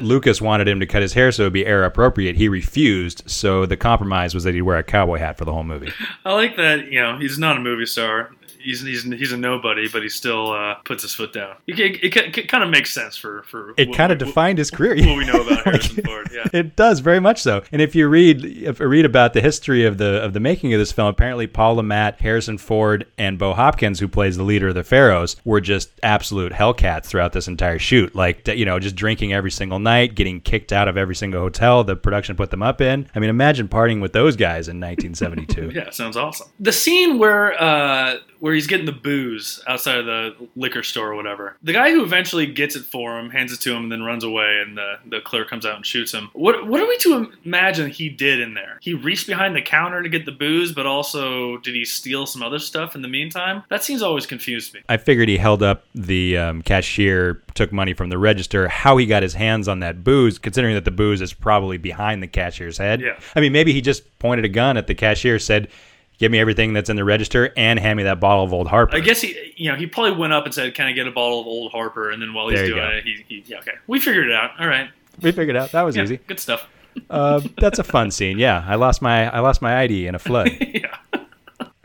Lucas 0.00 0.40
wanted 0.40 0.68
him 0.68 0.80
to 0.80 0.86
cut 0.86 1.02
his 1.02 1.12
hair 1.12 1.32
so 1.32 1.42
it'd 1.42 1.52
be 1.52 1.66
era 1.66 1.86
appropriate. 1.86 2.36
He 2.36 2.48
refused, 2.48 3.22
so 3.26 3.66
the 3.66 3.76
compromise 3.76 4.34
was 4.34 4.44
that 4.44 4.54
he'd 4.54 4.62
wear 4.62 4.78
a 4.78 4.84
cowboy 4.84 5.18
hat 5.18 5.36
for 5.36 5.44
the 5.44 5.52
whole 5.52 5.64
movie. 5.64 5.92
I 6.24 6.32
like 6.32 6.56
that. 6.56 6.90
You 6.90 7.02
know, 7.02 7.18
he's 7.18 7.38
not 7.38 7.56
a 7.56 7.60
movie 7.60 7.86
star. 7.86 8.30
He's 8.64 8.80
he's, 8.82 9.02
he's 9.04 9.32
a 9.32 9.36
nobody, 9.36 9.88
but 9.88 10.02
he 10.02 10.08
still 10.08 10.52
uh, 10.52 10.74
puts 10.84 11.02
his 11.02 11.14
foot 11.14 11.32
down. 11.32 11.56
It, 11.66 11.78
it, 11.78 12.16
it, 12.16 12.38
it 12.38 12.48
kind 12.48 12.64
of 12.64 12.70
makes 12.70 12.92
sense 12.92 13.16
for 13.16 13.42
for 13.44 13.74
It 13.76 13.94
kind 13.94 14.10
of 14.12 14.18
what- 14.20 14.26
defined 14.26 14.58
his 14.58 14.70
career. 14.70 14.96
what 15.06 15.16
we 15.16 15.24
know 15.26 15.40
about 15.42 15.62
Harrison 15.64 16.02
Ford. 16.04 16.28
Yeah. 16.32 16.44
It 16.52 16.74
does 16.76 17.00
very 17.00 17.20
much 17.20 17.42
so. 17.42 17.62
And 17.72 17.80
if 17.82 17.94
you 17.94 18.08
read 18.08 18.44
if 18.44 18.80
you 18.80 18.86
read 18.86 19.04
about 19.04 19.34
the 19.34 19.40
history 19.40 19.84
of 19.84 19.98
the 19.98 20.22
of 20.22 20.32
the 20.32 20.40
making 20.40 20.72
of 20.72 20.80
this 20.80 20.90
film, 20.92 21.08
apparently 21.08 21.46
Paul 21.46 21.74
Le 21.76 21.82
Mat, 21.82 22.20
Harrison 22.20 22.58
Ford, 22.58 23.06
and 23.18 23.38
Bo 23.38 23.54
Hopkins, 23.54 24.00
who 24.00 24.08
plays 24.08 24.36
the 24.36 24.42
leader 24.42 24.68
of 24.68 24.74
the 24.74 24.84
Pharaohs, 24.84 25.36
were 25.44 25.60
just 25.60 25.90
absolute 26.02 26.52
hellcats 26.52 27.04
throughout 27.06 27.32
this 27.32 27.46
entire 27.48 27.78
shoot. 27.78 28.14
Like 28.14 28.48
you 28.48 28.64
know, 28.64 28.78
just 28.78 28.96
drinking 28.96 29.32
every 29.32 29.50
single 29.50 29.78
night, 29.78 30.14
getting 30.14 30.40
kicked 30.40 30.72
out 30.72 30.88
of 30.88 30.96
every 30.96 31.14
single 31.14 31.40
hotel 31.40 31.84
the 31.84 31.96
production 31.96 32.34
put 32.36 32.50
them 32.50 32.62
up 32.62 32.80
in. 32.80 33.06
I 33.14 33.18
mean, 33.18 33.30
imagine 33.30 33.68
partying 33.68 34.00
with 34.00 34.12
those 34.12 34.36
guys 34.36 34.68
in 34.68 34.80
1972. 34.80 35.70
Yeah, 35.74 35.90
sounds 35.90 36.16
awesome. 36.16 36.48
The 36.60 36.70
scene 36.72 37.18
where 37.18 37.60
uh, 37.60 38.18
where 38.38 38.53
he's 38.54 38.66
getting 38.66 38.86
the 38.86 38.92
booze 38.92 39.62
outside 39.66 39.98
of 39.98 40.06
the 40.06 40.48
liquor 40.56 40.82
store 40.82 41.12
or 41.12 41.14
whatever. 41.14 41.56
The 41.62 41.72
guy 41.72 41.90
who 41.90 42.02
eventually 42.02 42.46
gets 42.46 42.76
it 42.76 42.84
for 42.84 43.18
him, 43.18 43.30
hands 43.30 43.52
it 43.52 43.60
to 43.60 43.74
him, 43.74 43.84
and 43.84 43.92
then 43.92 44.02
runs 44.02 44.24
away, 44.24 44.62
and 44.64 44.76
the, 44.76 44.94
the 45.06 45.20
clerk 45.20 45.48
comes 45.48 45.66
out 45.66 45.76
and 45.76 45.86
shoots 45.86 46.12
him. 46.12 46.30
What 46.32 46.66
what 46.66 46.80
are 46.80 46.86
we 46.86 46.96
to 46.98 47.32
imagine 47.44 47.90
he 47.90 48.08
did 48.08 48.40
in 48.40 48.54
there? 48.54 48.78
He 48.80 48.94
reached 48.94 49.26
behind 49.26 49.54
the 49.54 49.62
counter 49.62 50.02
to 50.02 50.08
get 50.08 50.24
the 50.24 50.32
booze, 50.32 50.72
but 50.72 50.86
also 50.86 51.58
did 51.58 51.74
he 51.74 51.84
steal 51.84 52.26
some 52.26 52.42
other 52.42 52.58
stuff 52.58 52.94
in 52.94 53.02
the 53.02 53.08
meantime? 53.08 53.62
That 53.68 53.84
seems 53.84 54.02
always 54.02 54.26
confused 54.26 54.74
me. 54.74 54.80
I 54.88 54.96
figured 54.96 55.28
he 55.28 55.36
held 55.36 55.62
up 55.62 55.84
the 55.94 56.38
um, 56.38 56.62
cashier, 56.62 57.42
took 57.54 57.72
money 57.72 57.94
from 57.94 58.08
the 58.08 58.18
register. 58.18 58.68
How 58.68 58.96
he 58.96 59.06
got 59.06 59.22
his 59.22 59.34
hands 59.34 59.68
on 59.68 59.80
that 59.80 60.04
booze, 60.04 60.38
considering 60.38 60.74
that 60.74 60.84
the 60.84 60.90
booze 60.90 61.20
is 61.20 61.32
probably 61.32 61.78
behind 61.78 62.22
the 62.22 62.28
cashier's 62.28 62.78
head. 62.78 63.00
Yeah. 63.00 63.18
I 63.34 63.40
mean, 63.40 63.52
maybe 63.52 63.72
he 63.72 63.80
just 63.80 64.18
pointed 64.18 64.44
a 64.44 64.48
gun 64.48 64.76
at 64.76 64.86
the 64.86 64.94
cashier, 64.94 65.38
said, 65.38 65.68
"Give 66.18 66.30
me 66.30 66.38
everything 66.38 66.72
that's 66.72 66.90
in 66.90 66.96
the 66.96 67.04
register, 67.04 67.52
and 67.56 67.78
hand 67.78 67.96
me 67.96 68.02
that 68.04 68.20
bottle 68.20 68.44
of 68.44 68.52
Old 68.52 68.68
Harper." 68.68 68.96
I 68.96 69.00
guess 69.00 69.20
he, 69.20 69.54
you 69.56 69.70
know, 69.70 69.76
he 69.76 69.86
probably 69.86 70.12
went 70.12 70.32
up 70.32 70.44
and 70.44 70.54
said, 70.54 70.74
"Can 70.74 70.86
I 70.86 70.92
get 70.92 71.06
a 71.06 71.10
bottle 71.10 71.40
of 71.40 71.46
Old 71.46 71.72
Harper?" 71.72 72.10
And 72.10 72.20
then 72.20 72.34
while 72.34 72.48
he's 72.48 72.60
doing 72.60 72.74
go. 72.74 72.88
it, 72.88 73.04
he, 73.04 73.24
he, 73.28 73.44
yeah, 73.46 73.58
okay, 73.58 73.74
we 73.86 74.00
figured 74.00 74.28
it 74.28 74.34
out. 74.34 74.50
All 74.58 74.66
right, 74.66 74.90
we 75.20 75.32
figured 75.32 75.56
out 75.56 75.72
that 75.72 75.82
was 75.82 75.96
yeah, 75.96 76.02
easy. 76.02 76.16
good 76.18 76.40
stuff. 76.40 76.68
Uh, 77.10 77.40
that's 77.58 77.80
a 77.80 77.82
fun 77.82 78.08
scene. 78.12 78.38
Yeah, 78.38 78.64
I 78.64 78.76
lost 78.76 79.02
my 79.02 79.28
I 79.28 79.40
lost 79.40 79.60
my 79.60 79.78
ID 79.78 80.06
in 80.06 80.14
a 80.14 80.18
flood. 80.20 80.48
yeah. 80.60 80.94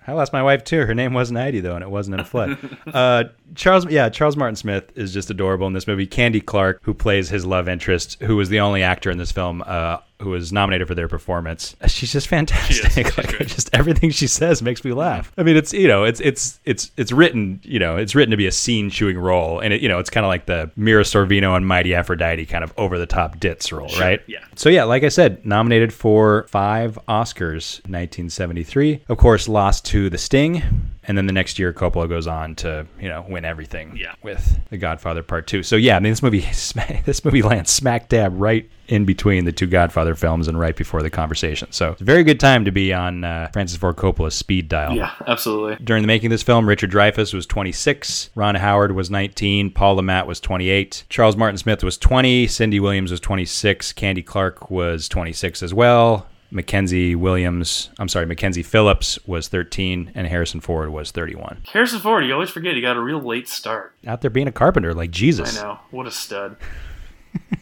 I 0.10 0.14
lost 0.14 0.34
my 0.34 0.42
wife 0.42 0.64
too. 0.64 0.86
Her 0.86 0.96
name 0.96 1.14
wasn't 1.14 1.40
Heidi 1.40 1.60
though, 1.60 1.76
and 1.76 1.84
it 1.84 1.90
wasn't 1.90 2.16
in 2.16 2.20
a 2.22 2.26
flood. 2.26 2.58
Uh, 2.90 3.26
Charles, 3.54 3.86
yeah, 3.88 4.10
Charles 4.10 4.36
Martin 4.36 4.56
Smith 4.56 4.92
is 4.96 5.14
just 5.14 5.30
adorable 5.30 5.68
in 5.68 5.74
this 5.74 5.86
movie. 5.86 6.08
Candy 6.08 6.42
Clark, 6.42 6.80
who 6.82 6.94
plays 6.94 7.30
his 7.30 7.46
love 7.46 7.70
interest, 7.70 8.22
who 8.24 8.36
was 8.36 8.50
the 8.50 8.60
only 8.60 8.82
actor 8.82 9.12
in 9.12 9.20
this 9.20 9.32
film 9.32 9.64
uh, 9.66 9.98
who 10.22 10.32
was 10.32 10.52
nominated 10.52 10.88
for 10.88 10.96
their 10.96 11.08
performance. 11.08 11.76
Uh, 11.82 11.88
she's 11.88 12.12
just 12.12 12.28
fantastic. 12.28 12.92
She's 12.92 13.18
like, 13.18 13.38
just 13.48 13.74
everything 13.74 14.12
she 14.12 14.28
says 14.28 14.62
makes 14.62 14.84
me 14.84 14.92
laugh. 14.92 15.32
I 15.38 15.44
mean, 15.44 15.56
it's 15.56 15.74
you 15.74 15.88
know, 15.88 16.04
it's 16.04 16.20
it's 16.20 16.60
it's 16.66 16.92
it's 16.98 17.12
written, 17.12 17.62
you 17.64 17.80
know, 17.80 17.96
it's 17.96 18.16
written 18.16 18.32
to 18.32 18.38
be 18.38 18.48
a 18.48 18.52
scene 18.52 18.90
chewing 18.90 19.18
role, 19.18 19.60
and 19.60 19.74
it, 19.74 19.82
you 19.82 19.88
know, 19.88 20.00
it's 20.00 20.10
kind 20.10 20.26
of 20.26 20.28
like 20.28 20.46
the 20.46 20.70
Mira 20.76 21.04
Sorvino 21.04 21.56
and 21.56 21.66
Mighty 21.66 21.96
Aphrodite 21.96 22.46
kind 22.46 22.64
of 22.64 22.74
over 22.78 22.98
the 22.98 23.06
top 23.06 23.40
ditz 23.40 23.72
role, 23.72 23.90
right? 24.00 24.22
yeah. 24.28 24.44
So 24.56 24.70
yeah, 24.70 24.84
like 24.84 25.04
I 25.04 25.10
said, 25.10 25.46
nominated 25.46 25.94
for 25.94 26.46
five 26.50 27.00
Oscars, 27.08 27.80
1973. 27.86 29.06
Of 29.08 29.18
course, 29.18 29.48
lost 29.48 29.86
to 29.86 30.10
The 30.10 30.18
Sting 30.18 30.89
And 31.10 31.18
then 31.18 31.26
the 31.26 31.34
next 31.34 31.58
year, 31.58 31.74
Coppola 31.74 32.08
goes 32.08 32.28
on 32.28 32.54
to 32.58 32.86
you 33.02 33.10
know 33.10 33.26
win 33.28 33.44
everything 33.44 33.98
Yeah. 33.98 34.14
with 34.24 34.60
The 34.70 34.78
Godfather 34.78 35.24
Part 35.24 35.48
Two. 35.48 35.64
So 35.64 35.76
yeah, 35.76 35.98
I 35.98 36.00
mean 36.00 36.12
this 36.12 36.22
movie 36.24 36.40
this 37.06 37.26
movie 37.26 37.42
lands 37.42 37.72
smack 37.72 38.08
dab 38.10 38.32
right 38.40 38.70
in 38.88 39.06
between 39.06 39.46
the 39.46 39.52
two 39.52 39.68
Godfather 39.68 40.14
films 40.16 40.48
and 40.48 40.60
right 40.60 40.76
before 40.76 41.02
the 41.02 41.10
conversation. 41.10 41.72
So 41.72 41.92
it's 41.92 42.02
a 42.02 42.06
very 42.06 42.24
good 42.24 42.40
time 42.40 42.64
to 42.66 42.72
be 42.72 42.94
on 42.94 43.24
uh, 43.24 43.50
Francis 43.54 43.78
Ford 43.78 43.96
Coppola's 43.98 44.34
speed 44.36 44.68
dial. 44.70 44.96
Yeah, 44.96 45.12
absolutely. 45.28 45.84
During 45.84 46.02
the 46.04 46.08
making 46.08 46.28
of 46.28 46.32
this 46.32 46.42
film, 46.44 46.68
Richard 46.68 46.92
Dreyfuss 46.92 47.34
was 47.34 47.46
26, 47.46 48.30
Ron 48.36 48.56
Howard 48.56 48.94
was 48.94 49.12
19, 49.12 49.72
Paul 49.72 49.96
Le 49.96 50.02
Mat 50.04 50.26
was 50.26 50.40
28, 50.40 51.04
Charles 51.10 51.36
Martin 51.36 51.58
Smith 51.60 51.84
was 51.84 51.98
20, 52.00 52.48
Cindy 52.48 52.80
Williams 52.80 53.12
was 53.12 53.20
26, 53.20 53.94
Candy 53.94 54.24
Clark 54.24 54.72
was 54.72 55.08
26 55.10 55.62
as 55.62 55.72
well. 55.74 56.28
Mackenzie 56.52 57.16
Williams, 57.16 57.90
I'm 58.00 58.08
sorry, 58.08 58.26
Mackenzie 58.26 58.64
Phillips 58.64 59.20
was 59.28 59.48
13, 59.48 60.12
and 60.16 60.28
Harrison 60.28 60.62
Ford 60.62 60.90
was 60.90 61.12
31. 61.12 61.62
Harrison 61.72 62.00
Ford, 62.00 62.26
you 62.26 62.34
always 62.34 62.50
forget 62.50 62.76
he 62.76 62.82
got 62.82 62.98
a 62.98 63.02
real 63.02 63.22
late 63.22 63.48
start. 63.48 63.96
Out 64.08 64.22
there 64.22 64.32
being 64.32 64.48
a 64.48 64.52
carpenter 64.52 64.94
like 64.94 65.12
Jesus. 65.12 65.60
I 65.60 65.64
know. 65.64 65.80
What 65.92 66.08
a 66.08 66.12
stud. 66.12 66.58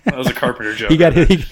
That 0.05 0.17
was 0.17 0.27
a 0.27 0.33
carpenter 0.33 0.73
joke. 0.73 0.89
He 0.89 0.95
got 0.95 1.11
he, 1.13 1.25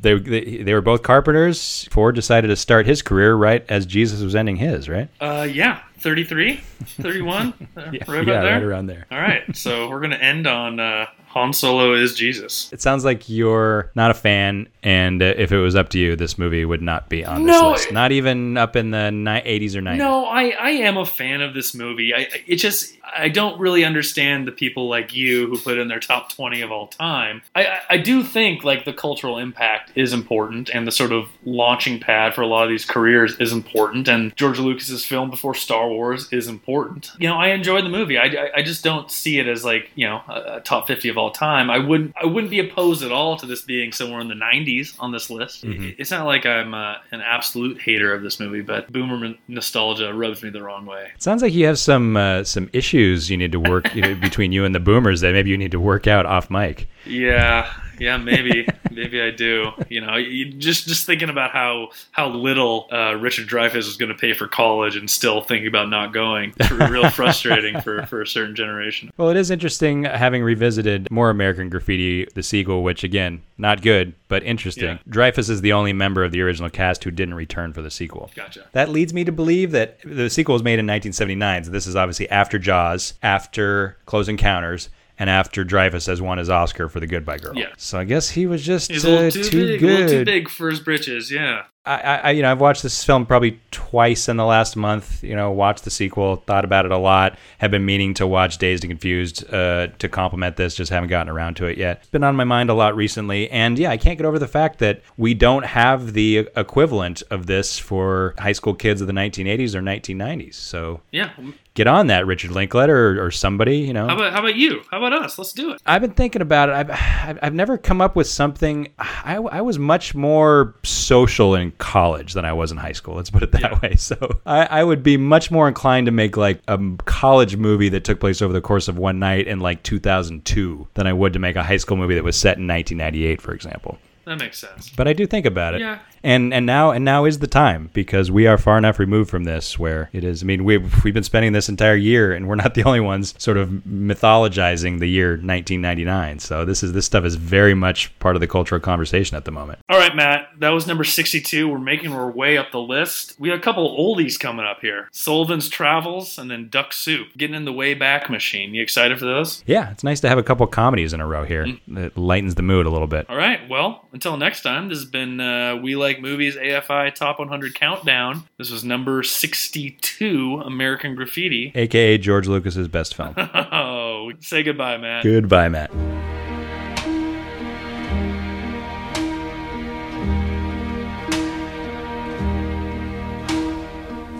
they, 0.00 0.18
they 0.18 0.62
they 0.64 0.74
were 0.74 0.80
both 0.80 1.04
carpenters. 1.04 1.86
Ford 1.92 2.16
decided 2.16 2.48
to 2.48 2.56
start 2.56 2.86
his 2.86 3.00
career 3.02 3.36
right 3.36 3.64
as 3.68 3.86
Jesus 3.86 4.20
was 4.20 4.34
ending 4.34 4.56
his, 4.56 4.88
right? 4.88 5.08
Uh, 5.20 5.46
yeah, 5.50 5.82
33, 5.98 6.56
31, 6.56 7.54
uh, 7.76 7.80
right 7.80 8.02
about 8.02 8.08
yeah, 8.08 8.22
there. 8.24 8.42
right 8.42 8.62
around 8.62 8.86
there. 8.86 9.06
All 9.12 9.20
right, 9.20 9.44
so 9.56 9.88
we're 9.88 10.00
gonna 10.00 10.16
end 10.16 10.48
on 10.48 10.80
uh, 10.80 11.06
Han 11.34 11.52
Solo 11.52 11.92
is 11.94 12.14
Jesus. 12.14 12.72
It 12.72 12.80
sounds 12.80 13.04
like 13.04 13.28
you're 13.28 13.90
not 13.94 14.10
a 14.10 14.14
fan, 14.14 14.68
and 14.82 15.20
uh, 15.22 15.34
if 15.36 15.50
it 15.52 15.58
was 15.58 15.74
up 15.74 15.88
to 15.90 15.98
you, 15.98 16.14
this 16.16 16.38
movie 16.38 16.64
would 16.64 16.80
not 16.82 17.08
be 17.08 17.24
on 17.24 17.42
this 17.44 17.60
No, 17.60 17.70
list. 17.72 17.92
Not 17.92 18.12
even 18.12 18.56
up 18.56 18.76
in 18.76 18.90
the 18.92 19.10
ni- 19.10 19.30
80s 19.42 19.74
or 19.74 19.82
90s. 19.82 19.96
No, 19.98 20.26
I, 20.26 20.50
I 20.50 20.70
am 20.70 20.96
a 20.96 21.04
fan 21.04 21.40
of 21.42 21.52
this 21.52 21.74
movie. 21.74 22.14
I 22.14 22.28
it 22.46 22.56
just 22.56 22.96
I 23.16 23.28
don't 23.28 23.58
really 23.60 23.84
understand 23.84 24.46
the 24.46 24.52
people 24.52 24.88
like 24.88 25.14
you 25.14 25.46
who 25.48 25.58
put 25.58 25.76
in 25.78 25.88
their 25.88 26.00
top 26.00 26.32
twenty 26.32 26.60
of 26.62 26.70
all 26.70 26.86
time. 26.86 27.42
I, 27.54 27.66
I 27.66 27.80
I 27.90 27.96
do 27.98 28.22
think 28.22 28.62
like 28.64 28.84
the 28.84 28.92
cultural 28.92 29.38
impact 29.38 29.92
is 29.96 30.12
important, 30.12 30.70
and 30.70 30.86
the 30.86 30.92
sort 30.92 31.12
of 31.12 31.28
launching 31.44 31.98
pad 32.00 32.34
for 32.34 32.42
a 32.42 32.46
lot 32.46 32.62
of 32.64 32.70
these 32.70 32.84
careers 32.84 33.36
is 33.40 33.52
important. 33.52 34.08
And 34.08 34.34
George 34.36 34.58
Lucas's 34.58 35.04
film 35.04 35.30
before 35.30 35.54
Star 35.54 35.88
Wars 35.88 36.28
is 36.32 36.46
important. 36.48 37.10
You 37.18 37.28
know, 37.28 37.36
I 37.36 37.48
enjoyed 37.48 37.84
the 37.84 37.88
movie. 37.88 38.18
I, 38.18 38.24
I, 38.26 38.50
I 38.58 38.62
just 38.62 38.84
don't 38.84 39.10
see 39.10 39.38
it 39.38 39.48
as 39.48 39.64
like 39.64 39.90
you 39.96 40.06
know 40.06 40.22
a, 40.28 40.56
a 40.56 40.60
top 40.60 40.86
fifty 40.86 41.08
of 41.08 41.18
all 41.18 41.23
time. 41.30 41.70
I 41.70 41.78
wouldn't 41.78 42.14
I 42.20 42.26
wouldn't 42.26 42.50
be 42.50 42.60
opposed 42.60 43.02
at 43.02 43.12
all 43.12 43.36
to 43.36 43.46
this 43.46 43.62
being 43.62 43.92
somewhere 43.92 44.20
in 44.20 44.28
the 44.28 44.34
nineties 44.34 44.94
on 44.98 45.12
this 45.12 45.30
list. 45.30 45.64
Mhm. 45.64 45.94
It's 45.98 46.10
not 46.10 46.26
like 46.26 46.46
I'm 46.46 46.74
uh, 46.74 46.96
an 47.12 47.20
absolute 47.20 47.80
hater 47.80 48.12
of 48.14 48.22
this 48.22 48.38
movie, 48.40 48.60
but 48.62 48.92
boomer 48.92 49.34
nostalgia 49.48 50.12
rubs 50.12 50.42
me 50.42 50.50
the 50.50 50.62
wrong 50.62 50.86
way. 50.86 51.10
It 51.14 51.22
sounds 51.22 51.42
like 51.42 51.52
you 51.52 51.66
have 51.66 51.78
some 51.78 52.16
uh, 52.16 52.44
some 52.44 52.68
issues 52.72 53.30
you 53.30 53.36
need 53.36 53.52
to 53.52 53.60
work 53.60 53.94
you 53.94 54.02
know, 54.02 54.14
between 54.14 54.52
you 54.52 54.64
and 54.64 54.74
the 54.74 54.80
boomers 54.80 55.20
that 55.20 55.32
maybe 55.32 55.50
you 55.50 55.58
need 55.58 55.72
to 55.72 55.80
work 55.80 56.06
out 56.06 56.26
off 56.26 56.50
mic. 56.50 56.88
Yeah, 57.06 57.72
yeah, 57.98 58.16
maybe, 58.16 58.66
maybe 58.90 59.20
I 59.20 59.30
do. 59.30 59.70
You 59.88 60.00
know, 60.00 60.16
you, 60.16 60.52
just 60.52 60.86
just 60.86 61.06
thinking 61.06 61.28
about 61.28 61.50
how 61.50 61.90
how 62.12 62.28
little 62.28 62.88
uh, 62.92 63.14
Richard 63.14 63.48
Dreyfuss 63.48 63.74
was 63.74 63.96
going 63.96 64.10
to 64.10 64.18
pay 64.18 64.32
for 64.32 64.46
college 64.46 64.96
and 64.96 65.08
still 65.08 65.40
thinking 65.40 65.68
about 65.68 65.88
not 65.88 66.12
going. 66.12 66.54
It's 66.58 66.70
real 66.70 67.10
frustrating 67.10 67.80
for 67.80 68.04
for 68.06 68.22
a 68.22 68.26
certain 68.26 68.54
generation. 68.54 69.10
Well, 69.16 69.30
it 69.30 69.36
is 69.36 69.50
interesting 69.50 70.04
having 70.04 70.42
revisited 70.42 71.10
more 71.10 71.30
American 71.30 71.68
Graffiti, 71.68 72.26
the 72.34 72.42
sequel, 72.42 72.82
which 72.82 73.04
again, 73.04 73.42
not 73.58 73.82
good, 73.82 74.14
but 74.28 74.42
interesting. 74.42 74.84
Yeah. 74.84 74.98
Dreyfuss 75.08 75.50
is 75.50 75.60
the 75.60 75.72
only 75.72 75.92
member 75.92 76.24
of 76.24 76.32
the 76.32 76.40
original 76.40 76.70
cast 76.70 77.04
who 77.04 77.10
didn't 77.10 77.34
return 77.34 77.72
for 77.72 77.82
the 77.82 77.90
sequel. 77.90 78.30
Gotcha. 78.34 78.66
That 78.72 78.88
leads 78.88 79.12
me 79.12 79.24
to 79.24 79.32
believe 79.32 79.70
that 79.72 79.98
the 80.04 80.28
sequel 80.30 80.54
was 80.54 80.62
made 80.62 80.78
in 80.78 80.86
1979. 80.86 81.64
So 81.64 81.70
this 81.70 81.86
is 81.86 81.96
obviously 81.96 82.28
after 82.30 82.58
Jaws, 82.58 83.14
after 83.22 83.96
Close 84.06 84.28
Encounters, 84.28 84.88
and 85.18 85.30
after 85.30 85.64
Dreyfuss 85.64 86.06
has 86.06 86.20
won 86.20 86.38
his 86.38 86.50
Oscar 86.50 86.88
for 86.88 87.00
The 87.00 87.06
Goodbye 87.06 87.38
Girl. 87.38 87.56
Yeah. 87.56 87.72
So 87.76 87.98
I 87.98 88.04
guess 88.04 88.30
he 88.30 88.46
was 88.46 88.64
just 88.64 88.90
uh, 88.90 89.30
too, 89.30 89.44
too 89.44 89.66
big, 89.66 89.80
good. 89.80 89.90
a 89.90 89.92
little 89.92 90.08
too 90.08 90.24
big 90.24 90.48
for 90.48 90.70
his 90.70 90.80
britches. 90.80 91.30
Yeah. 91.30 91.64
I, 91.86 91.96
I, 92.16 92.30
you 92.30 92.40
know, 92.40 92.50
I've 92.50 92.60
watched 92.62 92.82
this 92.82 93.04
film 93.04 93.26
probably 93.26 93.60
twice 93.70 94.28
in 94.30 94.38
the 94.38 94.44
last 94.46 94.74
month. 94.74 95.22
You 95.22 95.36
know, 95.36 95.50
watched 95.50 95.84
the 95.84 95.90
sequel, 95.90 96.36
thought 96.36 96.64
about 96.64 96.86
it 96.86 96.92
a 96.92 96.96
lot. 96.96 97.36
Have 97.58 97.70
been 97.70 97.84
meaning 97.84 98.14
to 98.14 98.26
watch 98.26 98.56
Dazed 98.56 98.84
and 98.84 98.90
Confused 98.90 99.44
uh, 99.52 99.88
to 99.98 100.08
complement 100.08 100.56
this, 100.56 100.74
just 100.74 100.90
haven't 100.90 101.10
gotten 101.10 101.28
around 101.28 101.56
to 101.56 101.66
it 101.66 101.76
yet. 101.76 101.98
It's 102.00 102.08
been 102.08 102.24
on 102.24 102.36
my 102.36 102.44
mind 102.44 102.70
a 102.70 102.74
lot 102.74 102.96
recently, 102.96 103.50
and 103.50 103.78
yeah, 103.78 103.90
I 103.90 103.98
can't 103.98 104.16
get 104.18 104.24
over 104.24 104.38
the 104.38 104.48
fact 104.48 104.78
that 104.78 105.02
we 105.18 105.34
don't 105.34 105.66
have 105.66 106.14
the 106.14 106.48
equivalent 106.56 107.22
of 107.30 107.46
this 107.46 107.78
for 107.78 108.34
high 108.38 108.52
school 108.52 108.74
kids 108.74 109.02
of 109.02 109.06
the 109.06 109.12
1980s 109.12 109.74
or 109.74 109.82
1990s. 109.82 110.54
So 110.54 111.02
Yeah. 111.10 111.30
get 111.74 111.86
on 111.86 112.06
that, 112.06 112.26
Richard 112.26 112.52
Linklater 112.52 113.18
or, 113.20 113.26
or 113.26 113.30
somebody. 113.30 113.78
You 113.80 113.92
know, 113.92 114.06
How 114.08 114.16
about 114.16 114.32
how 114.32 114.38
about 114.40 114.56
you? 114.56 114.82
How 114.90 115.04
about 115.04 115.12
us? 115.22 115.36
Let's 115.36 115.52
do 115.52 115.72
it. 115.72 115.82
I've 115.84 116.00
been 116.00 116.12
thinking 116.14 116.40
about 116.40 116.70
it. 116.70 116.72
I've, 116.76 116.90
I've, 117.28 117.38
I've 117.42 117.54
never 117.54 117.76
come 117.76 118.00
up 118.00 118.16
with 118.16 118.26
something. 118.26 118.88
I, 118.98 119.36
I 119.36 119.60
was 119.60 119.78
much 119.78 120.14
more 120.14 120.74
social 120.82 121.54
in 121.54 121.72
college 121.78 122.32
than 122.34 122.44
I 122.44 122.52
was 122.52 122.70
in 122.72 122.78
high 122.78 122.92
school. 122.92 123.14
Let's 123.16 123.30
put 123.30 123.42
it 123.42 123.52
that 123.52 123.60
Yeah. 123.62 123.78
way. 123.82 123.96
So 123.98 124.16
I, 124.46 124.66
I 124.66 124.84
would 124.84 125.02
be 125.02 125.16
much 125.16 125.50
more 125.50 125.66
inclined 125.68 126.06
to 126.06 126.12
make 126.12 126.36
like 126.36 126.60
a 126.68 126.78
college 127.06 127.56
movie 127.56 127.88
that 127.90 128.04
took 128.04 128.20
place 128.20 128.42
over 128.42 128.52
the 128.52 128.60
course 128.60 128.88
of 128.88 128.98
one 128.98 129.18
night 129.18 129.46
in 129.46 129.60
like 129.60 129.82
2002 129.82 130.88
than 130.94 131.06
I 131.06 131.12
would 131.12 131.32
to 131.32 131.38
make 131.38 131.56
a 131.56 131.62
high 131.62 131.76
school 131.78 131.96
movie 131.96 132.14
that 132.14 132.24
was 132.24 132.36
set 132.36 132.58
in 132.58 132.66
1998, 132.66 133.40
for 133.40 133.52
example. 133.54 133.98
That 134.24 134.38
makes 134.38 134.58
sense. 134.58 134.90
But 134.90 135.08
I 135.08 135.12
do 135.12 135.26
think 135.26 135.46
about 135.46 135.74
it. 135.74 135.80
Yeah. 135.80 135.98
And 136.22 136.54
and 136.54 136.64
now 136.64 136.90
and 136.90 137.04
now 137.04 137.26
is 137.26 137.40
the 137.40 137.46
time 137.46 137.90
because 137.92 138.30
we 138.30 138.46
are 138.46 138.56
far 138.56 138.78
enough 138.78 138.98
removed 138.98 139.28
from 139.28 139.44
this 139.44 139.78
where 139.78 140.08
it 140.14 140.24
is. 140.24 140.42
I 140.42 140.46
mean, 140.46 140.64
we've 140.64 141.04
we've 141.04 141.12
been 141.12 141.22
spending 141.22 141.52
this 141.52 141.68
entire 141.68 141.94
year, 141.94 142.32
and 142.32 142.48
we're 142.48 142.54
not 142.54 142.74
the 142.74 142.82
only 142.84 143.00
ones 143.00 143.34
sort 143.36 143.58
of 143.58 143.68
mythologizing 143.68 145.00
the 145.00 145.06
year 145.06 145.32
1999. 145.32 146.38
So 146.38 146.64
this 146.64 146.82
is 146.82 146.94
this 146.94 147.04
stuff 147.04 147.26
is 147.26 147.34
very 147.34 147.74
much 147.74 148.18
part 148.20 148.36
of 148.36 148.40
the 148.40 148.46
cultural 148.46 148.80
conversation 148.80 149.36
at 149.36 149.44
the 149.44 149.50
moment. 149.50 149.80
All 149.90 149.98
right, 149.98 150.16
Matt. 150.16 150.48
That 150.60 150.70
was 150.70 150.86
number 150.86 151.04
62. 151.04 151.68
We're 151.68 151.78
making 151.78 152.12
our 152.12 152.30
way 152.30 152.56
up 152.56 152.70
the 152.72 152.80
list. 152.80 153.38
We 153.38 153.50
have 153.50 153.58
a 153.58 153.62
couple 153.62 153.94
oldies 153.94 154.40
coming 154.40 154.64
up 154.64 154.80
here 154.80 155.08
Sullivan's 155.12 155.68
Travels 155.68 156.38
and 156.38 156.50
then 156.50 156.70
Duck 156.70 156.94
Soup. 156.94 157.28
Getting 157.36 157.54
in 157.54 157.66
the 157.66 157.72
way 157.72 157.92
back 157.92 158.30
machine. 158.30 158.74
You 158.74 158.82
excited 158.82 159.18
for 159.18 159.26
those? 159.26 159.62
Yeah, 159.66 159.90
it's 159.90 160.02
nice 160.02 160.20
to 160.20 160.28
have 160.30 160.38
a 160.38 160.42
couple 160.42 160.66
comedies 160.68 161.12
in 161.12 161.20
a 161.20 161.26
row 161.26 161.44
here. 161.44 161.66
Mm. 161.66 161.98
It 161.98 162.16
lightens 162.16 162.54
the 162.54 162.62
mood 162.62 162.86
a 162.86 162.90
little 162.90 163.06
bit. 163.06 163.28
All 163.28 163.36
right. 163.36 163.68
Well, 163.68 164.08
until 164.14 164.36
next 164.36 164.62
time, 164.62 164.88
this 164.88 164.98
has 164.98 165.10
been 165.10 165.40
uh, 165.40 165.76
We 165.82 165.96
Like 165.96 166.20
Movies 166.20 166.54
AFI 166.54 167.12
Top 167.16 167.40
100 167.40 167.74
Countdown. 167.74 168.44
This 168.58 168.70
was 168.70 168.84
number 168.84 169.24
62, 169.24 170.62
American 170.64 171.16
Graffiti. 171.16 171.72
AKA 171.74 172.18
George 172.18 172.46
Lucas's 172.46 172.88
best 172.88 173.14
film. 173.16 173.34
Oh, 173.76 174.30
say 174.40 174.62
goodbye, 174.62 174.96
Matt. 174.98 175.24
Goodbye, 175.24 175.68
Matt. 175.68 175.90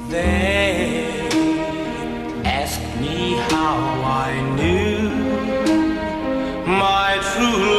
They 0.09 1.27
ask 2.45 2.81
me 3.01 3.33
how 3.51 3.77
I 4.05 4.41
knew 4.57 5.11
my 6.67 7.19
true 7.35 7.74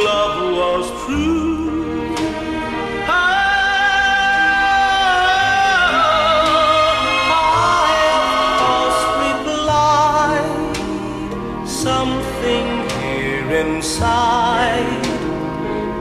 something 12.36 12.90
here 13.00 13.50
inside 13.66 15.04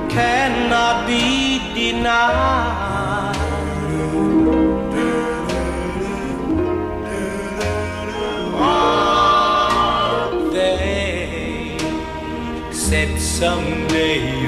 cannot 0.10 1.08
be 1.08 1.60
denied. 1.74 3.36
They 10.52 11.78
said 12.72 13.20
someday 13.20 14.45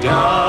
doubt 0.00 0.39